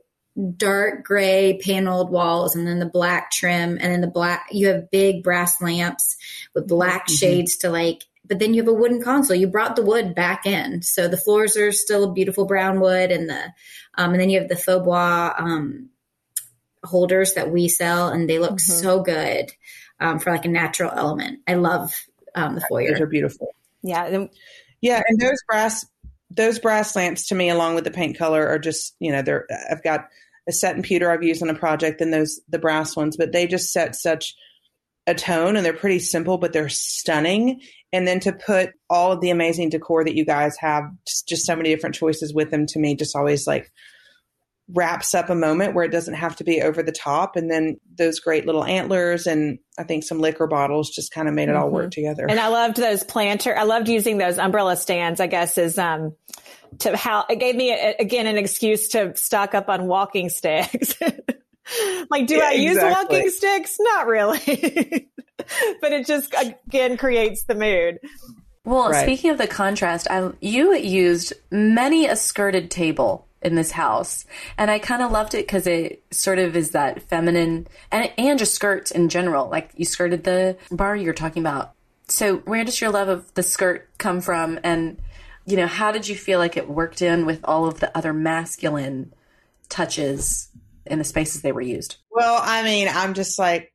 dark 0.58 1.04
gray 1.06 1.60
paneled 1.64 2.12
walls 2.12 2.56
and 2.56 2.68
then 2.68 2.80
the 2.80 2.86
black 2.86 3.32
trim 3.32 3.78
and 3.80 3.92
then 3.92 4.02
the 4.02 4.08
black 4.08 4.48
you 4.52 4.68
have 4.68 4.92
big 4.92 5.24
brass 5.24 5.62
lamps 5.62 6.18
with 6.54 6.68
black 6.68 7.08
shades 7.10 7.56
to 7.56 7.70
like 7.70 8.04
but 8.28 8.40
then 8.40 8.54
you 8.54 8.62
have 8.62 8.68
a 8.68 8.74
wooden 8.74 9.02
console 9.02 9.36
you 9.36 9.48
brought 9.48 9.78
the 9.78 9.82
wood 9.82 10.14
back 10.14 10.46
in 10.46 10.82
so 10.82 11.08
the 11.08 11.16
floors 11.16 11.56
are 11.56 11.72
still 11.72 12.04
a 12.04 12.12
beautiful 12.12 12.46
brown 12.46 12.82
wood 12.82 13.12
and 13.12 13.30
the 13.30 13.54
um, 13.98 14.12
and 14.12 14.20
then 14.20 14.30
you 14.30 14.40
have 14.40 14.50
the 14.50 14.58
faux 14.58 14.84
bois 14.84 15.34
um, 15.38 15.90
holders 16.86 17.34
that 17.34 17.52
we 17.52 17.68
sell, 17.68 18.10
and 18.10 18.30
they 18.30 18.40
look 18.40 18.52
mm-hmm. 18.54 18.72
so 18.72 19.02
good 19.02 19.52
um, 20.00 20.20
for 20.20 20.32
like 20.32 20.46
a 20.46 20.50
natural 20.50 20.92
element. 20.92 21.40
I 21.48 21.56
love 21.56 21.94
um, 22.36 22.56
the 22.56 22.62
foyer. 22.62 22.92
Those 22.92 23.02
are 23.02 23.08
beautiful. 23.08 23.54
Yeah, 23.82 24.26
yeah, 24.82 25.02
and 25.08 25.20
those 25.20 25.42
brass 25.48 25.86
those 26.32 26.60
brass 26.60 26.96
lamps 26.96 27.28
to 27.28 27.36
me, 27.36 27.50
along 27.50 27.76
with 27.76 27.84
the 27.84 27.92
paint 27.92 28.18
color, 28.18 28.48
are 28.48 28.60
just 28.60 28.96
you 29.00 29.12
know 29.12 29.22
they're. 29.22 29.48
I've 29.70 29.84
got 29.84 30.08
a 30.48 30.52
set 30.52 30.76
and 30.76 30.84
pewter 30.84 31.12
I've 31.12 31.24
used 31.24 31.42
on 31.42 31.50
a 31.50 31.56
project, 31.56 32.00
than 32.00 32.12
those 32.12 32.40
the 32.50 32.60
brass 32.60 32.96
ones, 32.96 33.18
but 33.18 33.32
they 33.32 33.48
just 33.48 33.72
set 33.72 33.96
such 33.96 34.36
a 35.08 35.14
tone, 35.14 35.56
and 35.56 35.66
they're 35.66 35.74
pretty 35.74 36.00
simple, 36.00 36.38
but 36.38 36.52
they're 36.54 36.70
stunning. 36.70 37.62
And 37.94 38.08
then 38.08 38.20
to 38.22 38.34
put 38.34 38.72
all 38.90 39.12
of 39.12 39.22
the 39.22 39.30
amazing 39.30 39.70
decor 39.70 40.04
that 40.04 40.16
you 40.16 40.26
guys 40.26 40.58
have, 40.60 40.84
just, 41.08 41.28
just 41.28 41.46
so 41.46 41.56
many 41.56 41.70
different 41.74 41.96
choices 41.96 42.34
with 42.34 42.52
them, 42.52 42.66
to 42.68 42.80
me, 42.80 42.96
just 42.96 43.16
always 43.16 43.48
like 43.48 43.72
wraps 44.74 45.14
up 45.14 45.30
a 45.30 45.36
moment 45.36 45.76
where 45.76 45.86
it 45.86 45.92
doesn't 45.92 46.16
have 46.16 46.36
to 46.38 46.44
be 46.44 46.62
over 46.62 46.82
the 46.82 46.92
top. 46.92 47.36
And 47.36 47.52
then 47.52 47.78
those 47.98 48.20
great 48.20 48.46
little 48.46 48.64
antlers 48.64 49.28
and 49.28 49.60
I 49.78 49.84
think 49.84 50.04
some 50.04 50.20
liquor 50.20 50.48
bottles 50.48 50.90
just 50.90 51.12
kind 51.12 51.28
of 51.28 51.34
made 51.34 51.50
it 51.50 51.52
mm-hmm. 51.52 51.64
all 51.64 51.70
work 51.70 51.92
mm-hmm. 51.92 52.02
together. 52.02 52.26
And 52.28 52.40
I 52.40 52.48
loved 52.48 52.78
those 52.78 53.04
planter. 53.04 53.56
I 53.56 53.64
loved 53.64 53.90
using 53.90 54.18
those 54.18 54.40
umbrella 54.40 54.76
stands, 54.76 55.20
I 55.20 55.28
guess, 55.28 55.58
is, 55.58 55.78
um, 55.78 56.16
to 56.80 56.98
how 56.98 57.26
it 57.30 57.40
gave 57.40 57.56
me 57.56 57.72
a, 57.72 57.96
again 58.00 58.28
an 58.28 58.38
excuse 58.38 58.90
to 58.90 59.16
stock 59.16 59.54
up 59.54 59.70
on 59.70 59.88
walking 59.88 60.30
sticks. 60.30 60.96
like, 62.10 62.28
do 62.28 62.36
yeah, 62.38 62.48
I 62.48 62.52
use 62.54 62.76
exactly. 62.76 63.18
walking 63.18 63.30
sticks? 63.30 63.78
Not 63.80 64.08
really. 64.08 65.10
but 65.82 65.92
it 65.92 66.08
just 66.08 66.34
again 66.34 66.98
creates 66.98 67.44
the 67.44 67.56
mood. 67.56 68.00
Well, 68.66 68.90
right. 68.90 69.04
speaking 69.04 69.30
of 69.30 69.38
the 69.38 69.48
contrast, 69.48 70.08
I, 70.10 70.32
you 70.42 70.74
used 70.76 71.34
many 71.52 72.08
a 72.08 72.16
skirted 72.16 72.72
table 72.72 73.28
in 73.46 73.56
this 73.56 73.72
house. 73.72 74.26
And 74.58 74.72
I 74.72 74.80
kind 74.80 75.04
of 75.04 75.12
loved 75.12 75.36
it 75.36 75.46
because 75.46 75.68
it 75.68 76.04
sort 76.12 76.40
of 76.40 76.56
is 76.56 76.72
that 76.72 77.04
feminine 77.04 77.68
and, 77.92 78.12
and 78.18 78.40
just 78.40 78.56
skirts 78.56 78.90
in 78.90 79.08
general. 79.08 79.48
Like 79.48 79.70
you 79.76 79.86
skirted 79.86 80.24
the 80.24 80.58
bar 80.72 80.96
you're 80.96 81.14
talking 81.14 81.44
about. 81.44 81.74
So 82.08 82.38
where 82.38 82.64
does 82.64 82.82
your 82.82 82.90
love 82.90 83.08
of 83.08 83.32
the 83.36 83.44
skirt 83.44 83.88
come 84.00 84.20
from? 84.20 84.60
And, 84.64 85.00
you 85.46 85.58
know, 85.58 85.68
how 85.68 85.92
did 85.92 86.08
you 86.08 86.16
feel 86.16 86.40
like 86.40 86.58
it 86.58 86.68
worked 86.68 87.04
in 87.04 87.28
with 87.28 87.40
all 87.44 87.68
of 87.68 87.80
the 87.80 87.96
other 87.96 88.14
masculine 88.14 89.14
touches 89.70 90.50
in 90.88 90.98
the 90.98 91.06
spaces 91.06 91.42
they 91.42 91.52
were 91.52 91.62
used? 91.62 91.98
Well, 92.10 92.40
I 92.44 92.64
mean, 92.64 92.88
I'm 92.92 93.14
just 93.14 93.38
like, 93.38 93.72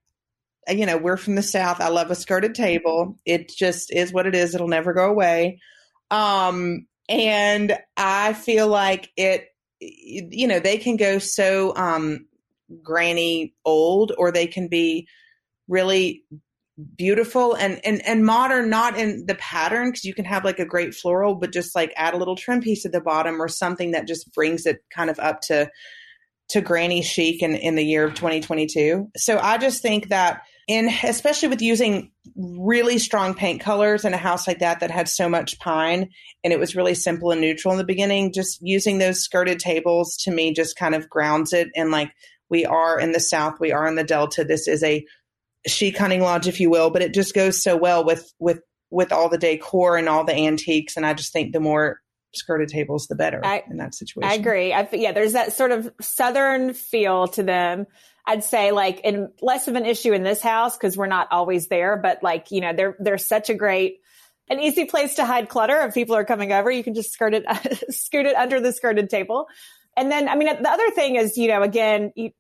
you 0.69 0.85
know, 0.85 0.97
we're 0.97 1.17
from 1.17 1.37
the 1.37 1.43
South. 1.43 1.81
I 1.81 1.89
love 1.89 2.11
a 2.11 2.17
skirted 2.17 2.57
table. 2.57 3.19
It 3.25 3.49
just 3.49 3.93
is 3.93 4.13
what 4.13 4.27
it 4.27 4.35
is. 4.35 4.55
It'll 4.55 4.69
never 4.69 4.93
go 4.93 5.09
away. 5.09 5.61
Um, 6.11 6.87
and 7.09 7.77
I 7.97 8.33
feel 8.35 8.69
like 8.69 9.11
it 9.17 9.49
you 9.81 10.47
know 10.47 10.61
they 10.61 10.77
can 10.77 10.97
go 10.97 11.19
so 11.19 11.75
um 11.77 12.27
granny 12.83 13.55
old 13.65 14.13
or 14.19 14.31
they 14.31 14.47
can 14.47 14.69
be 14.69 15.09
really 15.69 16.25
beautiful 16.97 17.55
and 17.55 17.81
and 17.85 18.05
and 18.07 18.25
modern 18.25 18.71
not 18.71 18.99
in 18.99 19.27
the 19.27 19.35
pattern 19.35 19.89
because 19.89 20.05
you 20.05 20.15
can 20.15 20.25
have 20.25 20.45
like 20.45 20.59
a 20.59 20.65
great 20.65 20.95
floral 20.95 21.35
but 21.35 21.53
just 21.53 21.75
like 21.75 21.93
add 21.97 22.15
a 22.15 22.17
little 22.17 22.37
trim 22.37 22.61
piece 22.61 22.87
at 22.87 22.93
the 22.93 23.01
bottom 23.01 23.41
or 23.41 23.49
something 23.49 23.91
that 23.91 24.07
just 24.07 24.33
brings 24.33 24.67
it 24.67 24.83
kind 24.95 25.11
of 25.11 25.19
up 25.19 25.41
to 25.41 25.71
to 26.49 26.61
granny 26.61 27.03
chic 27.03 27.43
in 27.43 27.55
in 27.55 27.75
the 27.75 27.85
year 27.85 28.05
of 28.05 28.15
2022 28.15 29.11
so 29.17 29.39
i 29.39 29.59
just 29.59 29.83
think 29.83 30.09
that 30.09 30.43
in 30.71 30.89
especially 31.03 31.49
with 31.49 31.61
using 31.61 32.13
really 32.37 32.97
strong 32.97 33.35
paint 33.35 33.61
colors 33.61 34.05
in 34.05 34.15
a 34.15 34.17
house 34.17 34.47
like 34.47 34.61
that 34.61 34.79
that 34.79 34.91
had 34.91 35.09
so 35.09 35.29
much 35.29 35.59
pine 35.59 36.09
and 36.45 36.53
it 36.53 36.61
was 36.61 36.77
really 36.77 36.95
simple 36.95 37.33
and 37.33 37.41
neutral 37.41 37.73
in 37.73 37.79
the 37.79 37.85
beginning 37.85 38.33
just 38.33 38.61
using 38.63 38.99
those 38.99 39.21
skirted 39.21 39.59
tables 39.59 40.17
to 40.17 40.31
me 40.31 40.55
just 40.55 40.77
kind 40.77 40.95
of 40.95 41.11
grounds 41.11 41.53
it 41.53 41.69
and 41.75 41.91
like 41.91 42.13
we 42.51 42.65
are 42.65 43.01
in 43.01 43.11
the 43.11 43.19
south 43.19 43.59
we 43.59 43.73
are 43.73 43.89
in 43.89 43.97
the 43.97 44.05
delta 44.05 44.45
this 44.45 44.69
is 44.69 44.85
a 44.85 45.05
chic 45.67 45.99
hunting 45.99 46.21
lodge 46.21 46.47
if 46.47 46.61
you 46.61 46.71
will 46.71 46.91
but 46.91 47.03
it 47.03 47.13
just 47.13 47.35
goes 47.35 47.61
so 47.61 47.77
well 47.77 48.05
with 48.05 48.33
with 48.39 48.61
with 48.91 49.11
all 49.11 49.29
the 49.29 49.39
decor 49.39 49.97
and 49.97 50.09
all 50.09 50.23
the 50.23 50.37
antiques 50.37 50.97
and 50.97 51.05
i 51.05 51.13
just 51.13 51.33
think 51.33 51.53
the 51.53 51.59
more 51.59 51.99
skirted 52.33 52.69
tables 52.69 53.09
the 53.09 53.17
better 53.17 53.45
I, 53.45 53.65
in 53.69 53.79
that 53.79 53.93
situation. 53.93 54.31
i 54.31 54.35
agree. 54.35 54.73
I, 54.73 54.89
yeah 54.93 55.11
there's 55.11 55.33
that 55.33 55.53
sort 55.53 55.73
of 55.73 55.91
southern 56.01 56.75
feel 56.75 57.27
to 57.29 57.43
them 57.43 57.87
I'd 58.27 58.45
say 58.45 58.73
like 58.73 59.01
in 59.01 59.33
less 59.41 59.69
of 59.69 59.77
an 59.77 59.87
issue 59.87 60.13
in 60.13 60.23
this 60.23 60.41
house 60.41 60.77
because 60.77 60.97
we're 60.97 61.07
not 61.07 61.29
always 61.31 61.69
there, 61.69 61.97
but 61.97 62.23
like, 62.23 62.51
you 62.51 62.61
know, 62.61 62.73
they're, 62.73 62.97
they're 62.99 63.19
such 63.19 63.51
a 63.51 63.55
great, 63.55 64.01
an 64.49 64.61
easy 64.61 64.85
place 64.85 65.15
to 65.15 65.25
hide 65.25 65.49
clutter. 65.49 65.81
If 65.81 65.95
people 65.95 66.17
are 66.17 66.25
coming 66.25 66.53
over, 66.53 66.71
you 66.71 66.85
can 66.85 66.95
just 66.95 67.13
skirt 67.13 67.35
it, 67.35 67.45
scoot 67.91 68.27
it 68.27 68.37
under 68.37 68.61
the 68.61 68.73
skirted 68.73 69.09
table. 69.11 69.47
And 69.97 70.11
then, 70.11 70.29
I 70.29 70.37
mean, 70.37 70.49
the 70.63 70.71
other 70.71 70.91
thing 70.91 71.17
is, 71.17 71.37
you 71.37 71.49
know, 71.49 71.63
again, 71.63 72.13
you, 72.15 72.31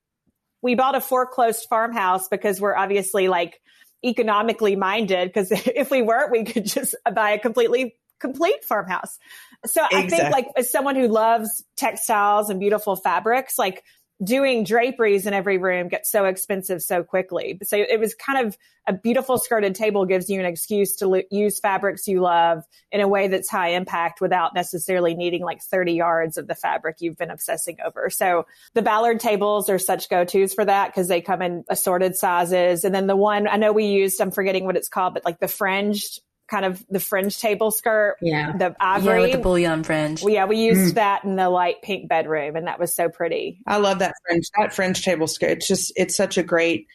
we 0.62 0.74
bought 0.74 0.94
a 0.94 1.00
foreclosed 1.00 1.66
farmhouse 1.68 2.28
because 2.28 2.60
we're 2.60 2.76
obviously 2.76 3.28
like 3.28 3.60
economically 4.04 4.76
minded. 4.76 5.28
Because 5.28 5.50
if 5.52 5.90
we 5.90 6.02
weren't, 6.02 6.30
we 6.30 6.44
could 6.44 6.66
just 6.66 6.94
buy 7.14 7.32
a 7.32 7.38
completely 7.38 7.96
complete 8.20 8.64
farmhouse. 8.64 9.18
So 9.66 9.84
exactly. 9.84 9.98
I 9.98 10.08
think 10.08 10.32
like 10.32 10.46
as 10.56 10.70
someone 10.70 10.96
who 10.96 11.08
loves 11.08 11.64
textiles 11.76 12.50
and 12.50 12.60
beautiful 12.60 12.96
fabrics, 12.96 13.58
like 13.58 13.82
doing 14.22 14.64
draperies 14.64 15.26
in 15.26 15.32
every 15.32 15.56
room 15.56 15.88
gets 15.88 16.10
so 16.10 16.26
expensive 16.26 16.82
so 16.82 17.02
quickly. 17.02 17.58
So 17.62 17.76
it 17.76 17.98
was 17.98 18.14
kind 18.14 18.46
of 18.46 18.56
a 18.86 18.92
beautiful 18.92 19.38
skirted 19.38 19.74
table 19.74 20.04
gives 20.04 20.28
you 20.28 20.40
an 20.40 20.46
excuse 20.46 20.96
to 20.96 21.24
use 21.30 21.58
fabrics 21.60 22.06
you 22.06 22.20
love 22.20 22.64
in 22.90 23.00
a 23.00 23.08
way 23.08 23.28
that's 23.28 23.48
high 23.48 23.68
impact 23.68 24.20
without 24.20 24.54
necessarily 24.54 25.14
needing 25.14 25.42
like 25.42 25.62
30 25.62 25.92
yards 25.92 26.36
of 26.36 26.48
the 26.48 26.54
fabric 26.54 26.96
you've 27.00 27.16
been 27.16 27.30
obsessing 27.30 27.78
over. 27.84 28.10
So 28.10 28.46
the 28.74 28.82
Ballard 28.82 29.20
tables 29.20 29.70
are 29.70 29.78
such 29.78 30.08
go-tos 30.08 30.54
for 30.54 30.64
that 30.64 30.88
because 30.88 31.08
they 31.08 31.20
come 31.20 31.40
in 31.40 31.64
assorted 31.68 32.16
sizes. 32.16 32.84
And 32.84 32.94
then 32.94 33.06
the 33.06 33.16
one 33.16 33.48
I 33.48 33.56
know 33.56 33.72
we 33.72 33.86
used, 33.86 34.20
I'm 34.20 34.30
forgetting 34.30 34.64
what 34.64 34.76
it's 34.76 34.88
called, 34.88 35.14
but 35.14 35.24
like 35.24 35.38
the 35.38 35.48
fringed 35.48 36.20
kind 36.50 36.64
of 36.64 36.84
the 36.90 37.00
fringe 37.00 37.38
table 37.38 37.70
skirt. 37.70 38.16
Yeah. 38.20 38.56
The 38.56 38.76
ivory. 38.80 39.14
Yeah, 39.14 39.20
with 39.20 39.32
the 39.32 39.38
bullion 39.38 39.84
fringe. 39.84 40.22
Well, 40.22 40.34
yeah, 40.34 40.46
we 40.46 40.58
used 40.58 40.92
mm. 40.92 40.94
that 40.96 41.24
in 41.24 41.36
the 41.36 41.48
light 41.48 41.80
pink 41.82 42.08
bedroom 42.08 42.56
and 42.56 42.66
that 42.66 42.80
was 42.80 42.92
so 42.94 43.08
pretty. 43.08 43.60
I 43.66 43.78
love 43.78 44.00
that 44.00 44.14
fringe, 44.26 44.50
that 44.58 44.74
fringe 44.74 45.04
table 45.04 45.28
skirt. 45.28 45.58
It's 45.58 45.68
just, 45.68 45.92
it's 45.96 46.16
such 46.16 46.36
a 46.36 46.42
great 46.42 46.88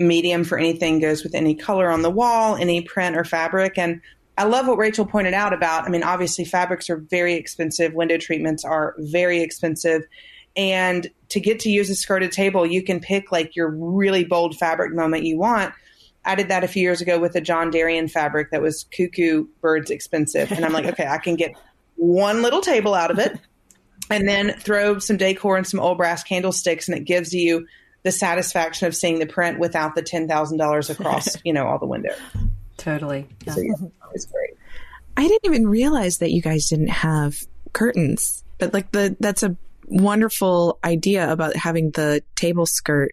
medium 0.00 0.44
for 0.44 0.58
anything 0.58 1.00
goes 1.00 1.22
with 1.22 1.34
any 1.34 1.54
color 1.54 1.90
on 1.90 2.02
the 2.02 2.10
wall, 2.10 2.56
any 2.56 2.82
print 2.82 3.16
or 3.16 3.24
fabric. 3.24 3.78
And 3.78 4.00
I 4.36 4.44
love 4.44 4.66
what 4.66 4.78
Rachel 4.78 5.06
pointed 5.06 5.34
out 5.34 5.52
about, 5.52 5.84
I 5.84 5.88
mean, 5.88 6.02
obviously 6.02 6.44
fabrics 6.44 6.90
are 6.90 6.96
very 6.96 7.34
expensive. 7.34 7.94
Window 7.94 8.18
treatments 8.18 8.64
are 8.64 8.94
very 8.98 9.40
expensive. 9.42 10.02
And 10.56 11.08
to 11.28 11.40
get 11.40 11.60
to 11.60 11.70
use 11.70 11.88
a 11.90 11.94
skirted 11.94 12.32
table, 12.32 12.66
you 12.66 12.82
can 12.82 13.00
pick 13.00 13.30
like 13.30 13.54
your 13.54 13.70
really 13.70 14.24
bold 14.24 14.56
fabric 14.56 14.92
moment 14.92 15.24
you 15.24 15.38
want 15.38 15.72
I 16.28 16.34
did 16.34 16.48
that 16.48 16.62
a 16.62 16.68
few 16.68 16.82
years 16.82 17.00
ago 17.00 17.18
with 17.18 17.34
a 17.36 17.40
John 17.40 17.72
Derian 17.72 18.10
fabric 18.10 18.50
that 18.50 18.60
was 18.60 18.84
cuckoo 18.94 19.46
birds 19.62 19.90
expensive. 19.90 20.52
And 20.52 20.62
I'm 20.62 20.74
like, 20.74 20.84
okay, 20.84 21.06
I 21.06 21.16
can 21.16 21.36
get 21.36 21.52
one 21.96 22.42
little 22.42 22.60
table 22.60 22.92
out 22.94 23.10
of 23.10 23.18
it 23.18 23.40
and 24.10 24.28
then 24.28 24.52
throw 24.52 24.98
some 24.98 25.16
decor 25.16 25.56
and 25.56 25.66
some 25.66 25.80
old 25.80 25.96
brass 25.96 26.22
candlesticks 26.22 26.86
and 26.86 26.98
it 26.98 27.04
gives 27.04 27.32
you 27.32 27.66
the 28.02 28.12
satisfaction 28.12 28.86
of 28.86 28.94
seeing 28.94 29.18
the 29.20 29.26
print 29.26 29.58
without 29.58 29.94
the 29.94 30.02
$10,000 30.02 30.90
across, 30.90 31.36
you 31.44 31.54
know, 31.54 31.66
all 31.66 31.78
the 31.78 31.86
window. 31.86 32.14
Totally. 32.76 33.26
Yeah. 33.46 33.54
So, 33.54 33.60
yeah, 33.62 33.88
it's 34.12 34.26
great. 34.26 34.50
I 35.16 35.26
didn't 35.26 35.46
even 35.46 35.66
realize 35.66 36.18
that 36.18 36.30
you 36.30 36.42
guys 36.42 36.68
didn't 36.68 36.90
have 36.90 37.42
curtains, 37.72 38.44
but 38.58 38.74
like 38.74 38.92
the, 38.92 39.16
that's 39.18 39.42
a 39.42 39.56
wonderful 39.86 40.78
idea 40.84 41.32
about 41.32 41.56
having 41.56 41.90
the 41.92 42.22
table 42.36 42.66
skirt 42.66 43.12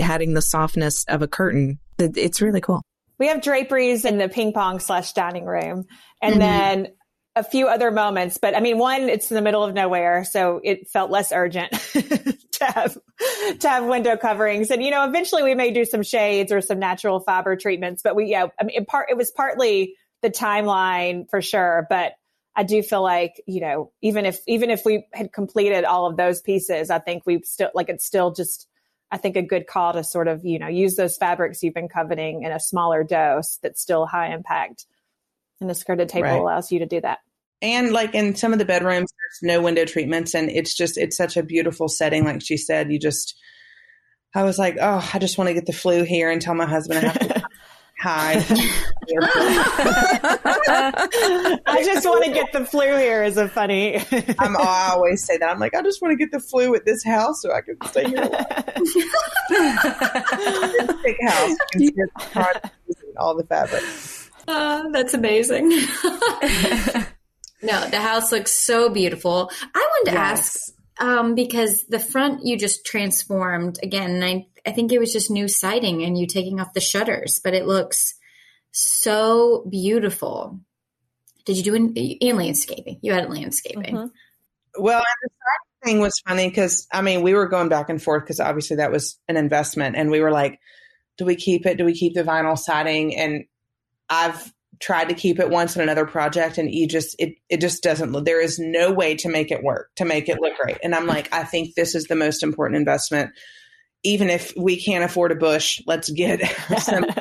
having 0.00 0.34
the 0.34 0.42
softness 0.42 1.04
of 1.04 1.22
a 1.22 1.28
curtain 1.28 1.78
it's 1.98 2.40
really 2.40 2.60
cool. 2.60 2.82
We 3.18 3.28
have 3.28 3.42
draperies 3.42 4.04
in 4.04 4.18
the 4.18 4.28
ping 4.28 4.52
pong 4.52 4.80
slash 4.80 5.12
dining 5.12 5.44
room 5.44 5.84
and 6.20 6.32
mm-hmm. 6.32 6.40
then 6.40 6.88
a 7.36 7.42
few 7.42 7.66
other 7.66 7.90
moments, 7.90 8.38
but 8.38 8.56
I 8.56 8.60
mean, 8.60 8.78
one, 8.78 9.08
it's 9.08 9.30
in 9.30 9.34
the 9.34 9.42
middle 9.42 9.64
of 9.64 9.74
nowhere. 9.74 10.24
So 10.24 10.60
it 10.62 10.88
felt 10.88 11.10
less 11.10 11.32
urgent 11.32 11.72
to 11.92 12.64
have, 12.64 12.96
to 13.58 13.68
have 13.68 13.84
window 13.86 14.16
coverings. 14.16 14.70
And, 14.70 14.82
you 14.82 14.92
know, 14.92 15.04
eventually 15.04 15.42
we 15.42 15.54
may 15.54 15.72
do 15.72 15.84
some 15.84 16.04
shades 16.04 16.52
or 16.52 16.60
some 16.60 16.78
natural 16.78 17.20
fiber 17.20 17.56
treatments, 17.56 18.02
but 18.02 18.14
we, 18.14 18.26
yeah, 18.26 18.46
I 18.60 18.64
mean, 18.64 18.76
in 18.76 18.84
part, 18.84 19.10
it 19.10 19.16
was 19.16 19.32
partly 19.32 19.94
the 20.22 20.30
timeline 20.30 21.28
for 21.28 21.42
sure, 21.42 21.86
but 21.90 22.12
I 22.54 22.62
do 22.62 22.84
feel 22.84 23.02
like, 23.02 23.42
you 23.48 23.60
know, 23.60 23.90
even 24.00 24.26
if, 24.26 24.38
even 24.46 24.70
if 24.70 24.84
we 24.84 25.06
had 25.12 25.32
completed 25.32 25.84
all 25.84 26.06
of 26.06 26.16
those 26.16 26.40
pieces, 26.40 26.88
I 26.88 27.00
think 27.00 27.24
we 27.26 27.42
still, 27.42 27.70
like, 27.74 27.88
it's 27.88 28.06
still 28.06 28.32
just, 28.32 28.68
I 29.10 29.16
think 29.16 29.36
a 29.36 29.42
good 29.42 29.66
call 29.66 29.92
to 29.92 30.02
sort 30.02 30.28
of, 30.28 30.44
you 30.44 30.58
know, 30.58 30.68
use 30.68 30.96
those 30.96 31.16
fabrics 31.16 31.62
you've 31.62 31.74
been 31.74 31.88
coveting 31.88 32.42
in 32.42 32.52
a 32.52 32.60
smaller 32.60 33.04
dose 33.04 33.58
that's 33.62 33.80
still 33.80 34.06
high 34.06 34.34
impact. 34.34 34.86
And 35.60 35.70
the 35.70 35.74
skirted 35.74 36.08
table 36.08 36.28
right. 36.28 36.40
allows 36.40 36.72
you 36.72 36.80
to 36.80 36.86
do 36.86 37.00
that. 37.00 37.18
And 37.62 37.92
like 37.92 38.14
in 38.14 38.34
some 38.34 38.52
of 38.52 38.58
the 38.58 38.64
bedrooms, 38.64 39.10
there's 39.10 39.54
no 39.54 39.62
window 39.62 39.84
treatments. 39.84 40.34
And 40.34 40.50
it's 40.50 40.74
just, 40.74 40.98
it's 40.98 41.16
such 41.16 41.36
a 41.36 41.42
beautiful 41.42 41.88
setting. 41.88 42.24
Like 42.24 42.42
she 42.42 42.56
said, 42.56 42.92
you 42.92 42.98
just, 42.98 43.36
I 44.34 44.42
was 44.42 44.58
like, 44.58 44.76
oh, 44.80 45.10
I 45.14 45.18
just 45.18 45.38
want 45.38 45.48
to 45.48 45.54
get 45.54 45.66
the 45.66 45.72
flu 45.72 46.02
here 46.02 46.30
and 46.30 46.42
tell 46.42 46.54
my 46.54 46.66
husband 46.66 46.98
I 46.98 47.08
have 47.08 47.18
to 47.20 47.28
Hi. 48.04 48.34
I 51.66 51.82
just 51.86 52.04
want 52.04 52.24
to 52.26 52.32
get 52.32 52.52
the 52.52 52.66
flu 52.66 52.98
here 52.98 53.24
is 53.24 53.38
a 53.38 53.48
funny. 53.48 53.96
I'm, 54.38 54.58
I 54.58 54.90
always 54.92 55.24
say 55.24 55.38
that. 55.38 55.48
I'm 55.48 55.58
like, 55.58 55.74
I 55.74 55.80
just 55.80 56.02
want 56.02 56.12
to 56.12 56.16
get 56.16 56.30
the 56.30 56.38
flu 56.38 56.74
at 56.74 56.84
this 56.84 57.02
house 57.02 57.40
so 57.40 57.50
I 57.50 57.62
can 57.62 57.78
stay 57.86 58.04
here. 58.04 58.28
big 61.02 61.16
house. 61.26 61.56
all 63.16 63.34
the 63.34 63.46
fabric. 63.48 63.82
Uh, 64.46 64.90
that's 64.90 65.14
amazing. 65.14 65.70
no, 67.62 67.88
the 67.88 68.02
house 68.02 68.30
looks 68.30 68.52
so 68.52 68.90
beautiful. 68.90 69.50
I 69.74 69.78
wanted 69.78 70.10
to 70.10 70.16
yes. 70.16 70.38
ask 70.38 70.60
um, 71.00 71.34
because 71.34 71.86
the 71.88 72.00
front 72.00 72.44
you 72.44 72.58
just 72.58 72.84
transformed 72.84 73.78
again. 73.82 74.10
And 74.10 74.24
I, 74.26 74.46
I 74.66 74.72
think 74.72 74.92
it 74.92 74.98
was 74.98 75.12
just 75.12 75.30
new 75.30 75.48
siding 75.48 76.02
and 76.02 76.18
you 76.18 76.26
taking 76.26 76.60
off 76.60 76.74
the 76.74 76.80
shutters, 76.80 77.40
but 77.42 77.54
it 77.54 77.66
looks 77.66 78.14
so 78.72 79.66
beautiful. 79.70 80.60
Did 81.44 81.56
you 81.56 81.62
do 81.62 81.74
in, 81.74 81.92
in 81.94 82.36
landscaping? 82.36 82.98
You 83.02 83.12
had 83.12 83.30
landscaping. 83.30 83.94
Mm-hmm. 83.94 84.82
Well, 84.82 85.02
the 85.22 85.28
siding 85.28 85.94
thing 85.94 86.00
was 86.00 86.20
funny 86.26 86.48
because 86.48 86.86
I 86.92 87.02
mean 87.02 87.22
we 87.22 87.34
were 87.34 87.48
going 87.48 87.68
back 87.68 87.88
and 87.88 88.02
forth 88.02 88.24
because 88.24 88.40
obviously 88.40 88.76
that 88.76 88.90
was 88.90 89.18
an 89.28 89.36
investment, 89.36 89.96
and 89.96 90.10
we 90.10 90.20
were 90.20 90.32
like, 90.32 90.58
do 91.18 91.24
we 91.24 91.36
keep 91.36 91.66
it? 91.66 91.78
Do 91.78 91.84
we 91.84 91.94
keep 91.94 92.14
the 92.14 92.24
vinyl 92.24 92.58
siding? 92.58 93.14
And 93.16 93.44
I've 94.08 94.52
tried 94.80 95.08
to 95.08 95.14
keep 95.14 95.38
it 95.38 95.50
once 95.50 95.76
in 95.76 95.82
another 95.82 96.06
project 96.06 96.58
and 96.58 96.72
you 96.72 96.86
just 96.86 97.14
it 97.18 97.34
it 97.48 97.60
just 97.60 97.82
doesn't 97.82 98.12
look 98.12 98.24
there 98.24 98.40
is 98.40 98.58
no 98.58 98.92
way 98.92 99.14
to 99.14 99.28
make 99.28 99.50
it 99.50 99.62
work 99.62 99.90
to 99.96 100.04
make 100.04 100.28
it 100.28 100.40
look 100.40 100.56
great 100.56 100.78
and 100.82 100.94
i'm 100.94 101.06
like 101.06 101.32
i 101.32 101.44
think 101.44 101.74
this 101.74 101.94
is 101.94 102.04
the 102.04 102.16
most 102.16 102.42
important 102.42 102.76
investment 102.76 103.30
even 104.04 104.30
if 104.30 104.52
we 104.56 104.80
can't 104.80 105.04
afford 105.04 105.32
a 105.32 105.36
bush 105.36 105.80
let's 105.86 106.10
get 106.10 106.40
some 106.78 107.06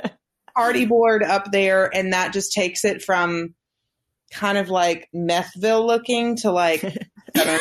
Hardie 0.57 0.87
board 0.87 1.23
up 1.23 1.51
there. 1.51 1.93
And 1.95 2.13
that 2.13 2.33
just 2.33 2.53
takes 2.53 2.85
it 2.85 3.01
from 3.01 3.53
kind 4.31 4.57
of 4.57 4.69
like 4.69 5.09
methville 5.15 5.85
looking 5.85 6.35
to 6.35 6.51
like 6.51 6.81
so 7.35 7.59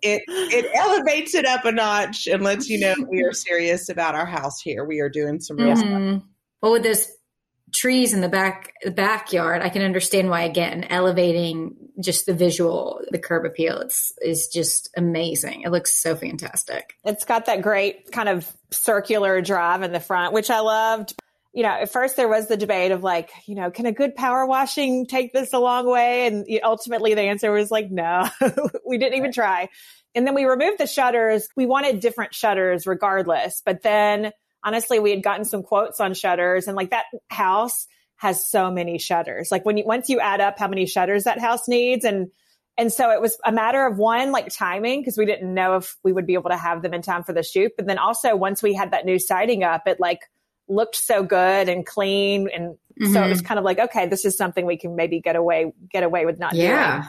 it 0.00 0.22
it 0.26 0.70
elevates 0.74 1.34
it 1.34 1.44
up 1.44 1.66
a 1.66 1.72
notch 1.72 2.26
and 2.26 2.42
lets 2.42 2.66
you 2.66 2.80
know 2.80 2.94
we 3.10 3.22
are 3.22 3.32
serious 3.32 3.88
about 3.90 4.14
our 4.14 4.24
house 4.24 4.60
here. 4.60 4.84
We 4.84 5.00
are 5.00 5.10
doing 5.10 5.40
some 5.40 5.58
real 5.58 5.74
mm-hmm. 5.74 6.14
stuff. 6.14 6.22
Well 6.62 6.72
with 6.72 6.82
this 6.82 7.15
trees 7.72 8.12
in 8.12 8.20
the 8.20 8.28
back 8.28 8.72
the 8.82 8.90
backyard, 8.90 9.62
I 9.62 9.68
can 9.68 9.82
understand 9.82 10.30
why 10.30 10.42
again 10.42 10.84
elevating 10.84 11.76
just 12.00 12.26
the 12.26 12.34
visual, 12.34 13.00
the 13.10 13.18
curb 13.18 13.44
appeal. 13.44 13.78
It's 13.80 14.12
is 14.22 14.48
just 14.48 14.90
amazing. 14.96 15.62
It 15.62 15.70
looks 15.70 16.00
so 16.00 16.14
fantastic. 16.14 16.94
It's 17.04 17.24
got 17.24 17.46
that 17.46 17.62
great 17.62 18.12
kind 18.12 18.28
of 18.28 18.50
circular 18.70 19.40
drive 19.40 19.82
in 19.82 19.92
the 19.92 20.00
front, 20.00 20.32
which 20.32 20.50
I 20.50 20.60
loved. 20.60 21.14
You 21.52 21.62
know, 21.62 21.70
at 21.70 21.90
first 21.90 22.16
there 22.16 22.28
was 22.28 22.48
the 22.48 22.56
debate 22.56 22.92
of 22.92 23.02
like, 23.02 23.30
you 23.46 23.54
know, 23.54 23.70
can 23.70 23.86
a 23.86 23.92
good 23.92 24.14
power 24.14 24.44
washing 24.44 25.06
take 25.06 25.32
this 25.32 25.54
a 25.54 25.58
long 25.58 25.86
way? 25.86 26.26
And 26.26 26.46
ultimately 26.62 27.14
the 27.14 27.22
answer 27.22 27.50
was 27.50 27.70
like, 27.70 27.90
no, 27.90 28.28
we 28.86 28.98
didn't 28.98 29.16
even 29.16 29.32
try. 29.32 29.70
And 30.14 30.26
then 30.26 30.34
we 30.34 30.44
removed 30.44 30.78
the 30.78 30.86
shutters. 30.86 31.48
We 31.56 31.64
wanted 31.64 32.00
different 32.00 32.34
shutters 32.34 32.86
regardless, 32.86 33.62
but 33.64 33.82
then 33.82 34.32
honestly, 34.66 34.98
we 34.98 35.10
had 35.10 35.22
gotten 35.22 35.44
some 35.44 35.62
quotes 35.62 36.00
on 36.00 36.12
shutters 36.12 36.66
and 36.66 36.76
like 36.76 36.90
that 36.90 37.04
house 37.28 37.86
has 38.16 38.44
so 38.44 38.70
many 38.70 38.98
shutters. 38.98 39.52
Like 39.52 39.64
when 39.64 39.76
you, 39.76 39.84
once 39.86 40.08
you 40.08 40.18
add 40.18 40.40
up 40.40 40.58
how 40.58 40.66
many 40.66 40.86
shutters 40.86 41.24
that 41.24 41.38
house 41.38 41.68
needs 41.68 42.04
and, 42.04 42.28
and 42.76 42.92
so 42.92 43.10
it 43.10 43.20
was 43.22 43.38
a 43.44 43.52
matter 43.52 43.86
of 43.86 43.96
one, 43.96 44.32
like 44.32 44.52
timing, 44.52 45.00
because 45.00 45.16
we 45.16 45.24
didn't 45.24 45.54
know 45.54 45.76
if 45.76 45.96
we 46.02 46.12
would 46.12 46.26
be 46.26 46.34
able 46.34 46.50
to 46.50 46.56
have 46.56 46.82
them 46.82 46.92
in 46.92 47.00
time 47.00 47.22
for 47.22 47.32
the 47.32 47.42
shoot. 47.42 47.72
But 47.76 47.86
then 47.86 47.96
also 47.96 48.36
once 48.36 48.62
we 48.62 48.74
had 48.74 48.90
that 48.90 49.06
new 49.06 49.18
siding 49.18 49.62
up, 49.62 49.86
it 49.86 50.00
like 50.00 50.20
looked 50.68 50.96
so 50.96 51.22
good 51.22 51.68
and 51.68 51.86
clean. 51.86 52.48
And 52.52 52.74
mm-hmm. 53.00 53.12
so 53.12 53.22
it 53.22 53.28
was 53.28 53.38
mm-hmm. 53.38 53.46
kind 53.46 53.58
of 53.58 53.64
like, 53.64 53.78
okay, 53.78 54.08
this 54.08 54.24
is 54.24 54.36
something 54.36 54.66
we 54.66 54.76
can 54.76 54.96
maybe 54.96 55.20
get 55.20 55.36
away, 55.36 55.72
get 55.90 56.02
away 56.02 56.26
with 56.26 56.38
not 56.38 56.54
yeah. 56.54 56.96
doing. 56.96 57.08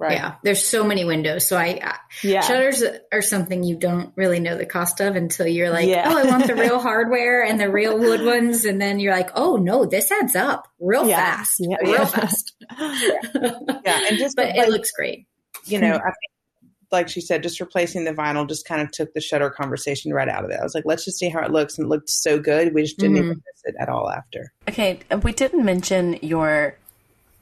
Right. 0.00 0.12
Yeah, 0.12 0.36
there's 0.42 0.64
so 0.64 0.82
many 0.82 1.04
windows. 1.04 1.46
So 1.46 1.58
I, 1.58 1.98
yeah. 2.22 2.40
shutters 2.40 2.82
are 3.12 3.20
something 3.20 3.62
you 3.62 3.76
don't 3.76 4.14
really 4.16 4.40
know 4.40 4.56
the 4.56 4.64
cost 4.64 4.98
of 5.00 5.14
until 5.14 5.46
you're 5.46 5.68
like, 5.68 5.88
yeah. 5.88 6.04
oh, 6.06 6.16
I 6.16 6.24
want 6.24 6.46
the 6.46 6.54
real 6.54 6.78
hardware 6.80 7.44
and 7.44 7.60
the 7.60 7.70
real 7.70 7.98
wood 7.98 8.24
ones, 8.24 8.64
and 8.64 8.80
then 8.80 8.98
you're 8.98 9.12
like, 9.12 9.28
oh 9.34 9.56
no, 9.56 9.84
this 9.84 10.10
adds 10.10 10.34
up 10.34 10.66
real 10.80 11.06
yeah. 11.06 11.36
fast, 11.36 11.56
yeah. 11.60 11.76
real 11.82 12.06
fast. 12.06 12.54
yeah, 12.80 14.06
and 14.08 14.16
just 14.16 14.36
but 14.36 14.46
like, 14.46 14.56
it 14.56 14.70
looks 14.70 14.90
great. 14.90 15.26
You 15.66 15.78
know, 15.78 15.94
I 15.96 15.98
think, 15.98 16.72
like 16.90 17.10
she 17.10 17.20
said, 17.20 17.42
just 17.42 17.60
replacing 17.60 18.04
the 18.04 18.14
vinyl 18.14 18.48
just 18.48 18.66
kind 18.66 18.80
of 18.80 18.90
took 18.92 19.12
the 19.12 19.20
shutter 19.20 19.50
conversation 19.50 20.14
right 20.14 20.30
out 20.30 20.46
of 20.46 20.50
it. 20.50 20.58
I 20.58 20.64
was 20.64 20.74
like, 20.74 20.84
let's 20.86 21.04
just 21.04 21.18
see 21.18 21.28
how 21.28 21.42
it 21.42 21.50
looks, 21.50 21.76
and 21.76 21.84
it 21.84 21.88
looked 21.90 22.08
so 22.08 22.38
good. 22.38 22.72
We 22.72 22.84
just 22.84 22.96
didn't 22.96 23.16
mm-hmm. 23.16 23.24
even 23.24 23.36
miss 23.36 23.62
it 23.64 23.74
at 23.78 23.90
all 23.90 24.10
after. 24.10 24.50
Okay, 24.66 25.00
we 25.22 25.32
didn't 25.32 25.66
mention 25.66 26.18
your 26.22 26.78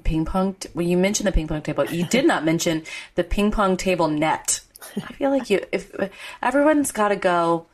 ping 0.04 0.24
pong. 0.24 0.54
T- 0.54 0.68
well, 0.74 0.86
you 0.86 0.96
mentioned 0.96 1.26
the 1.26 1.32
ping 1.32 1.48
pong 1.48 1.62
table. 1.62 1.84
You 1.86 2.06
did 2.06 2.26
not 2.26 2.44
mention 2.44 2.84
the 3.14 3.24
ping 3.24 3.50
pong 3.50 3.76
table 3.76 4.08
net. 4.08 4.60
I 4.96 5.12
feel 5.12 5.30
like 5.30 5.50
you, 5.50 5.64
if 5.72 5.92
everyone's 6.42 6.92
got 6.92 7.08
to 7.08 7.16
go 7.16 7.66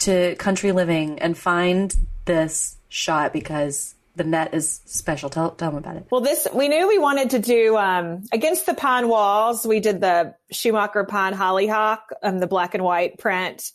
to 0.00 0.34
Country 0.36 0.72
Living 0.72 1.18
and 1.20 1.36
find 1.36 1.94
this 2.24 2.76
shot 2.88 3.32
because 3.32 3.94
the 4.16 4.24
net 4.24 4.52
is 4.52 4.80
special. 4.84 5.30
Tell, 5.30 5.52
tell 5.52 5.70
them 5.70 5.78
about 5.78 5.96
it. 5.96 6.06
Well, 6.10 6.20
this, 6.20 6.46
we 6.52 6.68
knew 6.68 6.88
we 6.88 6.98
wanted 6.98 7.30
to 7.30 7.38
do, 7.38 7.76
um, 7.76 8.24
against 8.32 8.66
the 8.66 8.74
pond 8.74 9.08
walls. 9.08 9.66
We 9.66 9.80
did 9.80 10.00
the 10.00 10.34
Schumacher 10.50 11.04
Pyne 11.04 11.32
hollyhock, 11.32 12.10
um, 12.22 12.38
the 12.38 12.46
black 12.46 12.74
and 12.74 12.82
white 12.82 13.18
print 13.18 13.70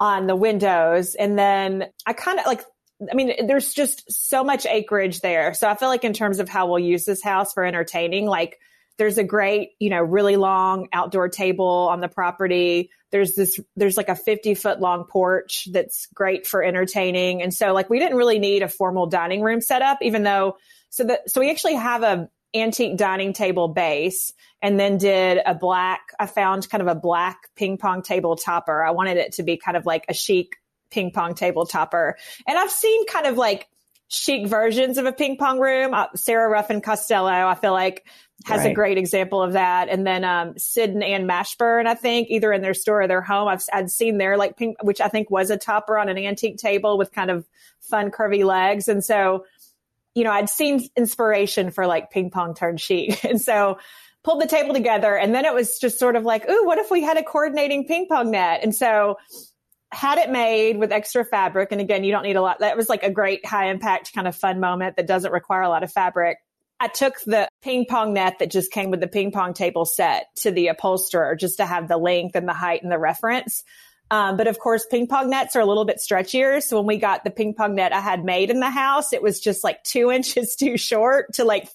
on 0.00 0.26
the 0.26 0.36
windows. 0.36 1.14
And 1.14 1.38
then 1.38 1.86
I 2.06 2.12
kind 2.12 2.38
of 2.38 2.46
like 2.46 2.64
I 3.00 3.14
mean, 3.14 3.46
there's 3.46 3.72
just 3.74 4.10
so 4.10 4.42
much 4.42 4.66
acreage 4.66 5.20
there. 5.20 5.54
So 5.54 5.68
I 5.68 5.76
feel 5.76 5.88
like 5.88 6.04
in 6.04 6.12
terms 6.12 6.40
of 6.40 6.48
how 6.48 6.66
we'll 6.66 6.80
use 6.80 7.04
this 7.04 7.22
house 7.22 7.52
for 7.52 7.64
entertaining, 7.64 8.26
like 8.26 8.58
there's 8.96 9.18
a 9.18 9.24
great, 9.24 9.70
you 9.78 9.90
know, 9.90 10.02
really 10.02 10.36
long 10.36 10.88
outdoor 10.92 11.28
table 11.28 11.88
on 11.90 12.00
the 12.00 12.08
property. 12.08 12.90
There's 13.12 13.34
this, 13.34 13.60
there's 13.76 13.96
like 13.96 14.08
a 14.08 14.16
50 14.16 14.54
foot 14.54 14.80
long 14.80 15.04
porch 15.04 15.68
that's 15.72 16.06
great 16.12 16.46
for 16.46 16.62
entertaining. 16.62 17.40
And 17.40 17.54
so 17.54 17.72
like 17.72 17.88
we 17.88 18.00
didn't 18.00 18.16
really 18.16 18.40
need 18.40 18.62
a 18.62 18.68
formal 18.68 19.06
dining 19.06 19.42
room 19.42 19.60
setup, 19.60 19.98
even 20.02 20.24
though, 20.24 20.56
so 20.90 21.04
that, 21.04 21.30
so 21.30 21.40
we 21.40 21.50
actually 21.50 21.76
have 21.76 22.02
a 22.02 22.28
antique 22.54 22.96
dining 22.96 23.32
table 23.32 23.68
base 23.68 24.32
and 24.60 24.80
then 24.80 24.98
did 24.98 25.38
a 25.46 25.54
black, 25.54 26.00
I 26.18 26.26
found 26.26 26.68
kind 26.68 26.82
of 26.82 26.88
a 26.88 26.94
black 26.94 27.38
ping 27.54 27.78
pong 27.78 28.02
table 28.02 28.34
topper. 28.34 28.82
I 28.82 28.90
wanted 28.90 29.18
it 29.18 29.32
to 29.34 29.44
be 29.44 29.56
kind 29.56 29.76
of 29.76 29.86
like 29.86 30.06
a 30.08 30.14
chic 30.14 30.56
ping 30.90 31.10
pong 31.10 31.34
table 31.34 31.66
topper. 31.66 32.16
And 32.46 32.58
I've 32.58 32.70
seen 32.70 33.06
kind 33.06 33.26
of 33.26 33.36
like 33.36 33.68
chic 34.08 34.46
versions 34.46 34.98
of 34.98 35.06
a 35.06 35.12
ping 35.12 35.36
pong 35.36 35.60
room. 35.60 35.94
Uh, 35.94 36.06
Sarah 36.14 36.48
Ruffin 36.48 36.80
Costello, 36.80 37.28
I 37.28 37.54
feel 37.54 37.72
like 37.72 38.06
has 38.46 38.60
right. 38.60 38.70
a 38.70 38.74
great 38.74 38.98
example 38.98 39.42
of 39.42 39.54
that. 39.54 39.88
And 39.88 40.06
then, 40.06 40.24
um, 40.24 40.56
Sid 40.56 40.90
and 40.90 41.02
Ann 41.02 41.26
Mashburn, 41.26 41.86
I 41.86 41.94
think 41.94 42.28
either 42.30 42.52
in 42.52 42.62
their 42.62 42.74
store 42.74 43.02
or 43.02 43.08
their 43.08 43.20
home, 43.20 43.48
I've, 43.48 43.62
I'd 43.72 43.90
seen 43.90 44.18
their 44.18 44.36
like 44.36 44.56
ping, 44.56 44.76
which 44.80 45.00
I 45.00 45.08
think 45.08 45.30
was 45.30 45.50
a 45.50 45.56
topper 45.56 45.98
on 45.98 46.08
an 46.08 46.16
antique 46.16 46.56
table 46.56 46.96
with 46.96 47.12
kind 47.12 47.30
of 47.30 47.46
fun 47.80 48.10
curvy 48.10 48.44
legs. 48.44 48.88
And 48.88 49.04
so, 49.04 49.44
you 50.14 50.24
know, 50.24 50.30
I'd 50.30 50.48
seen 50.48 50.88
inspiration 50.96 51.70
for 51.70 51.86
like 51.86 52.10
ping 52.10 52.30
pong 52.30 52.54
turned 52.54 52.80
chic. 52.80 53.24
And 53.28 53.40
so, 53.40 53.78
pulled 54.24 54.42
the 54.42 54.46
table 54.46 54.74
together 54.74 55.16
and 55.16 55.34
then 55.34 55.44
it 55.44 55.54
was 55.54 55.78
just 55.78 55.98
sort 55.98 56.16
of 56.16 56.24
like, 56.24 56.46
ooh, 56.48 56.66
what 56.66 56.76
if 56.78 56.90
we 56.90 57.02
had 57.02 57.16
a 57.16 57.22
coordinating 57.22 57.86
ping 57.86 58.06
pong 58.08 58.32
net? 58.32 58.60
And 58.62 58.74
so 58.74 59.16
had 59.90 60.18
it 60.18 60.30
made 60.30 60.78
with 60.78 60.92
extra 60.92 61.24
fabric. 61.24 61.72
And 61.72 61.80
again, 61.80 62.04
you 62.04 62.12
don't 62.12 62.22
need 62.22 62.36
a 62.36 62.42
lot. 62.42 62.60
That 62.60 62.76
was 62.76 62.88
like 62.88 63.02
a 63.02 63.10
great 63.10 63.44
high 63.46 63.70
impact 63.70 64.12
kind 64.14 64.28
of 64.28 64.36
fun 64.36 64.60
moment 64.60 64.96
that 64.96 65.06
doesn't 65.06 65.32
require 65.32 65.62
a 65.62 65.68
lot 65.68 65.82
of 65.82 65.92
fabric. 65.92 66.38
I 66.80 66.88
took 66.88 67.14
the 67.26 67.48
ping 67.62 67.86
pong 67.88 68.12
net 68.12 68.38
that 68.38 68.50
just 68.50 68.70
came 68.70 68.90
with 68.90 69.00
the 69.00 69.08
ping 69.08 69.32
pong 69.32 69.52
table 69.52 69.84
set 69.84 70.26
to 70.36 70.50
the 70.50 70.68
upholsterer 70.68 71.34
just 71.34 71.56
to 71.56 71.66
have 71.66 71.88
the 71.88 71.96
length 71.96 72.36
and 72.36 72.46
the 72.46 72.52
height 72.52 72.82
and 72.82 72.92
the 72.92 72.98
reference. 72.98 73.64
Um, 74.10 74.38
but 74.38 74.46
of 74.46 74.58
course, 74.58 74.86
ping 74.86 75.06
pong 75.06 75.28
nets 75.28 75.54
are 75.54 75.60
a 75.60 75.66
little 75.66 75.84
bit 75.84 75.98
stretchier. 75.98 76.62
So 76.62 76.78
when 76.78 76.86
we 76.86 76.96
got 76.96 77.24
the 77.24 77.30
ping 77.30 77.52
pong 77.52 77.74
net 77.74 77.92
I 77.92 78.00
had 78.00 78.24
made 78.24 78.48
in 78.48 78.60
the 78.60 78.70
house, 78.70 79.12
it 79.12 79.22
was 79.22 79.38
just 79.38 79.62
like 79.62 79.82
two 79.84 80.10
inches 80.18 80.56
too 80.56 80.76
short 80.78 81.34
to 81.34 81.44
like, 81.44 81.68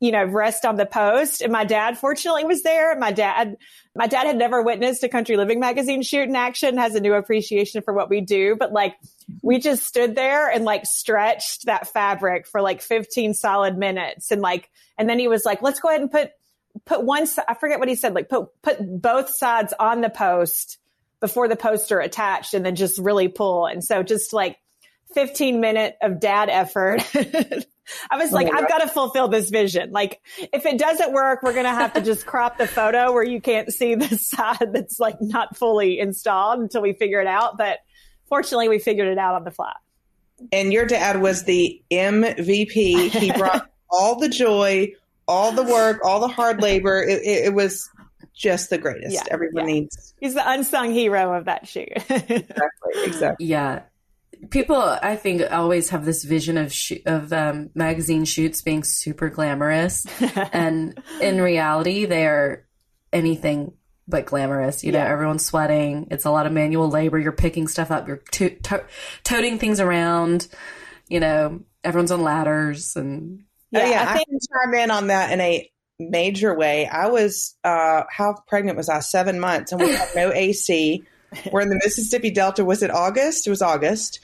you 0.00 0.12
know, 0.12 0.24
rest 0.24 0.66
on 0.66 0.76
the 0.76 0.84
post. 0.84 1.40
And 1.40 1.52
my 1.52 1.64
dad 1.64 1.96
fortunately 1.96 2.44
was 2.44 2.62
there. 2.62 2.98
My 2.98 3.12
dad, 3.12 3.56
my 3.94 4.06
dad 4.06 4.26
had 4.26 4.36
never 4.36 4.62
witnessed 4.62 5.02
a 5.04 5.08
country 5.08 5.36
living 5.36 5.58
magazine 5.58 6.02
shoot 6.02 6.28
in 6.28 6.36
action, 6.36 6.76
has 6.76 6.94
a 6.94 7.00
new 7.00 7.14
appreciation 7.14 7.80
for 7.80 7.94
what 7.94 8.10
we 8.10 8.20
do. 8.20 8.54
But 8.54 8.72
like, 8.72 8.96
we 9.42 9.58
just 9.58 9.84
stood 9.84 10.14
there 10.14 10.50
and 10.50 10.64
like 10.64 10.84
stretched 10.84 11.64
that 11.64 11.88
fabric 11.88 12.46
for 12.46 12.60
like 12.60 12.82
15 12.82 13.32
solid 13.32 13.78
minutes. 13.78 14.30
And 14.30 14.42
like, 14.42 14.70
and 14.98 15.08
then 15.08 15.18
he 15.18 15.28
was 15.28 15.44
like, 15.46 15.62
let's 15.62 15.80
go 15.80 15.88
ahead 15.88 16.02
and 16.02 16.10
put, 16.10 16.30
put 16.84 17.02
one, 17.02 17.26
I 17.48 17.54
forget 17.54 17.78
what 17.78 17.88
he 17.88 17.94
said, 17.94 18.14
like 18.14 18.28
put, 18.28 18.48
put 18.60 18.78
both 18.80 19.30
sides 19.30 19.72
on 19.78 20.02
the 20.02 20.10
post 20.10 20.78
before 21.20 21.48
the 21.48 21.56
poster 21.56 22.00
attached 22.00 22.54
and 22.54 22.64
then 22.64 22.76
just 22.76 22.98
really 22.98 23.28
pull. 23.28 23.66
And 23.66 23.82
so 23.82 24.02
just 24.02 24.32
like 24.32 24.58
15 25.14 25.60
minute 25.60 25.96
of 26.02 26.20
dad 26.20 26.48
effort. 26.48 27.04
I 28.10 28.18
was 28.18 28.32
like, 28.32 28.52
I've 28.52 28.68
got 28.68 28.78
to 28.82 28.88
fulfill 28.88 29.28
this 29.28 29.48
vision. 29.48 29.92
Like, 29.92 30.20
if 30.52 30.66
it 30.66 30.78
doesn't 30.78 31.12
work, 31.12 31.42
we're 31.42 31.54
going 31.54 31.64
to 31.64 31.70
have 31.70 31.94
to 31.94 32.02
just 32.02 32.26
crop 32.26 32.58
the 32.58 32.66
photo 32.66 33.12
where 33.12 33.24
you 33.24 33.40
can't 33.40 33.72
see 33.72 33.94
the 33.94 34.18
side 34.18 34.72
that's 34.72 35.00
like 35.00 35.16
not 35.20 35.56
fully 35.56 35.98
installed 35.98 36.60
until 36.60 36.82
we 36.82 36.92
figure 36.92 37.20
it 37.20 37.26
out. 37.26 37.56
But 37.56 37.78
fortunately, 38.28 38.68
we 38.68 38.78
figured 38.78 39.08
it 39.08 39.18
out 39.18 39.34
on 39.34 39.44
the 39.44 39.50
fly. 39.50 39.72
and 40.52 40.72
your 40.72 40.84
dad 40.84 41.22
was 41.22 41.44
the 41.44 41.82
MVP. 41.90 43.10
He 43.10 43.32
brought 43.32 43.70
all 43.90 44.18
the 44.18 44.28
joy, 44.28 44.92
all 45.26 45.52
the 45.52 45.64
work, 45.64 46.04
all 46.04 46.20
the 46.20 46.28
hard 46.28 46.60
labor. 46.60 47.02
It, 47.02 47.22
it, 47.22 47.46
it 47.46 47.54
was 47.54 47.88
just 48.38 48.70
the 48.70 48.78
greatest. 48.78 49.12
Yeah, 49.14 49.24
Everyone 49.30 49.66
yeah. 49.68 49.74
needs 49.74 50.14
He's 50.20 50.34
the 50.34 50.48
unsung 50.50 50.92
hero 50.92 51.34
of 51.34 51.46
that 51.46 51.66
shoot. 51.68 51.88
exactly, 52.08 52.92
exactly. 53.04 53.46
Yeah. 53.46 53.82
People, 54.50 54.76
I 54.76 55.16
think, 55.16 55.42
always 55.50 55.88
have 55.90 56.04
this 56.04 56.22
vision 56.22 56.56
of 56.58 56.72
sh- 56.72 57.02
of 57.06 57.32
um, 57.32 57.70
magazine 57.74 58.24
shoots 58.24 58.62
being 58.62 58.84
super 58.84 59.28
glamorous, 59.30 60.06
and 60.52 60.96
in 61.20 61.40
reality, 61.40 62.04
they 62.06 62.24
are 62.24 62.64
anything 63.12 63.72
but 64.06 64.26
glamorous. 64.26 64.84
You 64.84 64.92
know, 64.92 65.00
everyone's 65.00 65.44
sweating. 65.44 66.06
It's 66.12 66.24
a 66.24 66.30
lot 66.30 66.46
of 66.46 66.52
manual 66.52 66.88
labor. 66.88 67.18
You're 67.18 67.32
picking 67.32 67.66
stuff 67.66 67.90
up. 67.90 68.06
You're 68.06 68.22
to- 68.32 68.54
to- 68.60 68.84
toting 69.24 69.58
things 69.58 69.80
around. 69.80 70.46
You 71.08 71.18
know, 71.18 71.60
everyone's 71.82 72.12
on 72.12 72.22
ladders, 72.22 72.94
and 72.94 73.42
Yeah, 73.72 73.80
oh, 73.86 73.90
yeah 73.90 74.04
I 74.08 74.12
I, 74.12 74.16
think 74.18 74.28
can 74.28 74.38
chime 74.38 74.74
in 74.74 74.90
on 74.92 75.06
that 75.08 75.32
in 75.32 75.40
a 75.40 75.68
major 75.98 76.54
way. 76.54 76.86
I 76.86 77.08
was, 77.08 77.56
uh, 77.64 78.04
how 78.10 78.36
pregnant 78.46 78.76
was 78.76 78.88
I? 78.88 79.00
Seven 79.00 79.40
months, 79.40 79.72
and 79.72 79.80
we 79.80 79.92
had 79.92 80.08
no 80.14 80.32
AC. 80.34 81.02
We're 81.52 81.60
in 81.60 81.68
the 81.68 81.80
Mississippi 81.82 82.30
Delta. 82.30 82.64
Was 82.64 82.82
it 82.82 82.90
August? 82.90 83.46
It 83.46 83.50
was 83.50 83.62
August. 83.62 84.20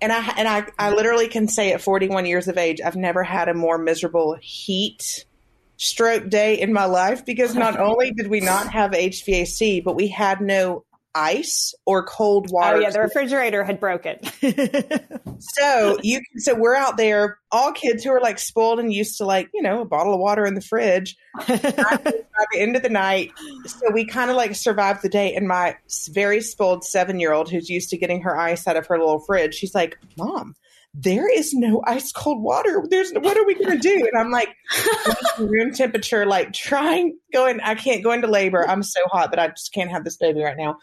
And 0.00 0.12
I 0.12 0.32
and 0.36 0.46
I, 0.46 0.66
I 0.78 0.90
literally 0.90 1.28
can 1.28 1.48
say 1.48 1.72
at 1.72 1.80
41 1.80 2.26
years 2.26 2.46
of 2.46 2.56
age, 2.56 2.80
I've 2.80 2.96
never 2.96 3.24
had 3.24 3.48
a 3.48 3.54
more 3.54 3.78
miserable 3.78 4.36
heat 4.40 5.24
stroke 5.76 6.28
day 6.28 6.60
in 6.60 6.72
my 6.72 6.84
life 6.84 7.24
because 7.24 7.54
not 7.54 7.78
only 7.80 8.12
did 8.12 8.28
we 8.28 8.40
not 8.40 8.70
have 8.72 8.92
HVAC, 8.92 9.82
but 9.82 9.96
we 9.96 10.08
had 10.08 10.40
no 10.40 10.84
ice 11.18 11.74
or 11.84 12.04
cold 12.04 12.50
water. 12.50 12.76
oh 12.76 12.80
yeah, 12.80 12.90
the 12.90 13.00
refrigerator 13.00 13.64
had 13.64 13.80
broken. 13.80 14.18
So 15.40 15.98
you 16.02 16.18
can, 16.18 16.40
so 16.40 16.54
we're 16.54 16.74
out 16.74 16.96
there, 16.96 17.38
all 17.52 17.72
kids 17.72 18.02
who 18.02 18.10
are 18.10 18.20
like 18.20 18.38
spoiled 18.38 18.80
and 18.80 18.92
used 18.92 19.18
to 19.18 19.24
like, 19.24 19.48
you 19.54 19.62
know, 19.62 19.82
a 19.82 19.84
bottle 19.84 20.14
of 20.14 20.20
water 20.20 20.44
in 20.44 20.54
the 20.54 20.60
fridge. 20.60 21.16
by 21.46 21.46
the 21.46 22.24
end 22.56 22.74
of 22.74 22.82
the 22.82 22.88
night, 22.88 23.30
so 23.66 23.90
we 23.92 24.04
kind 24.04 24.30
of 24.30 24.36
like 24.36 24.56
survived 24.56 25.02
the 25.02 25.08
day. 25.08 25.34
And 25.34 25.46
my 25.46 25.76
very 26.10 26.40
spoiled 26.40 26.84
seven 26.84 27.20
year 27.20 27.32
old 27.32 27.50
who's 27.50 27.70
used 27.70 27.90
to 27.90 27.96
getting 27.96 28.22
her 28.22 28.36
ice 28.36 28.66
out 28.66 28.76
of 28.76 28.86
her 28.88 28.98
little 28.98 29.20
fridge, 29.20 29.54
she's 29.54 29.74
like, 29.74 29.96
Mom, 30.16 30.56
there 30.94 31.28
is 31.32 31.54
no 31.54 31.82
ice 31.86 32.10
cold 32.10 32.42
water. 32.42 32.84
There's 32.90 33.12
what 33.12 33.36
are 33.36 33.44
we 33.44 33.54
going 33.54 33.70
to 33.70 33.78
do? 33.78 34.08
And 34.10 34.18
I'm 34.18 34.30
like, 34.30 34.48
room 35.38 35.72
temperature, 35.72 36.26
like 36.26 36.52
trying, 36.52 37.16
going, 37.32 37.60
I 37.60 37.74
can't 37.76 38.02
go 38.02 38.10
into 38.10 38.26
labor. 38.26 38.68
I'm 38.68 38.82
so 38.82 39.00
hot, 39.06 39.30
but 39.30 39.38
I 39.38 39.48
just 39.48 39.72
can't 39.72 39.90
have 39.90 40.04
this 40.04 40.16
baby 40.16 40.42
right 40.42 40.56
now. 40.56 40.78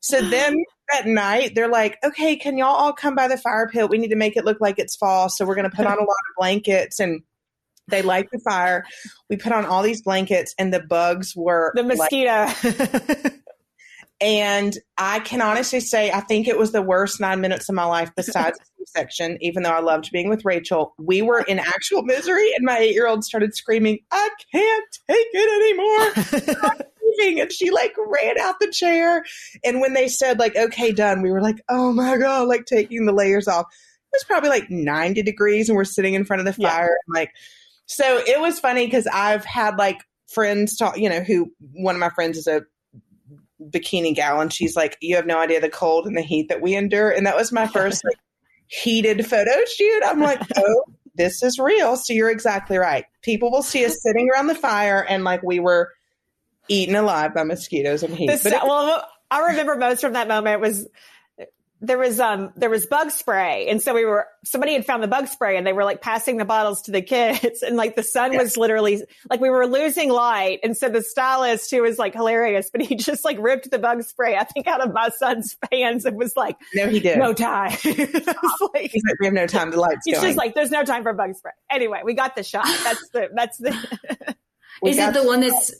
So 0.00 0.20
then 0.20 0.56
at 0.94 1.06
night, 1.06 1.54
they're 1.54 1.68
like, 1.68 1.98
okay, 2.04 2.36
can 2.36 2.56
y'all 2.58 2.74
all 2.74 2.92
come 2.92 3.14
by 3.14 3.28
the 3.28 3.36
fire 3.36 3.68
pit? 3.68 3.88
We 3.88 3.98
need 3.98 4.08
to 4.10 4.16
make 4.16 4.36
it 4.36 4.44
look 4.44 4.60
like 4.60 4.78
it's 4.78 4.96
fall. 4.96 5.28
So 5.28 5.44
we're 5.44 5.54
going 5.54 5.70
to 5.70 5.76
put 5.76 5.86
on 5.86 5.92
a 5.92 6.00
lot 6.00 6.00
of 6.00 6.36
blankets 6.36 7.00
and 7.00 7.22
they 7.88 8.02
light 8.02 8.28
the 8.32 8.38
fire. 8.38 8.84
We 9.28 9.36
put 9.36 9.52
on 9.52 9.64
all 9.64 9.82
these 9.82 10.02
blankets 10.02 10.54
and 10.58 10.72
the 10.72 10.80
bugs 10.80 11.34
were 11.34 11.72
the 11.74 11.82
like- 11.82 11.98
mosquito. 11.98 13.30
and 14.20 14.78
I 14.96 15.20
can 15.20 15.42
honestly 15.42 15.80
say, 15.80 16.10
I 16.12 16.20
think 16.20 16.46
it 16.46 16.58
was 16.58 16.72
the 16.72 16.82
worst 16.82 17.20
nine 17.20 17.40
minutes 17.40 17.68
of 17.68 17.74
my 17.74 17.84
life 17.84 18.10
besides 18.16 18.58
the 18.78 18.86
section, 18.86 19.36
even 19.40 19.62
though 19.62 19.70
I 19.70 19.80
loved 19.80 20.10
being 20.12 20.28
with 20.28 20.44
Rachel. 20.44 20.94
We 20.98 21.22
were 21.22 21.40
in 21.40 21.58
actual 21.58 22.02
misery, 22.02 22.52
and 22.54 22.64
my 22.64 22.78
eight 22.78 22.94
year 22.94 23.08
old 23.08 23.24
started 23.24 23.54
screaming, 23.54 23.98
I 24.12 24.30
can't 24.52 24.98
take 25.08 25.26
it 25.32 26.52
anymore. 26.52 26.86
Leaving. 27.18 27.40
And 27.40 27.52
she 27.52 27.70
like 27.70 27.94
ran 27.98 28.38
out 28.38 28.56
the 28.60 28.70
chair. 28.70 29.24
And 29.64 29.80
when 29.80 29.94
they 29.94 30.08
said, 30.08 30.38
like, 30.38 30.56
okay, 30.56 30.92
done, 30.92 31.22
we 31.22 31.30
were 31.30 31.40
like, 31.42 31.60
oh 31.68 31.92
my 31.92 32.16
God, 32.16 32.48
like 32.48 32.66
taking 32.66 33.06
the 33.06 33.12
layers 33.12 33.48
off. 33.48 33.66
It 34.12 34.16
was 34.16 34.24
probably 34.24 34.50
like 34.50 34.70
90 34.70 35.22
degrees, 35.22 35.68
and 35.70 35.76
we're 35.76 35.84
sitting 35.84 36.14
in 36.14 36.24
front 36.24 36.46
of 36.46 36.54
the 36.54 36.60
Yeah. 36.60 36.70
fire. 36.70 36.96
and, 37.06 37.14
like, 37.14 37.30
so 37.86 38.18
it 38.18 38.40
was 38.40 38.60
funny 38.60 38.84
because 38.86 39.06
I've 39.06 39.44
had 39.44 39.76
like 39.78 40.02
friends 40.28 40.76
talk, 40.76 40.98
you 40.98 41.08
know, 41.08 41.20
who 41.20 41.50
one 41.72 41.94
of 41.94 42.00
my 42.00 42.10
friends 42.10 42.36
is 42.38 42.46
a 42.46 42.62
bikini 43.70 44.14
gal 44.14 44.40
and 44.40 44.52
she's 44.52 44.74
like 44.74 44.96
you 45.00 45.14
have 45.14 45.24
no 45.26 45.38
idea 45.38 45.60
the 45.60 45.68
cold 45.68 46.04
and 46.06 46.16
the 46.16 46.20
heat 46.22 46.48
that 46.48 46.60
we 46.60 46.74
endure 46.74 47.10
and 47.10 47.26
that 47.26 47.36
was 47.36 47.52
my 47.52 47.66
first 47.68 48.04
like 48.04 48.16
heated 48.66 49.24
photo 49.24 49.52
shoot 49.76 50.02
i'm 50.04 50.18
like 50.20 50.40
oh 50.56 50.84
this 51.14 51.44
is 51.44 51.60
real 51.60 51.96
so 51.96 52.12
you're 52.12 52.28
exactly 52.30 52.76
right 52.76 53.04
people 53.22 53.52
will 53.52 53.62
see 53.62 53.84
us 53.84 54.02
sitting 54.02 54.28
around 54.34 54.48
the 54.48 54.54
fire 54.56 55.06
and 55.08 55.22
like 55.22 55.44
we 55.44 55.60
were 55.60 55.92
eaten 56.68 56.94
alive 56.94 57.34
by 57.34 57.44
mosquitoes 57.44 58.02
and 58.02 58.14
heat. 58.14 58.28
The 58.28 58.40
but 58.42 58.60
sa- 58.60 58.66
well, 58.66 59.06
I 59.30 59.48
remember 59.48 59.76
most 59.76 60.00
from 60.00 60.12
that 60.14 60.28
moment 60.28 60.60
was 60.60 60.88
there 61.82 61.98
was 61.98 62.20
um 62.20 62.52
there 62.56 62.70
was 62.70 62.86
bug 62.86 63.10
spray, 63.10 63.66
and 63.68 63.82
so 63.82 63.92
we 63.92 64.04
were 64.04 64.26
somebody 64.44 64.72
had 64.72 64.86
found 64.86 65.02
the 65.02 65.08
bug 65.08 65.26
spray, 65.26 65.56
and 65.56 65.66
they 65.66 65.72
were 65.72 65.84
like 65.84 66.00
passing 66.00 66.36
the 66.36 66.44
bottles 66.44 66.82
to 66.82 66.92
the 66.92 67.02
kids, 67.02 67.62
and 67.66 67.76
like 67.76 67.96
the 67.96 68.04
sun 68.04 68.36
was 68.36 68.56
literally 68.56 69.02
like 69.28 69.40
we 69.40 69.50
were 69.50 69.66
losing 69.66 70.08
light, 70.08 70.60
and 70.62 70.76
so 70.76 70.88
the 70.88 71.02
stylist 71.02 71.70
who 71.72 71.82
was 71.82 71.98
like 71.98 72.14
hilarious, 72.14 72.70
but 72.70 72.80
he 72.80 72.94
just 72.96 73.24
like 73.24 73.36
ripped 73.40 73.70
the 73.70 73.80
bug 73.80 74.04
spray 74.04 74.36
I 74.36 74.44
think 74.44 74.68
out 74.68 74.80
of 74.80 74.92
my 74.92 75.08
son's 75.08 75.56
hands 75.72 76.04
and 76.04 76.16
was 76.16 76.36
like, 76.36 76.56
no 76.72 76.88
he 76.88 77.00
did 77.00 77.18
"No 77.18 77.34
time." 77.34 77.72
Like, 77.72 78.90
he's 78.90 79.02
like 79.04 79.18
we 79.18 79.26
have 79.26 79.34
no 79.34 79.46
time 79.46 79.72
to 79.72 79.80
lights 79.80 80.02
He's 80.04 80.16
going. 80.16 80.28
just 80.28 80.38
like, 80.38 80.54
there's 80.54 80.70
no 80.70 80.84
time 80.84 81.02
for 81.02 81.12
bug 81.12 81.34
spray. 81.34 81.52
Anyway, 81.70 82.00
we 82.04 82.14
got 82.14 82.36
the 82.36 82.44
shot. 82.44 82.64
That's 82.64 83.08
the, 83.08 83.28
that's 83.34 83.58
the, 83.58 83.70
Is 84.84 84.98
it 84.98 85.14
the 85.14 85.24
one 85.24 85.40
that's 85.40 85.74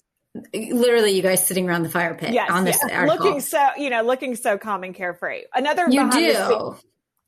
literally 0.54 1.12
you 1.12 1.22
guys 1.22 1.46
sitting 1.46 1.68
around 1.68 1.82
the 1.82 1.88
fire 1.88 2.14
pit 2.14 2.32
yes, 2.32 2.50
on 2.50 2.64
this 2.64 2.78
yes. 2.82 2.92
article? 2.92 3.26
looking 3.26 3.40
so, 3.40 3.68
you 3.76 3.90
know, 3.90 4.02
looking 4.02 4.34
so 4.36 4.58
calm 4.58 4.82
and 4.82 4.94
carefree. 4.94 5.42
Another 5.54 5.84
you 5.88 6.04
behind 6.04 6.12
the 6.12 6.48
do. 6.48 6.76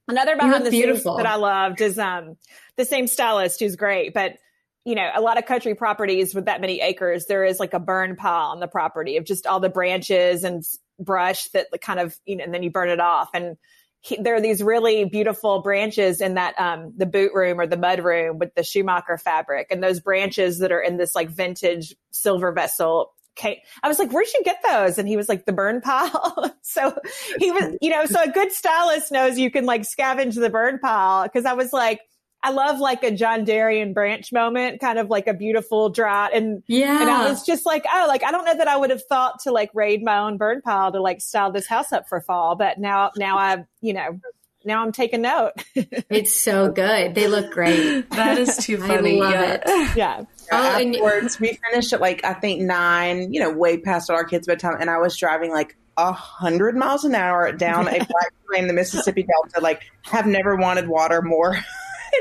Another 0.07 0.37
behind 0.37 0.67
the 0.67 0.71
beautiful. 0.71 1.17
scenes 1.17 1.25
that 1.25 1.27
I 1.27 1.37
loved 1.37 1.81
is 1.81 1.99
um 1.99 2.37
the 2.77 2.85
same 2.85 3.07
stylist 3.07 3.61
who's 3.61 3.77
great, 3.77 4.15
but 4.15 4.37
you 4.85 4.95
know, 4.95 5.11
a 5.15 5.21
lot 5.21 5.39
of 5.39 5.47
country 5.47 5.75
properties 5.75 6.35
with 6.35 6.45
that 6.45 6.61
many 6.61 6.81
acres, 6.81 7.25
there 7.27 7.45
is 7.45 7.59
like 7.59 7.73
a 7.73 7.81
burn 7.81 8.17
pile 8.17 8.51
on 8.51 8.61
the 8.61 8.69
property 8.69 9.17
of 9.17 9.25
just 9.25 9.47
all 9.47 9.61
the 9.61 9.71
branches 9.71 10.45
and 10.45 10.63
brush 10.99 11.49
that 11.49 11.69
kind 11.81 11.99
of, 11.99 12.15
you 12.27 12.37
know, 12.37 12.45
and 12.45 12.53
then 12.53 12.63
you 12.63 12.71
burn 12.71 12.91
it 12.91 13.01
off. 13.01 13.31
And 13.33 13.57
he, 14.05 14.17
there 14.21 14.35
are 14.35 14.41
these 14.41 14.63
really 14.63 15.07
beautiful 15.07 15.63
branches 15.63 16.21
in 16.21 16.35
that, 16.35 16.59
um, 16.61 16.93
the 16.95 17.07
boot 17.07 17.33
room 17.33 17.59
or 17.59 17.67
the 17.67 17.79
mud 17.79 18.05
room 18.05 18.39
with 18.39 18.55
the 18.55 18.63
Schumacher 18.63 19.17
fabric 19.17 19.69
and 19.71 19.83
those 19.83 19.99
branches 19.99 20.59
that 20.59 20.71
are 20.71 20.81
in 20.81 20.99
this 20.99 21.15
like 21.15 21.31
vintage 21.31 21.97
silver 22.11 22.53
vessel. 22.53 23.15
Okay. 23.39 23.63
I 23.83 23.89
was 23.89 23.99
like, 23.99 24.13
where'd 24.13 24.29
you 24.35 24.43
get 24.45 24.63
those? 24.63 24.99
And 24.99 25.09
he 25.09 25.17
was 25.17 25.29
like, 25.29 25.47
the 25.47 25.55
burn 25.55 25.81
pile. 25.81 26.55
so 26.63 26.95
he 27.39 27.51
was, 27.51 27.77
you 27.81 27.89
know, 27.89 28.05
so 28.05 28.23
a 28.23 28.29
good 28.29 28.53
stylist 28.53 29.11
knows 29.11 29.39
you 29.39 29.51
can 29.51 29.65
like 29.65 29.83
scavenge 29.83 30.35
the 30.35 30.51
burn 30.51 30.79
pile. 30.81 31.27
Cause 31.31 31.47
I 31.47 31.55
was 31.55 31.73
like, 31.73 32.01
I 32.45 32.51
love 32.51 32.79
like 32.79 33.03
a 33.03 33.11
John 33.11 33.45
Derian 33.47 33.95
branch 33.95 34.33
moment, 34.33 34.81
kind 34.81 34.99
of 34.99 35.09
like 35.09 35.27
a 35.27 35.35
beautiful 35.35 35.89
drought. 35.89 36.33
And, 36.35 36.63
Yeah. 36.67 37.01
and 37.01 37.11
I 37.11 37.29
was 37.31 37.45
just 37.45 37.65
like, 37.65 37.85
oh, 37.93 38.05
like, 38.07 38.23
I 38.23 38.31
don't 38.31 38.45
know 38.45 38.57
that 38.57 38.69
I 38.69 38.77
would 38.77 38.91
have 38.91 39.03
thought 39.09 39.41
to 39.45 39.51
like 39.53 39.71
raid 39.75 40.03
my 40.05 40.19
own 40.19 40.37
burn 40.37 40.61
pile 40.61 40.93
to 40.93 41.01
like 41.01 41.21
style 41.23 41.51
this 41.51 41.67
house 41.67 41.91
up 41.93 42.09
for 42.09 42.21
fall. 42.21 42.55
But 42.55 42.79
now, 42.79 43.11
now 43.17 43.39
I, 43.39 43.65
you 43.81 43.95
know, 43.95 44.21
now 44.65 44.83
I'm 44.83 44.93
taking 44.93 45.23
note. 45.23 45.53
it's 45.75 46.33
so 46.33 46.71
good. 46.71 47.15
They 47.15 47.29
look 47.29 47.51
great. 47.51 48.09
that 48.11 48.39
is 48.39 48.57
too 48.59 48.77
I 48.85 48.87
funny. 48.89 49.19
love 49.21 49.33
yeah. 49.33 49.53
it. 49.55 49.63
yeah. 49.97 50.23
Oh, 50.53 50.77
and 50.79 50.95
afterwards 50.95 51.41
we 51.41 51.59
finished 51.71 51.95
at 51.95 52.03
like 52.03 52.23
i 52.23 52.35
think 52.35 52.61
nine 52.61 53.33
you 53.33 53.41
know 53.41 53.51
way 53.51 53.79
past 53.79 54.11
our 54.11 54.25
kids 54.25 54.47
bedtime 54.47 54.77
and 54.79 54.91
i 54.91 54.99
was 54.99 55.17
driving 55.17 55.51
like 55.51 55.75
a 55.97 56.13
hundred 56.13 56.77
miles 56.77 57.03
an 57.07 57.15
hour 57.15 57.51
down 57.51 57.89
a 57.89 57.93
black 57.97 58.33
train 58.47 58.61
in 58.61 58.67
the 58.67 58.75
mississippi 58.75 59.23
delta 59.23 59.63
like 59.63 59.81
have 60.03 60.27
never 60.27 60.55
wanted 60.55 60.87
water 60.87 61.23
more 61.23 61.57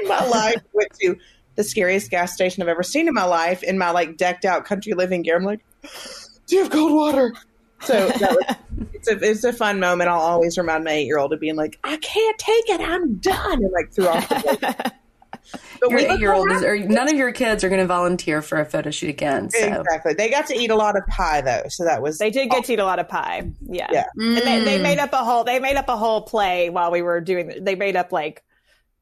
in 0.01 0.07
my 0.07 0.25
life 0.27 0.61
went 0.73 0.91
to 1.01 1.15
the 1.55 1.63
scariest 1.63 2.09
gas 2.09 2.33
station 2.33 2.63
i've 2.63 2.69
ever 2.69 2.83
seen 2.83 3.07
in 3.07 3.13
my 3.13 3.25
life 3.25 3.61
in 3.63 3.77
my 3.77 3.91
like 3.91 4.17
decked 4.17 4.45
out 4.45 4.65
country 4.65 4.93
living 4.93 5.21
gear 5.21 5.37
i'm 5.37 5.43
like 5.43 5.59
do 6.47 6.55
you 6.55 6.63
have 6.63 6.71
cold 6.71 6.91
water 6.93 7.33
so 7.81 8.07
that 8.07 8.31
was, 8.31 8.87
it's 8.93 9.07
a 9.07 9.29
it's 9.29 9.43
a 9.43 9.53
fun 9.53 9.79
moment 9.79 10.09
i'll 10.09 10.19
always 10.19 10.57
remind 10.57 10.83
my 10.83 10.91
eight 10.91 11.05
year 11.05 11.17
old 11.19 11.31
of 11.33 11.39
being 11.39 11.55
like 11.55 11.77
i 11.83 11.97
can't 11.97 12.37
take 12.37 12.69
it 12.69 12.81
i'm 12.81 13.15
done 13.17 13.53
and 13.63 13.71
like 13.71 13.91
threw 13.93 14.07
off 14.07 14.27
the 14.29 14.35
blanket. 14.59 14.93
But 15.81 15.89
Your 15.91 15.99
eight 15.99 16.19
year 16.21 16.33
old 16.33 16.49
is, 16.51 16.63
or 16.63 16.77
none 16.79 17.09
of 17.09 17.15
your 17.15 17.33
kids 17.33 17.65
are 17.65 17.69
going 17.69 17.81
to 17.81 17.85
volunteer 17.85 18.41
for 18.41 18.61
a 18.61 18.65
photo 18.65 18.89
shoot 18.91 19.09
again. 19.09 19.49
So 19.49 19.57
Exactly. 19.59 20.13
They 20.13 20.29
got 20.29 20.47
to 20.47 20.55
eat 20.55 20.71
a 20.71 20.75
lot 20.75 20.95
of 20.95 21.05
pie 21.07 21.41
though, 21.41 21.63
so 21.67 21.83
that 21.83 22.01
was 22.01 22.17
They 22.17 22.29
did 22.29 22.49
get 22.49 22.63
to 22.65 22.73
eat 22.73 22.79
a 22.79 22.85
lot 22.85 22.99
of 22.99 23.09
pie. 23.09 23.51
Yeah. 23.61 23.89
Yeah. 23.91 24.05
And 24.15 24.37
they, 24.37 24.63
they 24.63 24.79
Mm. 24.79 24.83
made 24.83 24.99
up 24.99 25.11
a 25.11 25.17
whole, 25.17 25.43
they 25.43 25.59
made 25.59 25.75
up 25.75 25.89
a 25.89 25.97
whole 25.97 26.21
play 26.21 26.69
while 26.69 26.91
we 26.91 27.01
were 27.01 27.19
doing, 27.19 27.61
they 27.61 27.75
made 27.75 27.97
up 27.97 28.13
like, 28.13 28.41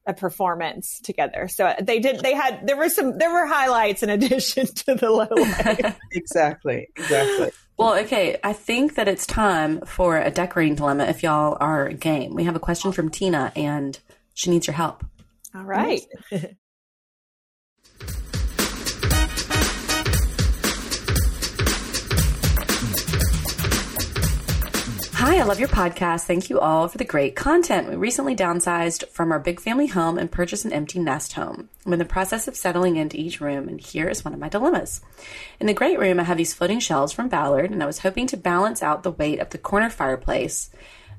a 0.06 0.14
performance 0.14 1.00
together. 1.00 1.48
So 1.48 1.66
uh, 1.66 1.76
they 1.80 2.00
did, 2.00 2.20
they 2.20 2.34
had, 2.34 2.66
there 2.66 2.76
were 2.76 2.88
some, 2.88 3.18
there 3.18 3.32
were 3.32 3.46
highlights 3.46 4.02
in 4.02 4.10
addition 4.18 4.66
to 4.66 4.94
the 4.94 5.10
low. 5.10 5.28
exactly 6.12 6.88
exactly. 6.96 7.50
Well, 7.76 7.98
okay. 8.00 8.38
I 8.44 8.52
think 8.52 8.94
that 8.94 9.08
it's 9.08 9.26
time 9.26 9.80
for 9.80 10.18
a 10.18 10.30
decorating 10.30 10.74
dilemma 10.74 11.04
if 11.04 11.22
y'all 11.22 11.56
are 11.60 11.88
game. 11.90 12.34
We 12.34 12.44
have 12.44 12.56
a 12.56 12.60
question 12.60 12.92
from 12.92 13.10
Tina 13.10 13.52
and 13.56 13.98
she 14.34 14.50
needs 14.50 14.66
your 14.66 14.74
help. 14.74 15.04
All 15.54 15.64
right. 15.64 16.00
Hi, 25.24 25.38
I 25.38 25.44
love 25.44 25.60
your 25.60 25.68
podcast. 25.68 26.24
Thank 26.24 26.50
you 26.50 26.58
all 26.58 26.88
for 26.88 26.98
the 26.98 27.04
great 27.04 27.36
content. 27.36 27.88
We 27.88 27.94
recently 27.94 28.34
downsized 28.34 29.06
from 29.10 29.30
our 29.30 29.38
big 29.38 29.60
family 29.60 29.86
home 29.86 30.18
and 30.18 30.28
purchased 30.28 30.64
an 30.64 30.72
empty 30.72 30.98
nest 30.98 31.34
home. 31.34 31.68
I'm 31.86 31.92
in 31.92 32.00
the 32.00 32.04
process 32.04 32.48
of 32.48 32.56
settling 32.56 32.96
into 32.96 33.16
each 33.16 33.40
room, 33.40 33.68
and 33.68 33.80
here 33.80 34.08
is 34.08 34.24
one 34.24 34.34
of 34.34 34.40
my 34.40 34.48
dilemmas. 34.48 35.00
In 35.60 35.68
the 35.68 35.74
great 35.74 36.00
room, 36.00 36.18
I 36.18 36.24
have 36.24 36.38
these 36.38 36.52
floating 36.52 36.80
shelves 36.80 37.12
from 37.12 37.28
Ballard, 37.28 37.70
and 37.70 37.84
I 37.84 37.86
was 37.86 38.00
hoping 38.00 38.26
to 38.26 38.36
balance 38.36 38.82
out 38.82 39.04
the 39.04 39.12
weight 39.12 39.38
of 39.38 39.50
the 39.50 39.58
corner 39.58 39.90
fireplace. 39.90 40.70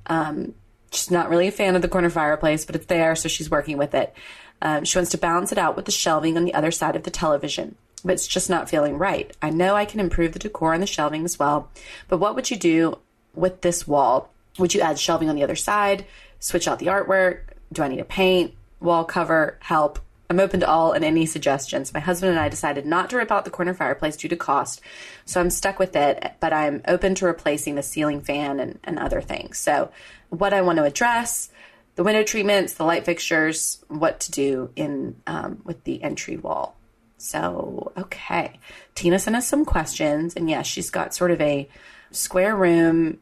Um, 0.07 0.53
she's 0.91 1.09
not 1.09 1.29
really 1.29 1.47
a 1.47 1.51
fan 1.53 1.77
of 1.77 1.81
the 1.81 1.87
corner 1.87 2.09
fireplace, 2.09 2.65
but 2.65 2.75
it's 2.75 2.87
there, 2.87 3.15
so 3.15 3.29
she's 3.29 3.49
working 3.49 3.77
with 3.77 3.95
it. 3.95 4.13
Um, 4.61 4.83
she 4.83 4.97
wants 4.97 5.11
to 5.11 5.17
balance 5.17 5.53
it 5.53 5.57
out 5.57 5.77
with 5.77 5.85
the 5.85 5.93
shelving 5.93 6.35
on 6.35 6.43
the 6.43 6.55
other 6.55 6.71
side 6.71 6.97
of 6.97 7.03
the 7.03 7.09
television 7.09 7.77
but 8.05 8.11
it's 8.11 8.27
just 8.27 8.49
not 8.49 8.69
feeling 8.69 8.97
right. 8.97 9.33
I 9.41 9.49
know 9.49 9.75
I 9.75 9.85
can 9.85 10.01
improve 10.01 10.33
the 10.33 10.39
decor 10.39 10.73
on 10.73 10.81
the 10.81 10.85
shelving 10.85 11.23
as 11.23 11.39
well, 11.39 11.71
but 12.09 12.17
what 12.17 12.35
would 12.35 12.51
you 12.51 12.57
do 12.57 12.97
with 13.36 13.61
this 13.61 13.88
wall? 13.88 14.29
Would 14.59 14.73
you 14.73 14.81
add 14.81 14.99
shelving 14.99 15.29
on 15.29 15.36
the 15.36 15.43
other 15.43 15.55
side? 15.55 16.05
Switch 16.39 16.67
out 16.67 16.79
the 16.79 16.88
artwork? 16.88 17.41
Do 17.71 17.84
I 17.84 17.88
need 17.88 17.99
a 17.99 18.05
paint? 18.05 18.53
Wall 18.79 19.05
cover? 19.05 19.57
Help? 19.61 19.99
I'm 20.29 20.39
open 20.39 20.61
to 20.61 20.67
all 20.67 20.93
and 20.93 21.05
any 21.05 21.25
suggestions. 21.25 21.93
My 21.93 21.99
husband 21.99 22.31
and 22.31 22.39
I 22.39 22.49
decided 22.49 22.86
not 22.86 23.09
to 23.09 23.17
rip 23.17 23.31
out 23.31 23.45
the 23.45 23.51
corner 23.51 23.73
fireplace 23.73 24.15
due 24.15 24.29
to 24.29 24.36
cost, 24.36 24.81
so 25.25 25.39
I'm 25.39 25.49
stuck 25.49 25.79
with 25.79 25.95
it, 25.95 26.34
but 26.39 26.53
I'm 26.53 26.81
open 26.88 27.13
to 27.15 27.25
replacing 27.25 27.75
the 27.75 27.84
ceiling 27.84 28.21
fan 28.21 28.59
and, 28.59 28.79
and 28.84 28.97
other 28.97 29.21
things. 29.21 29.59
So, 29.59 29.91
what 30.29 30.53
I 30.53 30.61
want 30.61 30.77
to 30.77 30.86
address 30.86 31.51
the 31.95 32.03
window 32.03 32.23
treatments, 32.23 32.73
the 32.73 32.84
light 32.84 33.05
fixtures, 33.05 33.84
what 33.89 34.21
to 34.21 34.31
do 34.31 34.71
in 34.75 35.15
um, 35.27 35.61
with 35.65 35.84
the 35.84 36.01
entry 36.01 36.38
wall. 36.38 36.75
So, 37.17 37.91
okay. 37.95 38.59
Tina 38.95 39.19
sent 39.19 39.36
us 39.36 39.47
some 39.47 39.65
questions, 39.65 40.36
and 40.36 40.49
yes, 40.49 40.65
she's 40.65 40.89
got 40.89 41.13
sort 41.13 41.31
of 41.31 41.39
a 41.41 41.69
square 42.14 42.55
room 42.55 43.20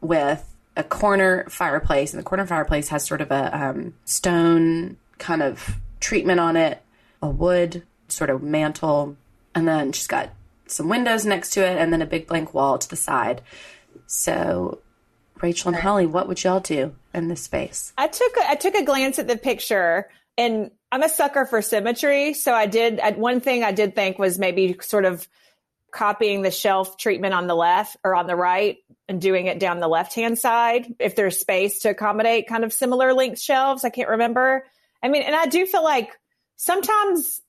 with 0.00 0.48
a 0.76 0.82
corner 0.82 1.46
fireplace, 1.48 2.12
and 2.12 2.20
the 2.20 2.24
corner 2.24 2.46
fireplace 2.46 2.88
has 2.88 3.06
sort 3.06 3.20
of 3.20 3.30
a 3.30 3.56
um, 3.56 3.94
stone 4.04 4.96
kind 5.18 5.42
of 5.42 5.76
treatment 6.00 6.40
on 6.40 6.56
it, 6.56 6.82
a 7.22 7.28
wood 7.28 7.82
sort 8.08 8.30
of 8.30 8.42
mantle, 8.42 9.16
and 9.54 9.68
then 9.68 9.92
she's 9.92 10.06
got 10.06 10.30
some 10.66 10.88
windows 10.88 11.24
next 11.24 11.50
to 11.50 11.60
it, 11.60 11.78
and 11.78 11.92
then 11.92 12.02
a 12.02 12.06
big 12.06 12.26
blank 12.26 12.54
wall 12.54 12.78
to 12.78 12.88
the 12.88 12.96
side. 12.96 13.42
So, 14.06 14.80
Rachel 15.40 15.68
and 15.68 15.76
Holly, 15.76 16.06
what 16.06 16.28
would 16.28 16.42
y'all 16.42 16.60
do 16.60 16.94
in 17.12 17.28
this 17.28 17.42
space? 17.42 17.92
I 17.98 18.08
took 18.08 18.36
a, 18.38 18.50
I 18.50 18.54
took 18.54 18.74
a 18.74 18.84
glance 18.84 19.18
at 19.18 19.28
the 19.28 19.36
picture, 19.36 20.08
and 20.38 20.70
I'm 20.90 21.02
a 21.02 21.08
sucker 21.08 21.46
for 21.46 21.62
symmetry. 21.62 22.34
So 22.34 22.52
I 22.52 22.66
did 22.66 23.00
one 23.16 23.40
thing 23.40 23.64
I 23.64 23.72
did 23.72 23.94
think 23.94 24.18
was 24.18 24.38
maybe 24.38 24.76
sort 24.80 25.04
of 25.04 25.28
copying 25.92 26.42
the 26.42 26.50
shelf 26.50 26.96
treatment 26.96 27.34
on 27.34 27.46
the 27.46 27.54
left 27.54 27.96
or 28.02 28.14
on 28.14 28.26
the 28.26 28.34
right 28.34 28.78
and 29.08 29.20
doing 29.20 29.46
it 29.46 29.60
down 29.60 29.78
the 29.78 29.88
left 29.88 30.14
hand 30.14 30.38
side 30.38 30.94
if 30.98 31.14
there's 31.14 31.38
space 31.38 31.80
to 31.80 31.90
accommodate 31.90 32.48
kind 32.48 32.64
of 32.64 32.72
similar 32.72 33.12
length 33.12 33.40
shelves. 33.40 33.84
I 33.84 33.90
can't 33.90 34.08
remember. 34.08 34.64
I 35.02 35.08
mean, 35.08 35.22
and 35.22 35.34
I 35.34 35.46
do 35.46 35.66
feel 35.66 35.84
like 35.84 36.10
sometimes, 36.56 37.42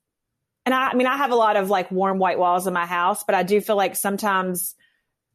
and 0.66 0.76
I, 0.76 0.90
I 0.90 0.94
mean, 0.96 1.08
I 1.08 1.18
have 1.18 1.32
a 1.32 1.36
lot 1.36 1.56
of 1.56 1.70
like 1.70 1.90
warm 1.90 2.20
white 2.20 2.38
walls 2.38 2.68
in 2.68 2.74
my 2.74 2.86
house, 2.86 3.24
but 3.24 3.36
I 3.36 3.44
do 3.44 3.62
feel 3.62 3.78
like 3.78 3.96
sometimes 3.96 4.76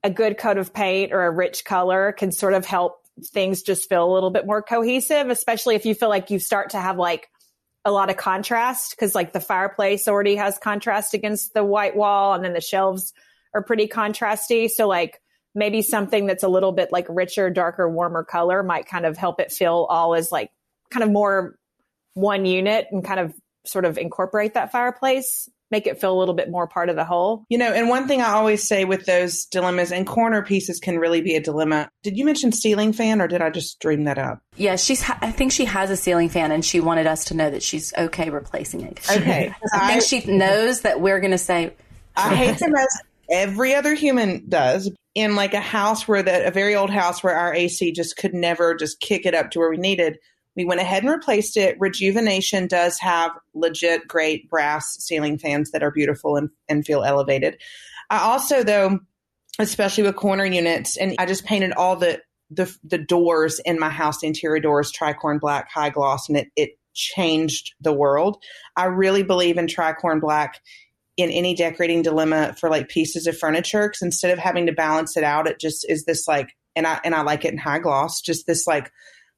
a 0.04 0.10
good 0.10 0.38
coat 0.38 0.58
of 0.58 0.74
paint 0.74 1.12
or 1.12 1.24
a 1.24 1.30
rich 1.30 1.64
color 1.64 2.12
can 2.12 2.30
sort 2.30 2.54
of 2.54 2.66
help 2.66 3.00
things 3.24 3.62
just 3.62 3.88
feel 3.88 4.04
a 4.04 4.12
little 4.12 4.30
bit 4.30 4.46
more 4.46 4.62
cohesive, 4.62 5.30
especially 5.30 5.74
if 5.74 5.86
you 5.86 5.94
feel 5.94 6.08
like 6.08 6.30
you 6.30 6.38
start 6.38 6.70
to 6.70 6.78
have 6.78 6.98
like 6.98 7.28
a 7.88 7.90
lot 7.90 8.10
of 8.10 8.16
contrast 8.16 8.90
because 8.90 9.14
like 9.14 9.32
the 9.32 9.40
fireplace 9.40 10.06
already 10.06 10.36
has 10.36 10.58
contrast 10.58 11.14
against 11.14 11.54
the 11.54 11.64
white 11.64 11.96
wall 11.96 12.34
and 12.34 12.44
then 12.44 12.52
the 12.52 12.60
shelves 12.60 13.12
are 13.54 13.62
pretty 13.62 13.88
contrasty. 13.88 14.68
So 14.68 14.86
like 14.86 15.20
maybe 15.54 15.80
something 15.80 16.26
that's 16.26 16.42
a 16.44 16.48
little 16.48 16.72
bit 16.72 16.92
like 16.92 17.06
richer, 17.08 17.48
darker, 17.48 17.88
warmer 17.88 18.22
color 18.22 18.62
might 18.62 18.86
kind 18.86 19.06
of 19.06 19.16
help 19.16 19.40
it 19.40 19.50
feel 19.50 19.86
all 19.88 20.14
as 20.14 20.30
like 20.30 20.50
kind 20.90 21.02
of 21.02 21.10
more 21.10 21.56
one 22.12 22.44
unit 22.44 22.86
and 22.92 23.02
kind 23.02 23.20
of 23.20 23.34
sort 23.64 23.86
of 23.86 23.96
incorporate 23.96 24.54
that 24.54 24.70
fireplace 24.70 25.48
make 25.70 25.86
it 25.86 26.00
feel 26.00 26.12
a 26.12 26.18
little 26.18 26.34
bit 26.34 26.50
more 26.50 26.66
part 26.66 26.88
of 26.88 26.96
the 26.96 27.04
whole. 27.04 27.44
You 27.48 27.58
know, 27.58 27.72
and 27.72 27.88
one 27.88 28.08
thing 28.08 28.20
I 28.20 28.32
always 28.32 28.66
say 28.66 28.84
with 28.84 29.06
those 29.06 29.44
dilemmas 29.46 29.92
and 29.92 30.06
corner 30.06 30.42
pieces 30.42 30.78
can 30.78 30.98
really 30.98 31.20
be 31.20 31.34
a 31.34 31.40
dilemma. 31.40 31.90
Did 32.02 32.16
you 32.16 32.24
mention 32.24 32.52
ceiling 32.52 32.92
fan 32.92 33.20
or 33.20 33.28
did 33.28 33.42
I 33.42 33.50
just 33.50 33.80
dream 33.80 34.04
that 34.04 34.18
up? 34.18 34.40
Yeah, 34.56 34.76
she's. 34.76 35.02
Ha- 35.02 35.18
I 35.20 35.30
think 35.30 35.52
she 35.52 35.64
has 35.66 35.90
a 35.90 35.96
ceiling 35.96 36.28
fan, 36.28 36.52
and 36.52 36.64
she 36.64 36.80
wanted 36.80 37.06
us 37.06 37.26
to 37.26 37.34
know 37.34 37.50
that 37.50 37.62
she's 37.62 37.92
okay 37.96 38.30
replacing 38.30 38.82
it. 38.82 39.00
Okay, 39.10 39.54
I 39.72 39.98
think 39.98 40.02
she 40.02 40.30
knows 40.30 40.82
that 40.82 41.00
we're 41.00 41.20
going 41.20 41.32
to 41.32 41.38
say. 41.38 41.74
I 42.16 42.34
hate 42.34 42.58
them 42.58 42.74
as 42.74 43.00
every 43.30 43.74
other 43.74 43.94
human 43.94 44.48
does. 44.48 44.90
In 45.14 45.34
like 45.34 45.52
a 45.52 45.60
house 45.60 46.06
where 46.06 46.22
that 46.22 46.46
a 46.46 46.52
very 46.52 46.76
old 46.76 46.90
house 46.90 47.24
where 47.24 47.34
our 47.34 47.52
AC 47.52 47.90
just 47.90 48.16
could 48.16 48.34
never 48.34 48.76
just 48.76 49.00
kick 49.00 49.26
it 49.26 49.34
up 49.34 49.50
to 49.50 49.58
where 49.58 49.70
we 49.70 49.76
needed 49.76 50.18
we 50.56 50.64
went 50.64 50.80
ahead 50.80 51.02
and 51.02 51.12
replaced 51.12 51.56
it. 51.56 51.76
Rejuvenation 51.78 52.66
does 52.66 52.98
have 52.98 53.32
legit 53.54 54.08
great 54.08 54.48
brass 54.50 54.96
ceiling 54.98 55.38
fans 55.38 55.70
that 55.70 55.82
are 55.82 55.90
beautiful 55.90 56.36
and, 56.36 56.50
and 56.68 56.84
feel 56.84 57.04
elevated. 57.04 57.58
I 58.10 58.20
also, 58.20 58.62
though, 58.62 59.00
especially 59.58 60.04
with 60.04 60.16
corner 60.16 60.44
units, 60.44 60.96
and 60.96 61.14
I 61.18 61.26
just 61.26 61.44
painted 61.44 61.72
all 61.72 61.96
the 61.96 62.20
the, 62.50 62.74
the 62.82 62.98
doors 62.98 63.60
in 63.66 63.78
my 63.78 63.90
house, 63.90 64.20
the 64.20 64.26
interior 64.26 64.58
doors, 64.58 64.90
tricorn 64.90 65.38
black, 65.38 65.70
high 65.70 65.90
gloss, 65.90 66.28
and 66.28 66.38
it, 66.38 66.48
it 66.56 66.70
changed 66.94 67.74
the 67.80 67.92
world. 67.92 68.42
I 68.74 68.86
really 68.86 69.22
believe 69.22 69.58
in 69.58 69.66
tricorn 69.66 70.20
black 70.20 70.60
in 71.18 71.30
any 71.30 71.54
decorating 71.54 72.02
dilemma 72.02 72.54
for 72.58 72.70
like 72.70 72.88
pieces 72.88 73.26
of 73.26 73.36
furniture 73.36 73.88
because 73.88 74.02
instead 74.02 74.30
of 74.30 74.38
having 74.38 74.66
to 74.66 74.72
balance 74.72 75.16
it 75.16 75.24
out, 75.24 75.46
it 75.46 75.60
just 75.60 75.84
is 75.88 76.04
this 76.04 76.26
like, 76.26 76.56
and 76.74 76.86
I 76.86 77.00
and 77.04 77.14
I 77.14 77.22
like 77.22 77.44
it 77.44 77.52
in 77.52 77.58
high 77.58 77.80
gloss, 77.80 78.20
just 78.20 78.46
this 78.46 78.66
like 78.66 78.90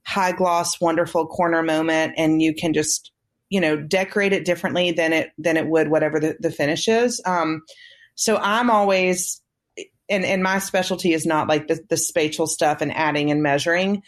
high 0.07 0.32
gloss, 0.32 0.80
wonderful 0.80 1.26
corner 1.26 1.62
moment, 1.62 2.14
and 2.16 2.40
you 2.42 2.55
can 2.55 2.72
just 2.72 3.12
you 3.48 3.61
know 3.61 3.76
decorate 3.76 4.32
it 4.32 4.44
differently 4.44 4.92
than 4.92 5.12
it 5.12 5.30
than 5.38 5.57
it 5.57 5.66
would 5.66 5.90
whatever 5.90 6.20
the, 6.20 6.36
the 6.40 6.51
finish 6.51 6.88
is. 6.88 7.22
Um, 7.26 7.62
so 8.14 8.36
I'm 8.36 8.70
always 8.70 9.40
and 10.09 10.24
and 10.24 10.42
my 10.42 10.59
specialty 10.59 11.12
is 11.12 11.24
not 11.24 11.48
like 11.48 11.68
the, 11.68 11.80
the 11.88 11.96
spatial 11.96 12.46
stuff 12.46 12.80
and 12.80 12.92
adding 12.92 13.30
and 13.30 13.42
measuring. 13.42 14.03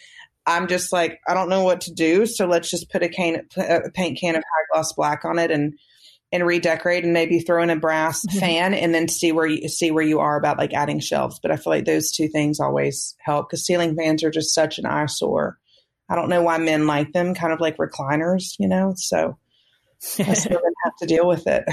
I'm 0.45 0.67
just 0.67 0.91
like 0.91 1.19
I 1.27 1.33
don't 1.33 1.49
know 1.49 1.63
what 1.63 1.81
to 1.81 1.93
do, 1.93 2.25
so 2.25 2.45
let's 2.45 2.69
just 2.69 2.91
put 2.91 3.03
a 3.03 3.09
can 3.09 3.47
a 3.57 3.89
paint 3.93 4.19
can 4.19 4.35
of 4.35 4.43
high 4.43 4.65
gloss 4.73 4.93
black 4.93 5.25
on 5.25 5.39
it 5.39 5.51
and 5.51 5.73
and 6.33 6.47
redecorate 6.47 7.03
and 7.03 7.13
maybe 7.13 7.39
throw 7.39 7.61
in 7.61 7.69
a 7.69 7.75
brass 7.75 8.25
mm-hmm. 8.25 8.39
fan 8.39 8.73
and 8.73 8.93
then 8.93 9.07
see 9.07 9.31
where 9.31 9.45
you 9.45 9.69
see 9.69 9.91
where 9.91 10.03
you 10.03 10.19
are 10.19 10.37
about 10.37 10.57
like 10.57 10.73
adding 10.73 10.99
shelves. 10.99 11.39
But 11.39 11.51
I 11.51 11.55
feel 11.55 11.71
like 11.71 11.85
those 11.85 12.11
two 12.11 12.27
things 12.27 12.59
always 12.59 13.15
help 13.19 13.49
because 13.49 13.65
ceiling 13.65 13.95
fans 13.95 14.23
are 14.23 14.31
just 14.31 14.53
such 14.53 14.79
an 14.79 14.85
eyesore. 14.85 15.57
I 16.13 16.15
don't 16.15 16.29
know 16.29 16.43
why 16.43 16.59
men 16.59 16.85
like 16.85 17.11
them, 17.11 17.33
kind 17.33 17.51
of 17.51 17.59
like 17.59 17.77
recliners, 17.77 18.55
you 18.59 18.67
know? 18.67 18.93
So 18.95 19.35
I 20.19 20.33
still 20.33 20.61
have 20.83 20.95
to 20.97 21.07
deal 21.07 21.27
with 21.27 21.47
it. 21.47 21.63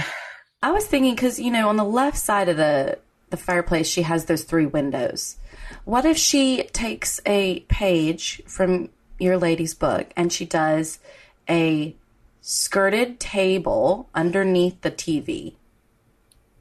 I 0.62 0.70
was 0.70 0.86
thinking 0.86 1.14
because 1.14 1.38
you 1.38 1.51
know 1.51 1.68
on 1.68 1.76
the 1.76 1.84
left 1.84 2.16
side 2.16 2.49
of 2.49 2.57
the 2.57 2.99
the 3.28 3.36
fireplace 3.36 3.86
she 3.86 4.01
has 4.03 4.24
those 4.24 4.45
three 4.45 4.64
windows. 4.64 5.36
What 5.84 6.07
if 6.07 6.16
she 6.16 6.62
takes 6.72 7.20
a 7.26 7.61
page 7.68 8.41
from 8.47 8.88
your 9.18 9.36
lady's 9.36 9.74
book 9.74 10.11
and 10.16 10.32
she 10.32 10.47
does 10.47 11.01
a 11.49 11.95
skirted 12.41 13.20
table 13.20 14.09
underneath 14.14 14.80
the 14.80 14.91
TV 14.91 15.53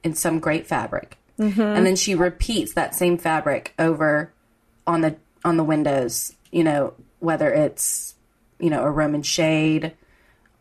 in 0.04 0.16
some 0.16 0.40
great 0.40 0.68
fabric, 0.68 1.18
mm-hmm. 1.40 1.62
and 1.62 1.86
then 1.86 1.96
she 1.96 2.14
repeats 2.14 2.74
that 2.74 2.94
same 2.94 3.18
fabric 3.18 3.74
over 3.80 4.34
on 4.86 5.00
the 5.00 5.16
on 5.46 5.56
the 5.56 5.64
windows, 5.64 6.36
you 6.52 6.66
know, 6.66 6.94
whether 7.20 7.52
it's 7.52 8.16
you 8.60 8.70
know 8.70 8.84
a 8.84 8.92
Roman 8.92 9.24
shade 9.24 9.94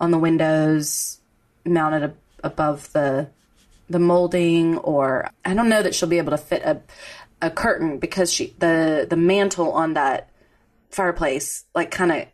on 0.00 0.10
the 0.10 0.18
windows 0.18 1.20
mounted 1.64 2.02
ab- 2.02 2.16
above 2.42 2.92
the 2.92 3.28
the 3.90 3.98
molding 3.98 4.78
or 4.78 5.30
I 5.44 5.54
don't 5.54 5.68
know 5.68 5.82
that 5.82 5.94
she'll 5.94 6.08
be 6.08 6.18
able 6.18 6.32
to 6.32 6.38
fit 6.38 6.62
a 6.62 6.80
a 7.40 7.50
curtain 7.50 7.98
because 7.98 8.32
she 8.32 8.54
the 8.58 9.06
the 9.08 9.16
mantle 9.16 9.72
on 9.72 9.94
that 9.94 10.30
fireplace 10.90 11.64
like 11.74 11.90
kind 11.90 12.12
of 12.12 12.26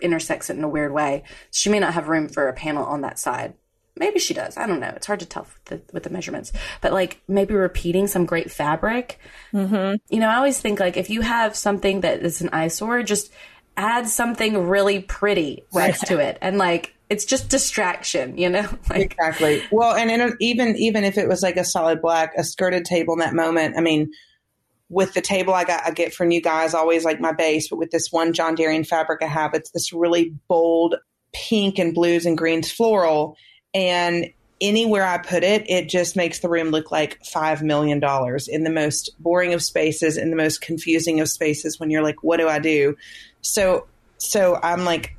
intersects 0.00 0.50
it 0.50 0.56
in 0.56 0.64
a 0.64 0.68
weird 0.68 0.92
way. 0.92 1.22
She 1.50 1.70
may 1.70 1.78
not 1.78 1.94
have 1.94 2.08
room 2.08 2.28
for 2.28 2.48
a 2.48 2.52
panel 2.52 2.84
on 2.84 3.02
that 3.02 3.18
side. 3.18 3.54
Maybe 3.96 4.18
she 4.18 4.34
does. 4.34 4.56
I 4.56 4.66
don't 4.66 4.80
know. 4.80 4.92
It's 4.96 5.06
hard 5.06 5.20
to 5.20 5.26
tell 5.26 5.42
with 5.42 5.64
the, 5.66 5.92
with 5.92 6.02
the 6.04 6.10
measurements. 6.10 6.52
But 6.80 6.92
like 6.92 7.20
maybe 7.28 7.54
repeating 7.54 8.06
some 8.06 8.24
great 8.24 8.50
fabric. 8.50 9.18
Mm-hmm. 9.52 9.96
You 10.08 10.20
know, 10.20 10.28
I 10.28 10.36
always 10.36 10.60
think 10.60 10.80
like 10.80 10.96
if 10.96 11.10
you 11.10 11.20
have 11.20 11.54
something 11.54 12.00
that 12.00 12.22
is 12.22 12.40
an 12.40 12.48
eyesore, 12.52 13.02
just 13.02 13.30
add 13.76 14.08
something 14.08 14.68
really 14.68 15.00
pretty 15.00 15.64
next 15.74 16.06
to 16.06 16.18
it, 16.18 16.38
and 16.40 16.58
like 16.58 16.94
it's 17.08 17.24
just 17.24 17.48
distraction. 17.48 18.36
You 18.38 18.50
know, 18.50 18.68
like, 18.90 19.12
exactly. 19.12 19.62
Well, 19.70 19.94
and 19.94 20.10
a, 20.10 20.36
even 20.40 20.76
even 20.76 21.04
if 21.04 21.18
it 21.18 21.28
was 21.28 21.42
like 21.42 21.56
a 21.56 21.64
solid 21.64 22.00
black, 22.00 22.32
a 22.36 22.44
skirted 22.44 22.84
table 22.84 23.14
in 23.14 23.20
that 23.20 23.34
moment, 23.34 23.76
I 23.76 23.80
mean 23.80 24.10
with 24.88 25.14
the 25.14 25.20
table 25.20 25.54
I 25.54 25.64
got 25.64 25.86
I 25.86 25.92
get 25.92 26.12
from 26.12 26.32
you 26.32 26.42
guys, 26.42 26.74
always 26.74 27.04
like 27.04 27.20
my 27.20 27.32
base, 27.32 27.68
but 27.68 27.78
with 27.78 27.90
this 27.90 28.10
one 28.10 28.32
John 28.32 28.56
Derian 28.56 28.86
fabric 28.86 29.22
I 29.22 29.26
have, 29.26 29.54
it's 29.54 29.70
this 29.70 29.92
really 29.92 30.34
bold 30.48 30.96
pink 31.32 31.78
and 31.78 31.94
blues 31.94 32.26
and 32.26 32.36
greens 32.36 32.72
floral 32.72 33.36
and 33.72 34.30
anywhere 34.60 35.04
I 35.04 35.18
put 35.18 35.42
it, 35.42 35.68
it 35.70 35.88
just 35.88 36.16
makes 36.16 36.40
the 36.40 36.48
room 36.48 36.68
look 36.68 36.90
like 36.90 37.22
$5 37.22 37.62
million 37.62 38.00
in 38.48 38.64
the 38.64 38.70
most 38.70 39.10
boring 39.18 39.54
of 39.54 39.62
spaces, 39.62 40.16
in 40.16 40.30
the 40.30 40.36
most 40.36 40.60
confusing 40.60 41.20
of 41.20 41.28
spaces 41.28 41.80
when 41.80 41.90
you're 41.90 42.02
like, 42.02 42.22
what 42.22 42.38
do 42.38 42.48
I 42.48 42.58
do? 42.58 42.96
So, 43.42 43.86
so 44.18 44.58
I'm 44.62 44.84
like, 44.84 45.16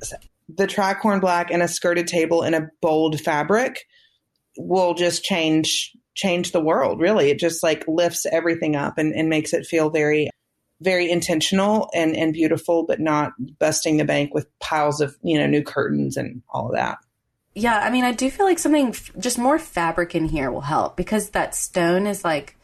the 0.48 0.66
tricorn 0.66 1.20
black 1.20 1.50
and 1.50 1.62
a 1.62 1.68
skirted 1.68 2.06
table 2.06 2.42
in 2.42 2.54
a 2.54 2.68
bold 2.80 3.20
fabric 3.20 3.86
will 4.56 4.94
just 4.94 5.24
change 5.24 5.92
change 6.14 6.52
the 6.52 6.60
world 6.60 7.00
really 7.00 7.30
it 7.30 7.38
just 7.38 7.62
like 7.62 7.88
lifts 7.88 8.26
everything 8.30 8.76
up 8.76 8.98
and, 8.98 9.14
and 9.14 9.30
makes 9.30 9.54
it 9.54 9.64
feel 9.64 9.88
very 9.88 10.28
very 10.82 11.10
intentional 11.10 11.88
and, 11.94 12.14
and 12.14 12.34
beautiful 12.34 12.84
but 12.84 13.00
not 13.00 13.32
busting 13.58 13.96
the 13.96 14.04
bank 14.04 14.34
with 14.34 14.46
piles 14.58 15.00
of 15.00 15.16
you 15.22 15.38
know 15.38 15.46
new 15.46 15.62
curtains 15.62 16.18
and 16.18 16.42
all 16.50 16.66
of 16.66 16.74
that 16.74 16.98
yeah, 17.54 17.78
I 17.78 17.90
mean, 17.90 18.04
I 18.04 18.12
do 18.12 18.30
feel 18.30 18.46
like 18.46 18.58
something 18.58 18.94
just 19.18 19.38
more 19.38 19.58
fabric 19.58 20.14
in 20.14 20.26
here 20.26 20.50
will 20.50 20.62
help 20.62 20.96
because 20.96 21.30
that 21.30 21.54
stone 21.54 22.06
is 22.06 22.24
like 22.24 22.56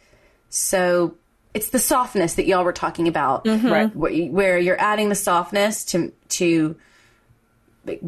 so. 0.48 1.16
It's 1.59 1.70
the 1.70 1.80
softness 1.80 2.34
that 2.34 2.46
y'all 2.46 2.62
were 2.62 2.72
talking 2.72 3.09
about, 3.09 3.44
mm-hmm. 3.44 3.68
Right. 3.68 3.96
where, 3.96 4.12
you- 4.12 4.30
where 4.30 4.59
you're 4.59 4.80
adding 4.80 5.09
the 5.09 5.16
softness 5.16 5.84
to 5.86 6.12
to 6.30 6.76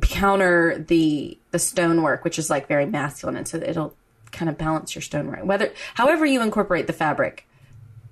counter 0.03 0.79
the 0.87 1.37
the 1.51 1.59
stonework, 1.59 2.23
which 2.25 2.39
is 2.39 2.49
like 2.51 2.69
very 2.69 2.87
masculine, 2.87 3.37
and 3.37 3.49
so 3.49 3.57
it'll 3.59 3.95
kind 4.31 4.49
of 4.49 4.57
balance 4.57 4.95
your 4.95 5.03
stonework. 5.03 5.45
Whether, 5.45 5.73
however, 5.95 6.25
you 6.25 6.43
incorporate 6.43 6.87
the 6.87 6.93
fabric, 6.93 7.47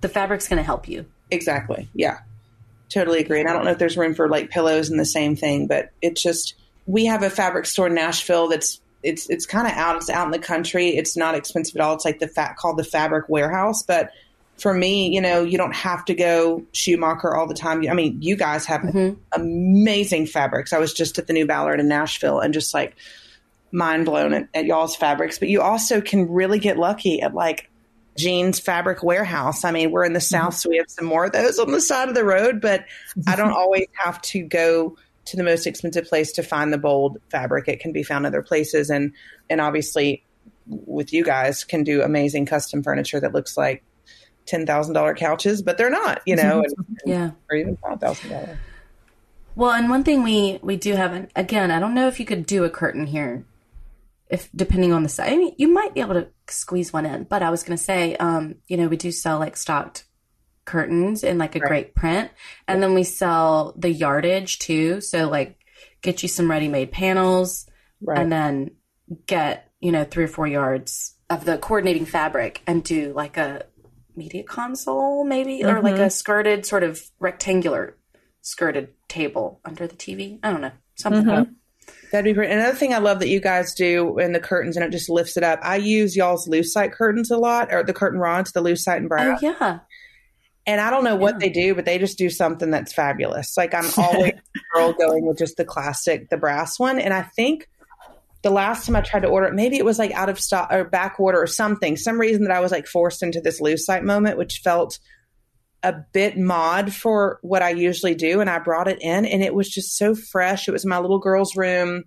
the 0.01 0.09
fabric's 0.09 0.49
going 0.49 0.57
to 0.57 0.63
help 0.65 0.89
you. 0.89 1.07
Exactly. 1.31 1.89
Yeah. 1.95 2.19
Totally 2.89 3.21
agree. 3.21 3.39
And 3.41 3.49
I 3.49 3.53
don't 3.53 3.65
know 3.65 3.71
if 3.71 3.79
there's 3.79 3.97
room 3.97 4.15
for 4.15 4.29
like 4.29 4.51
pillows 4.51 4.91
and 4.91 4.99
the 4.99 5.05
same 5.05 5.37
thing, 5.37 5.67
but 5.69 5.91
it's 6.03 6.21
just 6.23 6.55
we 6.87 7.07
have 7.07 7.23
a 7.23 7.31
fabric 7.31 7.67
store 7.67 7.87
in 7.87 7.95
Nashville 7.95 8.49
that's 8.49 8.81
it's 9.03 9.29
it's 9.31 9.47
kind 9.47 9.67
of 9.69 9.75
out. 9.75 9.97
It's 9.97 10.11
out 10.11 10.27
in 10.27 10.33
the 10.33 10.39
country. 10.39 10.97
It's 10.97 11.17
not 11.17 11.35
expensive 11.37 11.77
at 11.77 11.83
all. 11.83 11.95
It's 11.95 12.05
like 12.05 12.19
the 12.19 12.27
fat 12.29 12.57
called 12.57 12.79
the 12.79 12.85
Fabric 12.85 13.29
Warehouse. 13.29 13.83
But 13.83 14.11
for 14.59 14.75
me, 14.75 15.09
you 15.15 15.21
know, 15.21 15.45
you 15.45 15.57
don't 15.57 15.75
have 15.75 16.05
to 16.07 16.15
go 16.15 16.65
Schumacher 16.73 17.35
all 17.35 17.47
the 17.47 17.55
time. 17.55 17.85
I 17.89 17.95
mean, 17.95 18.21
you 18.21 18.37
guys 18.37 18.67
have 18.67 18.83
mm-hmm. 18.83 19.21
amazing 19.33 20.27
fabrics. 20.27 20.73
I 20.73 20.79
was 20.79 20.93
just 20.93 21.19
at 21.19 21.27
the 21.27 21.33
New 21.33 21.47
Ballard 21.47 21.81
in 21.81 21.89
Nashville 21.89 22.41
and 22.41 22.53
just 22.53 22.75
like 22.75 22.97
mind 23.71 24.05
blown 24.07 24.35
at, 24.35 24.49
at 24.55 24.65
y'all's 24.67 24.97
fabrics. 24.97 25.39
But 25.39 25.49
you 25.49 25.63
also 25.63 26.01
can 26.01 26.29
really 26.29 26.59
get 26.59 26.77
lucky 26.77 27.23
at 27.23 27.35
like 27.35 27.71
Jean's 28.17 28.59
Fabric 28.59 29.03
Warehouse. 29.03 29.65
I 29.65 29.71
mean, 29.71 29.93
we're 29.93 30.05
in 30.05 30.13
the 30.13 30.19
mm-hmm. 30.19 30.45
South, 30.45 30.55
so 30.55 30.69
we 30.69 30.79
have 30.79 30.91
some 30.91 31.07
more 31.07 31.27
of 31.27 31.33
those 31.33 31.59
on 31.59 31.71
the 31.71 31.81
side 31.81 32.09
of 32.09 32.15
the 32.15 32.25
road, 32.25 32.61
but 32.61 32.85
I 33.27 33.37
don't 33.37 33.53
always 33.57 33.87
have 33.95 34.21
to 34.23 34.43
go 34.43 34.97
to 35.27 35.37
the 35.37 35.45
most 35.45 35.67
expensive 35.67 36.09
place 36.09 36.33
to 36.33 36.43
find 36.43 36.73
the 36.73 36.79
bold 36.79 37.19
fabric. 37.31 37.69
It 37.69 37.81
can 37.81 37.93
be 37.93 38.03
found 38.03 38.27
other 38.27 38.43
places. 38.43 38.91
And, 38.91 39.13
and 39.49 39.61
obviously, 39.61 40.25
with 40.67 41.13
you 41.13 41.23
guys, 41.23 41.65
can 41.65 41.85
do 41.85 42.03
amazing 42.03 42.47
custom 42.47 42.83
furniture 42.83 43.21
that 43.21 43.35
looks 43.35 43.57
like 43.57 43.85
$10,000 44.51 45.17
couches, 45.17 45.63
but 45.63 45.79
they're 45.79 45.91
not, 45.91 46.23
you 46.27 46.37
know, 46.37 46.63
and, 46.63 46.75
Yeah. 47.05 47.31
or 47.51 47.57
even 47.57 47.77
$5,000. 47.77 48.59
Well, 49.55 49.73
and 49.73 49.91
one 49.91 50.05
thing 50.05 50.23
we 50.23 50.61
we 50.63 50.77
do 50.77 50.95
have, 50.95 51.13
and 51.13 51.29
again, 51.35 51.71
I 51.73 51.81
don't 51.81 51.95
know 51.95 52.07
if 52.07 52.21
you 52.21 52.27
could 52.27 52.47
do 52.47 52.63
a 52.65 52.71
curtain 52.71 53.07
here, 53.07 53.45
if 54.31 54.49
depending 54.55 54.93
on 54.93 55.03
the 55.03 55.09
size. 55.09 55.33
I 55.33 55.37
mean, 55.37 55.55
you 55.59 55.67
might 55.69 55.95
be 55.95 56.01
able 56.01 56.15
to 56.15 56.29
squeeze 56.49 56.93
one 56.93 57.05
in, 57.07 57.25
but 57.25 57.43
I 57.43 57.51
was 57.51 57.65
going 57.65 57.77
to 57.77 57.83
say, 57.83 58.15
um, 58.17 58.57
you 58.69 58.77
know, 58.77 58.87
we 58.87 58.97
do 58.97 59.11
sell 59.11 59.39
like 59.41 59.57
stocked 59.57 60.05
curtains 60.65 61.25
in 61.25 61.39
like 61.39 61.57
a 61.57 61.59
Right. 61.59 61.69
great 61.69 61.95
print, 61.97 62.31
and 62.69 62.81
then 62.83 62.95
we 62.95 63.03
sell 63.03 63.75
the 63.77 63.91
yardage 63.91 64.61
too. 64.61 65.01
So 65.01 65.29
like, 65.29 65.59
get 66.03 66.23
you 66.23 66.29
some 66.29 66.49
ready 66.51 66.69
made 66.69 66.93
panels, 66.93 67.67
Right. 68.01 68.19
and 68.21 68.31
then 68.31 68.71
get 69.27 69.73
you 69.81 69.91
know 69.91 70.05
three 70.05 70.25
or 70.25 70.29
four 70.29 70.47
yards 70.47 71.15
of 71.31 71.45
the 71.45 71.59
coordinating 71.59 72.07
fabric 72.07 72.63
and 72.67 72.85
do 72.85 73.13
like 73.13 73.37
a 73.37 73.65
media 74.19 74.43
console 74.43 75.25
maybe 75.25 75.65
or 75.65 75.81
like 75.81 75.95
a 75.95 75.99
mm-hmm. 75.99 76.09
skirted 76.09 76.67
sort 76.67 76.83
of 76.83 77.01
rectangular 77.21 77.97
skirted 78.43 78.89
table 79.09 79.61
under 79.65 79.87
the 79.87 79.97
tv 79.97 80.39
i 80.43 80.51
don't 80.51 80.61
know 80.61 80.73
something 80.97 81.25
mm-hmm. 81.25 81.53
That'd 82.11 82.25
be 82.25 82.33
great. 82.33 82.51
Another 82.51 82.77
thing 82.77 82.95
I 82.95 82.99
love 82.99 83.19
that 83.19 83.29
you 83.29 83.41
guys 83.41 83.75
do 83.75 84.19
in 84.19 84.33
the 84.33 84.41
curtains 84.41 84.77
and 84.77 84.85
it 84.85 84.91
just 84.91 85.11
lifts 85.11 85.37
it 85.37 85.43
up. 85.43 85.61
I 85.63 85.77
use 85.77 86.17
y'all's 86.17 86.49
lucite 86.49 86.93
curtains 86.93 87.31
a 87.31 87.37
lot, 87.37 87.73
or 87.73 87.83
the 87.83 87.93
curtain 87.93 88.19
rods, 88.19 88.53
the 88.53 88.63
lucite 88.63 88.97
and 88.97 89.13
oh 89.13 89.39
yeah 89.43 89.81
And 90.67 90.81
I 90.81 90.91
don't 90.91 91.05
know 91.05 91.17
what 91.17 91.39
they 91.39 91.51
do, 91.51 91.75
but 91.75 91.85
they 91.85 91.99
just 91.99 92.17
do 92.17 92.31
something 92.31 92.71
that's 92.71 92.95
fabulous. 92.95 93.57
Like 93.57 93.75
I'm 93.75 93.91
always 93.99 94.33
girl 94.75 94.95
going 94.95 95.27
with 95.27 95.39
just 95.39 95.57
the 95.59 95.65
classic, 95.65 96.31
the 96.31 96.39
brass 96.39 96.79
one. 96.79 96.99
And 96.99 97.13
I 97.13 97.23
think 97.23 97.69
the 98.43 98.51
last 98.51 98.87
time 98.87 98.97
I 98.97 99.01
tried 99.01 99.23
to 99.23 99.29
order 99.29 99.47
it, 99.47 99.55
maybe 99.55 99.77
it 99.77 99.85
was 99.85 99.99
like 99.99 100.13
out 100.13 100.29
of 100.29 100.39
stock 100.39 100.69
or 100.71 100.85
back 100.85 101.19
order 101.19 101.41
or 101.41 101.47
something. 101.47 101.97
Some 101.97 102.21
reason 102.21 102.45
that 102.45 102.57
I 102.57 102.61
was 102.61 102.71
like 102.71 102.87
forced 102.87 103.23
into 103.23 103.41
this 103.41 103.61
lucite 103.61 104.05
moment, 104.05 104.39
which 104.39 104.61
felt 104.63 104.99
a 105.83 105.95
bit 106.13 106.37
mod 106.37 106.93
for 106.93 107.39
what 107.43 107.63
I 107.63 107.71
usually 107.71 108.15
do. 108.15 108.41
And 108.41 108.51
I 108.51 108.59
brought 108.59 108.89
it 108.89 109.01
in 109.01 109.25
and 109.25 109.43
it 109.43 109.55
was 109.55 109.69
just 109.69 109.97
so 109.97 110.15
fresh. 110.15 110.69
It 110.69 110.73
was 110.73 110.87
my 110.87 110.99
little 110.99 111.19
girl's 111.19 111.57
room 111.57 112.05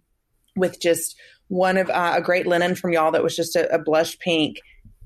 with 0.55 0.81
just 0.81 1.15
one 1.47 1.77
of 1.77 1.89
uh, 1.89 2.13
a 2.17 2.21
great 2.21 2.47
linen 2.47 2.75
from 2.75 2.93
y'all 2.93 3.11
that 3.11 3.23
was 3.23 3.35
just 3.35 3.55
a, 3.55 3.73
a 3.73 3.79
blush 3.79 4.17
pink. 4.19 4.57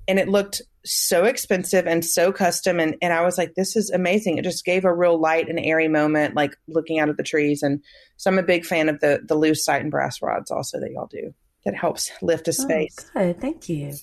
And 0.07 0.19
it 0.19 0.27
looked 0.27 0.61
so 0.85 1.25
expensive 1.25 1.87
and 1.87 2.05
so 2.05 2.31
custom. 2.31 2.79
And, 2.79 2.95
and 3.01 3.11
I 3.11 3.21
was 3.21 3.37
like, 3.37 3.55
this 3.55 3.75
is 3.75 3.89
amazing. 3.89 4.37
It 4.37 4.43
just 4.43 4.65
gave 4.65 4.85
a 4.85 4.93
real 4.93 5.19
light 5.19 5.49
and 5.49 5.59
airy 5.59 5.87
moment, 5.87 6.35
like 6.35 6.55
looking 6.67 6.99
out 6.99 7.09
at 7.09 7.17
the 7.17 7.23
trees. 7.23 7.63
And 7.63 7.81
so 8.17 8.29
I'm 8.29 8.37
a 8.37 8.43
big 8.43 8.65
fan 8.65 8.89
of 8.89 8.99
the, 8.99 9.21
the 9.23 9.35
lucite 9.35 9.81
and 9.81 9.91
brass 9.91 10.21
rods 10.21 10.51
also 10.51 10.79
that 10.79 10.91
y'all 10.91 11.07
do. 11.07 11.33
That 11.65 11.75
helps 11.75 12.11
lift 12.21 12.47
a 12.47 12.53
space. 12.53 12.95
oh, 13.15 13.33
good 13.33 13.41
thank 13.41 13.69
you 13.69 13.95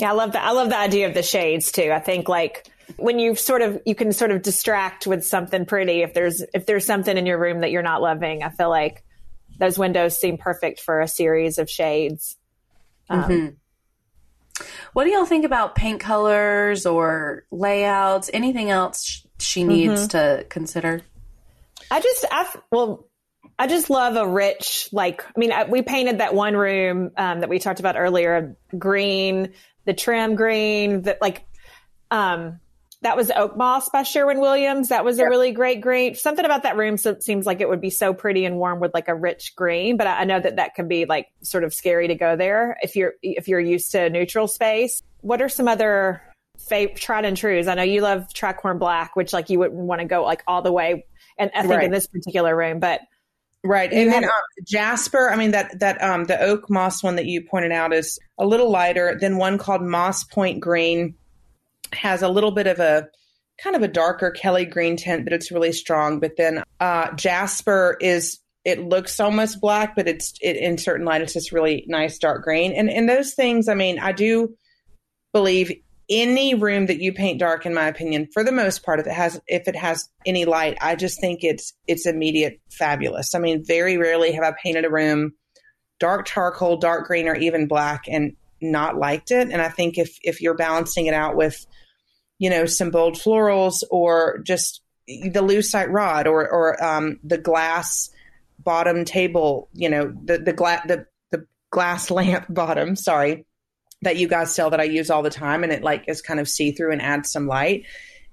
Yeah, 0.00 0.10
I 0.10 0.14
love 0.14 0.32
that. 0.32 0.44
I 0.44 0.50
love 0.50 0.70
the 0.70 0.76
idea 0.76 1.06
of 1.06 1.14
the 1.14 1.22
shades 1.22 1.70
too. 1.70 1.92
I 1.92 2.00
think 2.00 2.28
like 2.28 2.68
when 2.96 3.20
you 3.20 3.36
sort 3.36 3.62
of 3.62 3.80
you 3.86 3.94
can 3.94 4.12
sort 4.12 4.32
of 4.32 4.42
distract 4.42 5.06
with 5.06 5.24
something 5.24 5.64
pretty 5.64 6.02
if 6.02 6.12
there's 6.12 6.42
if 6.52 6.66
there's 6.66 6.84
something 6.84 7.16
in 7.16 7.24
your 7.24 7.38
room 7.38 7.60
that 7.60 7.70
you're 7.70 7.82
not 7.82 8.02
loving. 8.02 8.42
I 8.42 8.50
feel 8.50 8.68
like 8.68 9.04
those 9.60 9.78
windows 9.78 10.18
seem 10.18 10.38
perfect 10.38 10.80
for 10.80 11.00
a 11.00 11.06
series 11.06 11.58
of 11.58 11.70
shades. 11.70 12.36
Um, 13.08 13.58
what 14.92 15.04
do 15.04 15.10
y'all 15.10 15.26
think 15.26 15.44
about 15.44 15.74
paint 15.74 16.00
colors 16.00 16.86
or 16.86 17.44
layouts? 17.50 18.30
Anything 18.32 18.70
else 18.70 19.26
she 19.38 19.64
needs 19.64 20.08
to 20.08 20.46
consider? 20.48 21.00
I 21.90 22.00
just, 22.00 22.24
I, 22.30 22.54
well, 22.70 23.08
I 23.58 23.66
just 23.66 23.90
love 23.90 24.16
a 24.16 24.26
rich, 24.26 24.88
like, 24.92 25.24
I 25.24 25.38
mean, 25.38 25.52
I, 25.52 25.64
we 25.64 25.82
painted 25.82 26.18
that 26.18 26.34
one 26.34 26.56
room 26.56 27.10
um, 27.16 27.40
that 27.40 27.48
we 27.48 27.58
talked 27.58 27.80
about 27.80 27.96
earlier, 27.96 28.56
green, 28.76 29.52
the 29.84 29.94
trim 29.94 30.34
green, 30.34 31.02
that 31.02 31.20
like, 31.20 31.44
um, 32.10 32.60
that 33.04 33.18
was 33.18 33.30
oak 33.30 33.54
moss 33.54 33.90
by 33.90 34.02
Sherwin 34.02 34.40
Williams. 34.40 34.88
That 34.88 35.04
was 35.04 35.18
a 35.18 35.24
really 35.26 35.52
great 35.52 35.82
green. 35.82 36.14
Something 36.14 36.46
about 36.46 36.62
that 36.62 36.76
room 36.78 36.96
seems 36.96 37.44
like 37.44 37.60
it 37.60 37.68
would 37.68 37.82
be 37.82 37.90
so 37.90 38.14
pretty 38.14 38.46
and 38.46 38.56
warm 38.56 38.80
with 38.80 38.94
like 38.94 39.08
a 39.08 39.14
rich 39.14 39.54
green, 39.54 39.98
but 39.98 40.06
I, 40.06 40.24
know 40.24 40.40
that 40.40 40.56
that 40.56 40.74
can 40.74 40.88
be 40.88 41.04
like 41.04 41.28
sort 41.42 41.64
of 41.64 41.74
scary 41.74 42.08
to 42.08 42.14
go 42.14 42.34
there 42.34 42.78
if 42.82 42.96
you're 42.96 43.12
if 43.22 43.46
you're 43.46 43.60
used 43.60 43.92
to 43.92 44.08
neutral 44.08 44.48
space. 44.48 45.02
What 45.20 45.42
are 45.42 45.50
some 45.50 45.68
other 45.68 46.22
fa- 46.58 46.94
tried 46.94 47.26
and 47.26 47.36
trues? 47.36 47.68
I 47.68 47.74
know 47.74 47.82
you 47.82 48.00
love 48.00 48.26
tricorn 48.34 48.78
black, 48.78 49.16
which 49.16 49.34
like 49.34 49.50
you 49.50 49.58
wouldn't 49.58 49.78
want 49.78 50.00
to 50.00 50.06
go 50.06 50.24
like 50.24 50.42
all 50.46 50.62
the 50.62 50.72
way, 50.72 51.04
and 51.38 51.50
I 51.54 51.60
think 51.60 51.74
Right. 51.74 51.84
in 51.84 51.90
this 51.90 52.06
particular 52.06 52.56
room, 52.56 52.80
but 52.80 53.00
Right. 53.62 53.90
And 53.92 54.12
then 54.12 54.24
um, 54.24 54.30
Jasper, 54.66 55.30
I 55.30 55.36
mean 55.36 55.50
that 55.50 55.78
that 55.80 56.02
um 56.02 56.24
the 56.24 56.40
oak 56.40 56.70
moss 56.70 57.02
one 57.02 57.16
that 57.16 57.26
you 57.26 57.42
pointed 57.42 57.72
out 57.72 57.92
is 57.92 58.18
a 58.38 58.46
little 58.46 58.70
lighter 58.70 59.18
than 59.20 59.36
one 59.36 59.58
called 59.58 59.82
Moss 59.82 60.24
Point 60.24 60.60
Green 60.60 61.14
has 61.92 62.22
a 62.22 62.28
little 62.28 62.50
bit 62.50 62.66
of 62.66 62.80
a 62.80 63.08
kind 63.62 63.76
of 63.76 63.82
a 63.82 63.88
darker 63.88 64.30
Kelly 64.30 64.64
green 64.64 64.96
tint, 64.96 65.24
but 65.24 65.32
it's 65.32 65.52
really 65.52 65.72
strong. 65.72 66.20
But 66.20 66.36
then 66.36 66.62
uh 66.80 67.12
Jasper 67.12 67.96
is 68.00 68.40
it 68.64 68.80
looks 68.80 69.20
almost 69.20 69.60
black, 69.60 69.94
but 69.94 70.08
it's 70.08 70.34
it, 70.40 70.56
in 70.56 70.78
certain 70.78 71.04
light 71.04 71.22
it's 71.22 71.34
just 71.34 71.52
really 71.52 71.84
nice 71.86 72.18
dark 72.18 72.42
green. 72.42 72.72
And 72.72 72.90
and 72.90 73.08
those 73.08 73.34
things, 73.34 73.68
I 73.68 73.74
mean, 73.74 73.98
I 73.98 74.12
do 74.12 74.56
believe 75.32 75.72
any 76.08 76.54
room 76.54 76.86
that 76.86 77.00
you 77.00 77.12
paint 77.12 77.40
dark 77.40 77.64
in 77.64 77.74
my 77.74 77.86
opinion 77.86 78.28
for 78.32 78.44
the 78.44 78.52
most 78.52 78.84
part 78.84 79.00
if 79.00 79.06
it 79.06 79.12
has 79.12 79.40
if 79.46 79.66
it 79.68 79.76
has 79.76 80.08
any 80.26 80.44
light 80.44 80.76
i 80.82 80.94
just 80.94 81.18
think 81.18 81.42
it's 81.42 81.72
it's 81.86 82.06
immediate 82.06 82.60
fabulous 82.70 83.34
i 83.34 83.38
mean 83.38 83.64
very 83.64 83.96
rarely 83.96 84.30
have 84.30 84.44
i 84.44 84.52
painted 84.62 84.84
a 84.84 84.90
room 84.90 85.32
dark 85.98 86.26
charcoal 86.26 86.76
dark 86.76 87.06
green 87.06 87.26
or 87.26 87.34
even 87.34 87.66
black 87.66 88.04
and 88.06 88.36
not 88.64 88.96
liked 88.96 89.30
it 89.30 89.50
and 89.50 89.62
i 89.62 89.68
think 89.68 89.98
if 89.98 90.18
if 90.22 90.40
you're 90.40 90.56
balancing 90.56 91.06
it 91.06 91.14
out 91.14 91.36
with 91.36 91.66
you 92.38 92.50
know 92.50 92.66
some 92.66 92.90
bold 92.90 93.14
florals 93.14 93.82
or 93.90 94.38
just 94.44 94.82
the 95.06 95.42
lucite 95.42 95.90
rod 95.90 96.26
or 96.26 96.48
or 96.48 96.82
um, 96.82 97.20
the 97.22 97.38
glass 97.38 98.10
bottom 98.58 99.04
table 99.04 99.68
you 99.72 99.88
know 99.88 100.12
the 100.24 100.38
the 100.38 100.52
glass 100.52 100.82
the 100.88 101.06
the 101.30 101.46
glass 101.70 102.10
lamp 102.10 102.46
bottom 102.48 102.96
sorry 102.96 103.44
that 104.04 104.16
you 104.16 104.28
guys 104.28 104.54
sell 104.54 104.70
that 104.70 104.80
I 104.80 104.84
use 104.84 105.10
all 105.10 105.22
the 105.22 105.30
time 105.30 105.64
and 105.64 105.72
it 105.72 105.82
like 105.82 106.04
is 106.08 106.22
kind 106.22 106.40
of 106.40 106.48
see 106.48 106.72
through 106.72 106.92
and 106.92 107.02
adds 107.02 107.30
some 107.30 107.46
light. 107.46 107.84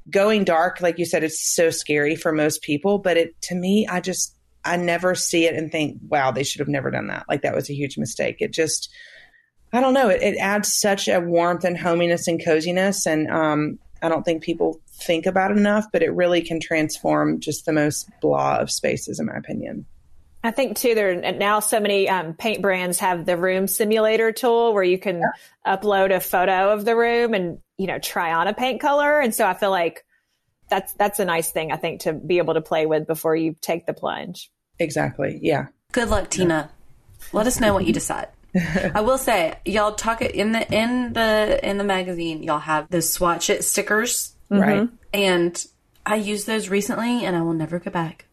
Going 0.09 0.43
dark, 0.43 0.81
like 0.81 0.99
you 0.99 1.05
said, 1.05 1.23
it's 1.23 1.53
so 1.55 1.69
scary 1.69 2.15
for 2.15 2.31
most 2.31 2.61
people, 2.61 2.97
but 2.97 3.17
it 3.17 3.39
to 3.43 3.55
me, 3.55 3.87
I 3.87 3.99
just 3.99 4.35
I 4.63 4.77
never 4.77 5.15
see 5.15 5.45
it 5.45 5.55
and 5.55 5.71
think, 5.71 5.99
wow, 6.07 6.31
they 6.31 6.43
should 6.43 6.59
have 6.59 6.67
never 6.67 6.91
done 6.91 7.07
that. 7.07 7.25
Like 7.27 7.41
that 7.41 7.55
was 7.55 7.69
a 7.69 7.75
huge 7.75 7.97
mistake. 7.97 8.37
It 8.39 8.53
just 8.53 8.91
I 9.73 9.79
don't 9.79 9.93
know, 9.93 10.09
it, 10.09 10.21
it 10.21 10.37
adds 10.37 10.73
such 10.73 11.07
a 11.07 11.19
warmth 11.19 11.63
and 11.63 11.77
hominess 11.77 12.27
and 12.27 12.43
coziness. 12.43 13.05
And 13.05 13.29
um, 13.29 13.79
I 14.01 14.09
don't 14.09 14.23
think 14.23 14.43
people 14.43 14.81
think 14.93 15.25
about 15.25 15.51
it 15.51 15.57
enough, 15.57 15.85
but 15.91 16.03
it 16.03 16.13
really 16.13 16.41
can 16.41 16.59
transform 16.59 17.39
just 17.39 17.65
the 17.65 17.73
most 17.73 18.09
blah 18.21 18.57
of 18.57 18.71
spaces, 18.71 19.19
in 19.19 19.27
my 19.27 19.35
opinion. 19.35 19.85
I 20.43 20.51
think 20.51 20.77
too, 20.77 20.95
there 20.95 21.11
are 21.11 21.31
now 21.33 21.59
so 21.59 21.79
many 21.79 22.09
um, 22.09 22.33
paint 22.33 22.61
brands 22.61 22.99
have 22.99 23.25
the 23.25 23.37
room 23.37 23.67
simulator 23.67 24.31
tool 24.31 24.73
where 24.73 24.83
you 24.83 24.97
can 24.97 25.19
yeah. 25.19 25.77
upload 25.77 26.13
a 26.13 26.19
photo 26.19 26.73
of 26.73 26.83
the 26.83 26.95
room 26.95 27.35
and 27.35 27.59
you 27.77 27.85
know 27.85 27.99
try 27.99 28.33
on 28.33 28.47
a 28.47 28.53
paint 28.53 28.81
color, 28.81 29.19
and 29.19 29.35
so 29.35 29.45
I 29.45 29.53
feel 29.53 29.69
like 29.69 30.03
that's 30.67 30.93
that's 30.93 31.19
a 31.19 31.25
nice 31.25 31.51
thing 31.51 31.71
I 31.71 31.77
think 31.77 32.01
to 32.01 32.13
be 32.13 32.39
able 32.39 32.55
to 32.55 32.61
play 32.61 32.87
with 32.87 33.05
before 33.05 33.35
you 33.35 33.55
take 33.61 33.85
the 33.85 33.93
plunge. 33.93 34.49
Exactly. 34.79 35.37
Yeah. 35.43 35.67
Good 35.91 36.09
luck, 36.09 36.29
Tina. 36.31 36.71
Let 37.33 37.45
us 37.45 37.59
know 37.59 37.73
what 37.73 37.85
you 37.85 37.93
decide. 37.93 38.29
I 38.95 39.01
will 39.01 39.17
say, 39.17 39.55
y'all 39.65 39.93
talk 39.93 40.21
it 40.21 40.31
in 40.31 40.51
the 40.51 40.71
in 40.73 41.13
the 41.13 41.59
in 41.67 41.77
the 41.77 41.83
magazine. 41.83 42.43
Y'all 42.43 42.59
have 42.59 42.89
those 42.89 43.11
swatch 43.11 43.49
it 43.49 43.63
stickers, 43.63 44.33
right? 44.49 44.89
And 45.13 45.65
I 46.05 46.15
used 46.15 46.47
those 46.47 46.69
recently, 46.69 47.25
and 47.25 47.35
I 47.35 47.41
will 47.41 47.53
never 47.53 47.79
go 47.79 47.91
back. 47.91 48.25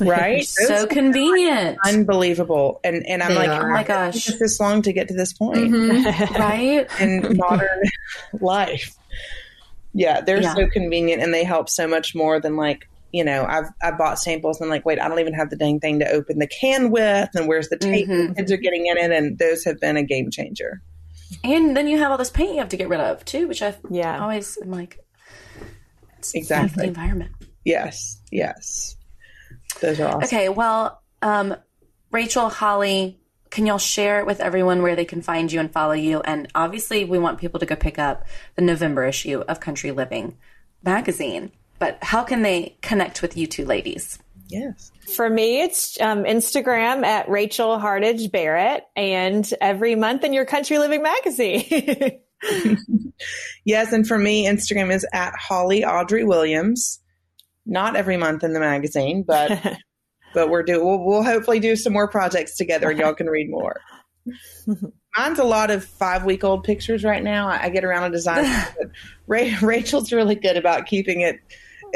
Right? 0.00 0.42
so 0.46 0.86
convenient, 0.86 1.76
unbelievable, 1.84 2.80
and 2.82 3.06
and 3.06 3.22
I'm 3.22 3.28
They 3.34 3.34
like, 3.46 3.50
are. 3.50 3.70
oh 3.70 3.74
my 3.74 3.82
gosh. 3.82 4.24
took 4.24 4.38
this 4.38 4.58
long 4.58 4.80
to 4.82 4.92
get 4.92 5.08
to 5.08 5.14
this 5.14 5.34
point 5.34 5.58
Mhm. 5.58 6.30
right? 6.38 6.88
in 6.98 7.36
modern 7.36 7.82
life. 8.40 8.94
Yeah, 9.92 10.22
they're 10.22 10.40
Yeah. 10.40 10.54
so 10.54 10.66
convenient, 10.68 11.22
and 11.22 11.32
they 11.34 11.44
help 11.44 11.68
so 11.68 11.86
much 11.86 12.14
more 12.14 12.40
than 12.40 12.56
like 12.56 12.88
you 13.12 13.24
know. 13.24 13.44
I've 13.44 13.66
I 13.82 13.90
bought 13.92 14.18
samples 14.18 14.60
and 14.60 14.70
like, 14.70 14.84
wait, 14.84 15.00
I 15.00 15.08
don't 15.08 15.18
even 15.20 15.34
have 15.34 15.50
the 15.50 15.56
dang 15.56 15.80
thing 15.80 15.98
to 16.00 16.10
open 16.10 16.38
the 16.38 16.46
can 16.46 16.90
with, 16.90 17.30
and 17.34 17.48
where's 17.48 17.68
the 17.68 17.76
tape? 17.78 18.08
Mhm. 18.08 18.28
The 18.28 18.34
kids 18.34 18.52
are 18.52 18.56
getting 18.56 18.86
in 18.86 18.96
it, 18.98 19.10
and 19.12 19.38
those 19.38 19.64
have 19.64 19.80
been 19.80 19.96
a 19.96 20.02
game 20.02 20.30
changer. 20.30 20.82
And 21.42 21.76
then 21.76 21.88
you 21.88 21.98
have 21.98 22.10
all 22.12 22.18
this 22.18 22.30
paint 22.30 22.52
you 22.52 22.58
have 22.58 22.68
to 22.70 22.76
get 22.76 22.88
rid 22.88 23.00
of 23.00 23.24
too, 23.24 23.48
which 23.48 23.62
I 23.62 23.74
Yeah. 23.90 24.20
always 24.22 24.56
am 24.62 24.70
like, 24.70 24.98
it's 26.18 26.32
the 26.32 26.38
Exactly. 26.38 26.86
environment. 26.86 27.32
Yes, 27.64 28.20
yes, 28.30 28.96
those 29.80 29.98
are 30.00 30.06
awesome. 30.08 30.22
Okay, 30.24 30.48
well, 30.48 31.02
um, 31.22 31.56
Rachel, 32.12 32.48
Holly, 32.48 33.18
can 33.50 33.66
y'all 33.66 33.78
share 33.78 34.24
with 34.24 34.40
everyone 34.40 34.82
where 34.82 34.94
they 34.94 35.04
can 35.04 35.20
find 35.20 35.50
you 35.50 35.58
and 35.58 35.72
follow 35.72 35.92
you? 35.94 36.20
And 36.20 36.48
obviously, 36.54 37.04
we 37.04 37.18
want 37.18 37.38
people 37.38 37.58
to 37.58 37.66
go 37.66 37.74
pick 37.74 37.98
up 37.98 38.24
the 38.54 38.62
November 38.62 39.04
issue 39.04 39.40
of 39.48 39.58
Country 39.60 39.90
Living 39.90 40.36
magazine. 40.82 41.50
But 41.78 41.98
how 42.02 42.22
can 42.22 42.42
they 42.42 42.76
connect 42.82 43.22
with 43.22 43.36
you 43.36 43.46
two 43.46 43.64
ladies? 43.64 44.18
Yes. 44.48 44.92
For 45.14 45.28
me, 45.28 45.62
it's 45.62 46.00
um, 46.00 46.24
Instagram 46.24 47.04
at 47.04 47.28
Rachel 47.28 47.78
Hardage 47.78 48.30
Barrett, 48.30 48.84
and 48.94 49.48
every 49.60 49.94
month 49.94 50.24
in 50.24 50.32
your 50.32 50.44
Country 50.44 50.78
Living 50.78 51.02
magazine. 51.02 52.20
Yes, 53.64 53.92
and 53.92 54.06
for 54.06 54.18
me, 54.18 54.46
Instagram 54.46 54.92
is 54.92 55.06
at 55.12 55.34
Holly 55.36 55.84
Audrey 55.84 56.24
Williams. 56.24 57.00
Not 57.64 57.96
every 57.96 58.16
month 58.16 58.44
in 58.44 58.52
the 58.52 58.60
magazine, 58.60 59.24
but 59.26 59.50
but 60.34 60.50
we're 60.50 60.62
do 60.62 60.84
we'll, 60.84 61.04
we'll 61.04 61.24
hopefully 61.24 61.60
do 61.60 61.76
some 61.76 61.92
more 61.92 62.08
projects 62.08 62.56
together, 62.56 62.90
and 62.90 62.98
y'all 62.98 63.14
can 63.14 63.26
read 63.26 63.50
more. 63.50 63.80
Mine's 65.16 65.38
a 65.38 65.44
lot 65.44 65.70
of 65.70 65.84
five 65.84 66.24
week 66.24 66.44
old 66.44 66.62
pictures 66.62 67.02
right 67.02 67.22
now. 67.22 67.48
I, 67.48 67.64
I 67.64 67.68
get 67.70 67.84
around 67.84 68.04
a 68.04 68.10
design, 68.10 68.44
but 68.78 68.90
Ra- 69.26 69.58
Rachel's 69.62 70.12
really 70.12 70.34
good 70.34 70.56
about 70.56 70.86
keeping 70.86 71.22
it 71.22 71.40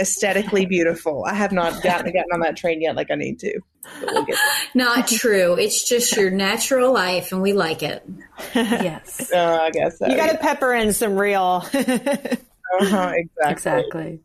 aesthetically 0.00 0.66
beautiful. 0.66 1.24
I 1.26 1.34
have 1.34 1.52
not 1.52 1.82
gotten 1.82 2.06
gotten 2.12 2.32
on 2.32 2.40
that 2.40 2.56
train 2.56 2.80
yet, 2.80 2.96
like 2.96 3.10
I 3.10 3.14
need 3.14 3.38
to. 3.40 3.60
We'll 4.02 4.26
Not 4.74 5.08
true. 5.08 5.54
It's 5.54 5.88
just 5.88 6.16
your 6.16 6.30
natural 6.30 6.92
life, 6.92 7.32
and 7.32 7.42
we 7.42 7.52
like 7.52 7.82
it. 7.82 8.04
yes, 8.54 9.28
there. 9.28 9.60
Uh, 9.60 9.62
I 9.64 9.70
guess 9.70 9.98
so. 9.98 10.06
you 10.06 10.16
got 10.16 10.30
to 10.30 10.38
pepper 10.38 10.74
in 10.74 10.92
some 10.92 11.16
real. 11.16 11.64
uh-huh, 11.64 13.12
exactly. 13.14 13.52
exactly. 13.52 14.20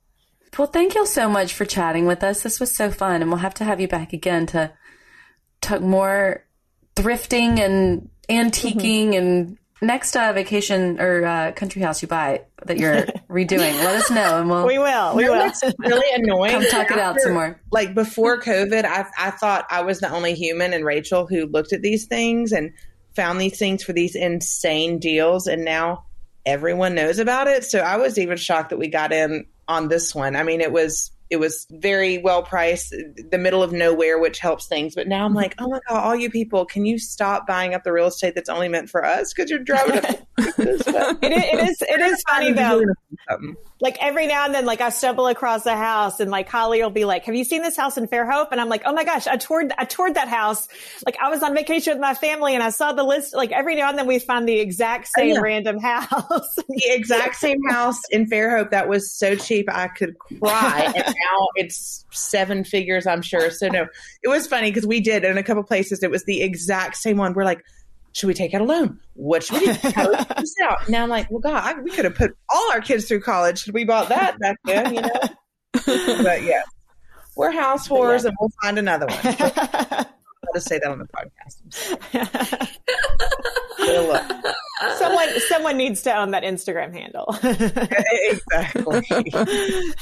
Well, 0.57 0.67
thank 0.67 0.95
y'all 0.95 1.05
so 1.05 1.27
much 1.29 1.53
for 1.53 1.65
chatting 1.65 2.05
with 2.05 2.23
us. 2.23 2.41
This 2.41 2.59
was 2.59 2.73
so 2.73 2.89
fun, 2.89 3.21
and 3.21 3.29
we'll 3.29 3.39
have 3.39 3.55
to 3.55 3.65
have 3.65 3.81
you 3.81 3.87
back 3.87 4.13
again 4.13 4.45
to 4.47 4.71
talk 5.61 5.81
more 5.81 6.45
thrifting 6.95 7.59
and 7.59 8.09
antiquing 8.29 9.15
and 9.15 9.57
next 9.81 10.15
uh, 10.15 10.31
vacation 10.33 10.99
or 10.99 11.25
uh, 11.25 11.51
country 11.51 11.81
house 11.81 12.01
you 12.01 12.07
buy 12.07 12.41
that 12.65 12.77
you're 12.77 13.03
redoing. 13.29 13.73
Let 13.83 13.95
us 13.95 14.09
know, 14.11 14.39
and 14.39 14.49
we'll 14.49 14.65
we 14.65 14.77
will. 14.77 15.15
We 15.15 15.23
You 15.23 15.29
know 15.31 15.37
will. 15.37 15.45
what's 15.45 15.63
really 15.79 16.23
annoying? 16.23 16.51
come 16.51 16.65
talk 16.69 16.91
it 16.91 16.97
out 16.97 17.11
After- 17.15 17.21
some 17.21 17.33
more. 17.33 17.61
like 17.71 17.93
before 17.93 18.39
COVID, 18.41 18.85
I, 18.85 19.05
I 19.19 19.31
thought 19.31 19.65
I 19.69 19.81
was 19.81 19.99
the 19.99 20.09
only 20.09 20.33
human 20.35 20.73
and 20.73 20.85
Rachel 20.85 21.27
who 21.27 21.45
looked 21.47 21.73
at 21.73 21.81
these 21.81 22.05
things 22.05 22.51
and 22.51 22.71
found 23.15 23.39
these 23.39 23.57
things 23.57 23.83
for 23.83 23.93
these 23.93 24.15
insane 24.15 24.99
deals. 24.99 25.47
And 25.47 25.63
now 25.63 26.05
everyone 26.45 26.95
knows 26.95 27.19
about 27.19 27.47
it. 27.47 27.63
So 27.63 27.79
I 27.79 27.97
was 27.97 28.17
even 28.17 28.37
shocked 28.37 28.69
that 28.71 28.77
we 28.77 28.87
got 28.87 29.11
in 29.13 29.45
on 29.67 29.87
this 29.87 30.13
one. 30.13 30.35
I 30.35 30.43
mean, 30.43 30.61
it 30.61 30.71
was, 30.71 31.11
it 31.35 31.39
was 31.39 31.67
very 31.69 32.17
well 32.17 32.43
priced, 32.43 32.95
the 33.29 33.37
middle 33.37 33.61
of 33.61 33.73
nowhere, 33.73 34.17
which 34.17 34.39
helps 34.39 34.67
things. 34.67 34.95
But 34.95 35.09
now 35.09 35.25
I'm 35.25 35.31
mm-hmm. 35.31 35.37
like, 35.37 35.55
oh 35.59 35.67
my 35.67 35.81
God, 35.89 36.01
all 36.01 36.15
you 36.15 36.29
people, 36.29 36.65
can 36.65 36.85
you 36.85 36.97
stop 36.97 37.45
buying 37.45 37.73
up 37.73 37.83
the 37.83 37.91
real 37.91 38.07
estate 38.07 38.35
that's 38.35 38.47
only 38.47 38.69
meant 38.69 38.89
for 38.89 39.03
us? 39.03 39.33
Because 39.33 39.51
you're 39.51 39.59
driving 39.59 39.97
up. 39.97 40.27
It 40.57 41.31
is, 41.31 41.51
it 41.51 41.69
is. 41.69 41.81
It 41.81 41.99
is 42.01 42.23
funny 42.27 42.51
though. 42.51 42.81
Like 43.81 43.97
every 44.01 44.25
now 44.25 44.45
and 44.45 44.53
then, 44.53 44.65
like 44.65 44.79
I 44.79 44.89
stumble 44.89 45.27
across 45.27 45.65
a 45.65 45.75
house, 45.75 46.19
and 46.19 46.31
like 46.31 46.47
Holly 46.47 46.81
will 46.81 46.89
be 46.89 47.03
like, 47.03 47.25
"Have 47.25 47.35
you 47.35 47.43
seen 47.43 47.61
this 47.61 47.75
house 47.75 47.97
in 47.97 48.07
Fairhope?" 48.07 48.47
And 48.51 48.61
I'm 48.61 48.69
like, 48.69 48.83
"Oh 48.85 48.93
my 48.93 49.03
gosh, 49.03 49.27
I 49.27 49.35
toured, 49.35 49.73
I 49.77 49.83
toured 49.83 50.15
that 50.15 50.29
house. 50.29 50.67
Like 51.05 51.17
I 51.21 51.29
was 51.29 51.43
on 51.43 51.53
vacation 51.53 51.93
with 51.93 52.01
my 52.01 52.13
family, 52.13 52.53
and 52.53 52.63
I 52.63 52.69
saw 52.69 52.93
the 52.93 53.03
list. 53.03 53.35
Like 53.35 53.51
every 53.51 53.75
now 53.75 53.89
and 53.89 53.97
then, 53.97 54.07
we 54.07 54.19
find 54.19 54.47
the 54.47 54.59
exact 54.59 55.09
oh, 55.17 55.21
same 55.21 55.35
yeah. 55.35 55.41
random 55.41 55.79
house. 55.81 56.55
the 56.55 56.83
exact 56.85 57.35
same 57.35 57.61
house 57.69 57.99
in 58.11 58.29
Fairhope 58.29 58.71
that 58.71 58.87
was 58.87 59.11
so 59.11 59.35
cheap 59.35 59.67
I 59.69 59.87
could 59.87 60.17
cry, 60.19 60.93
and 60.95 61.15
now 61.25 61.47
it's 61.55 62.05
seven 62.11 62.63
figures, 62.63 63.07
I'm 63.07 63.21
sure. 63.21 63.49
So 63.51 63.67
no, 63.67 63.87
it 64.23 64.27
was 64.27 64.47
funny 64.47 64.71
because 64.71 64.87
we 64.87 64.99
did 64.99 65.23
in 65.23 65.37
a 65.37 65.43
couple 65.43 65.63
places. 65.63 66.03
It 66.03 66.11
was 66.11 66.23
the 66.25 66.41
exact 66.41 66.97
same 66.97 67.17
one. 67.17 67.33
We're 67.33 67.43
like, 67.43 67.63
should 68.13 68.27
we 68.27 68.33
take 68.33 68.53
out 68.53 68.61
a 68.61 68.65
loan? 68.65 68.99
What 69.13 69.43
should 69.43 69.59
we 69.59 69.65
do? 69.65 69.73
How 69.89 70.05
do 70.05 70.11
we 70.11 70.35
this 70.41 70.55
out? 70.63 70.87
Now 70.89 71.03
I'm 71.03 71.09
like, 71.09 71.29
well, 71.29 71.41
God, 71.41 71.55
I, 71.55 71.79
we 71.81 71.91
could 71.91 72.05
have 72.05 72.15
put 72.15 72.35
all 72.49 72.71
our 72.71 72.81
kids 72.81 73.07
through 73.07 73.21
college. 73.21 73.59
Should 73.63 73.73
we 73.73 73.83
bought 73.83 74.09
that 74.09 74.39
back 74.39 74.57
then? 74.63 74.93
You 74.93 75.01
know. 75.01 75.19
but 76.23 76.43
yeah, 76.43 76.63
we're 77.35 77.51
house 77.51 77.87
whores, 77.87 78.25
and 78.25 78.35
we'll 78.39 78.51
find 78.63 78.79
another 78.79 79.07
one. 79.07 79.17
I'll 80.45 80.53
just 80.53 80.67
say 80.67 80.79
that 80.79 80.89
on 80.89 80.99
the 80.99 81.07
podcast. 81.07 82.69
Someone, 84.97 85.27
someone 85.47 85.77
needs 85.77 86.01
to 86.03 86.15
own 86.15 86.31
that 86.31 86.43
Instagram 86.43 86.93
handle. 86.93 87.35
exactly. 88.29 89.33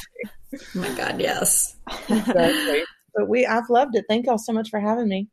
Oh 0.54 0.80
my 0.80 0.90
God, 0.96 1.20
yes. 1.20 1.76
exactly. 2.10 2.84
But 3.16 3.30
we, 3.30 3.46
I've 3.46 3.70
loved 3.70 3.96
it. 3.96 4.06
Thank 4.08 4.26
y'all 4.26 4.38
so 4.38 4.54
much 4.54 4.70
for 4.70 4.80
having 4.80 5.08
me. 5.08 5.28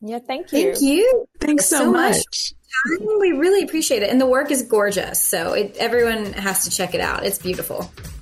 yeah, 0.00 0.18
thank 0.18 0.52
you. 0.52 0.72
Thank 0.72 0.80
you. 0.82 1.26
Thanks 1.40 1.66
so, 1.66 1.78
So 1.78 1.92
much. 1.92 2.16
much. 2.16 2.52
We 3.00 3.32
really 3.32 3.62
appreciate 3.64 4.02
it. 4.02 4.10
And 4.10 4.20
the 4.20 4.26
work 4.26 4.50
is 4.50 4.62
gorgeous. 4.62 5.22
So 5.22 5.54
it, 5.54 5.76
everyone 5.78 6.32
has 6.34 6.64
to 6.64 6.70
check 6.70 6.94
it 6.94 7.00
out. 7.00 7.24
It's 7.24 7.38
beautiful. 7.38 7.90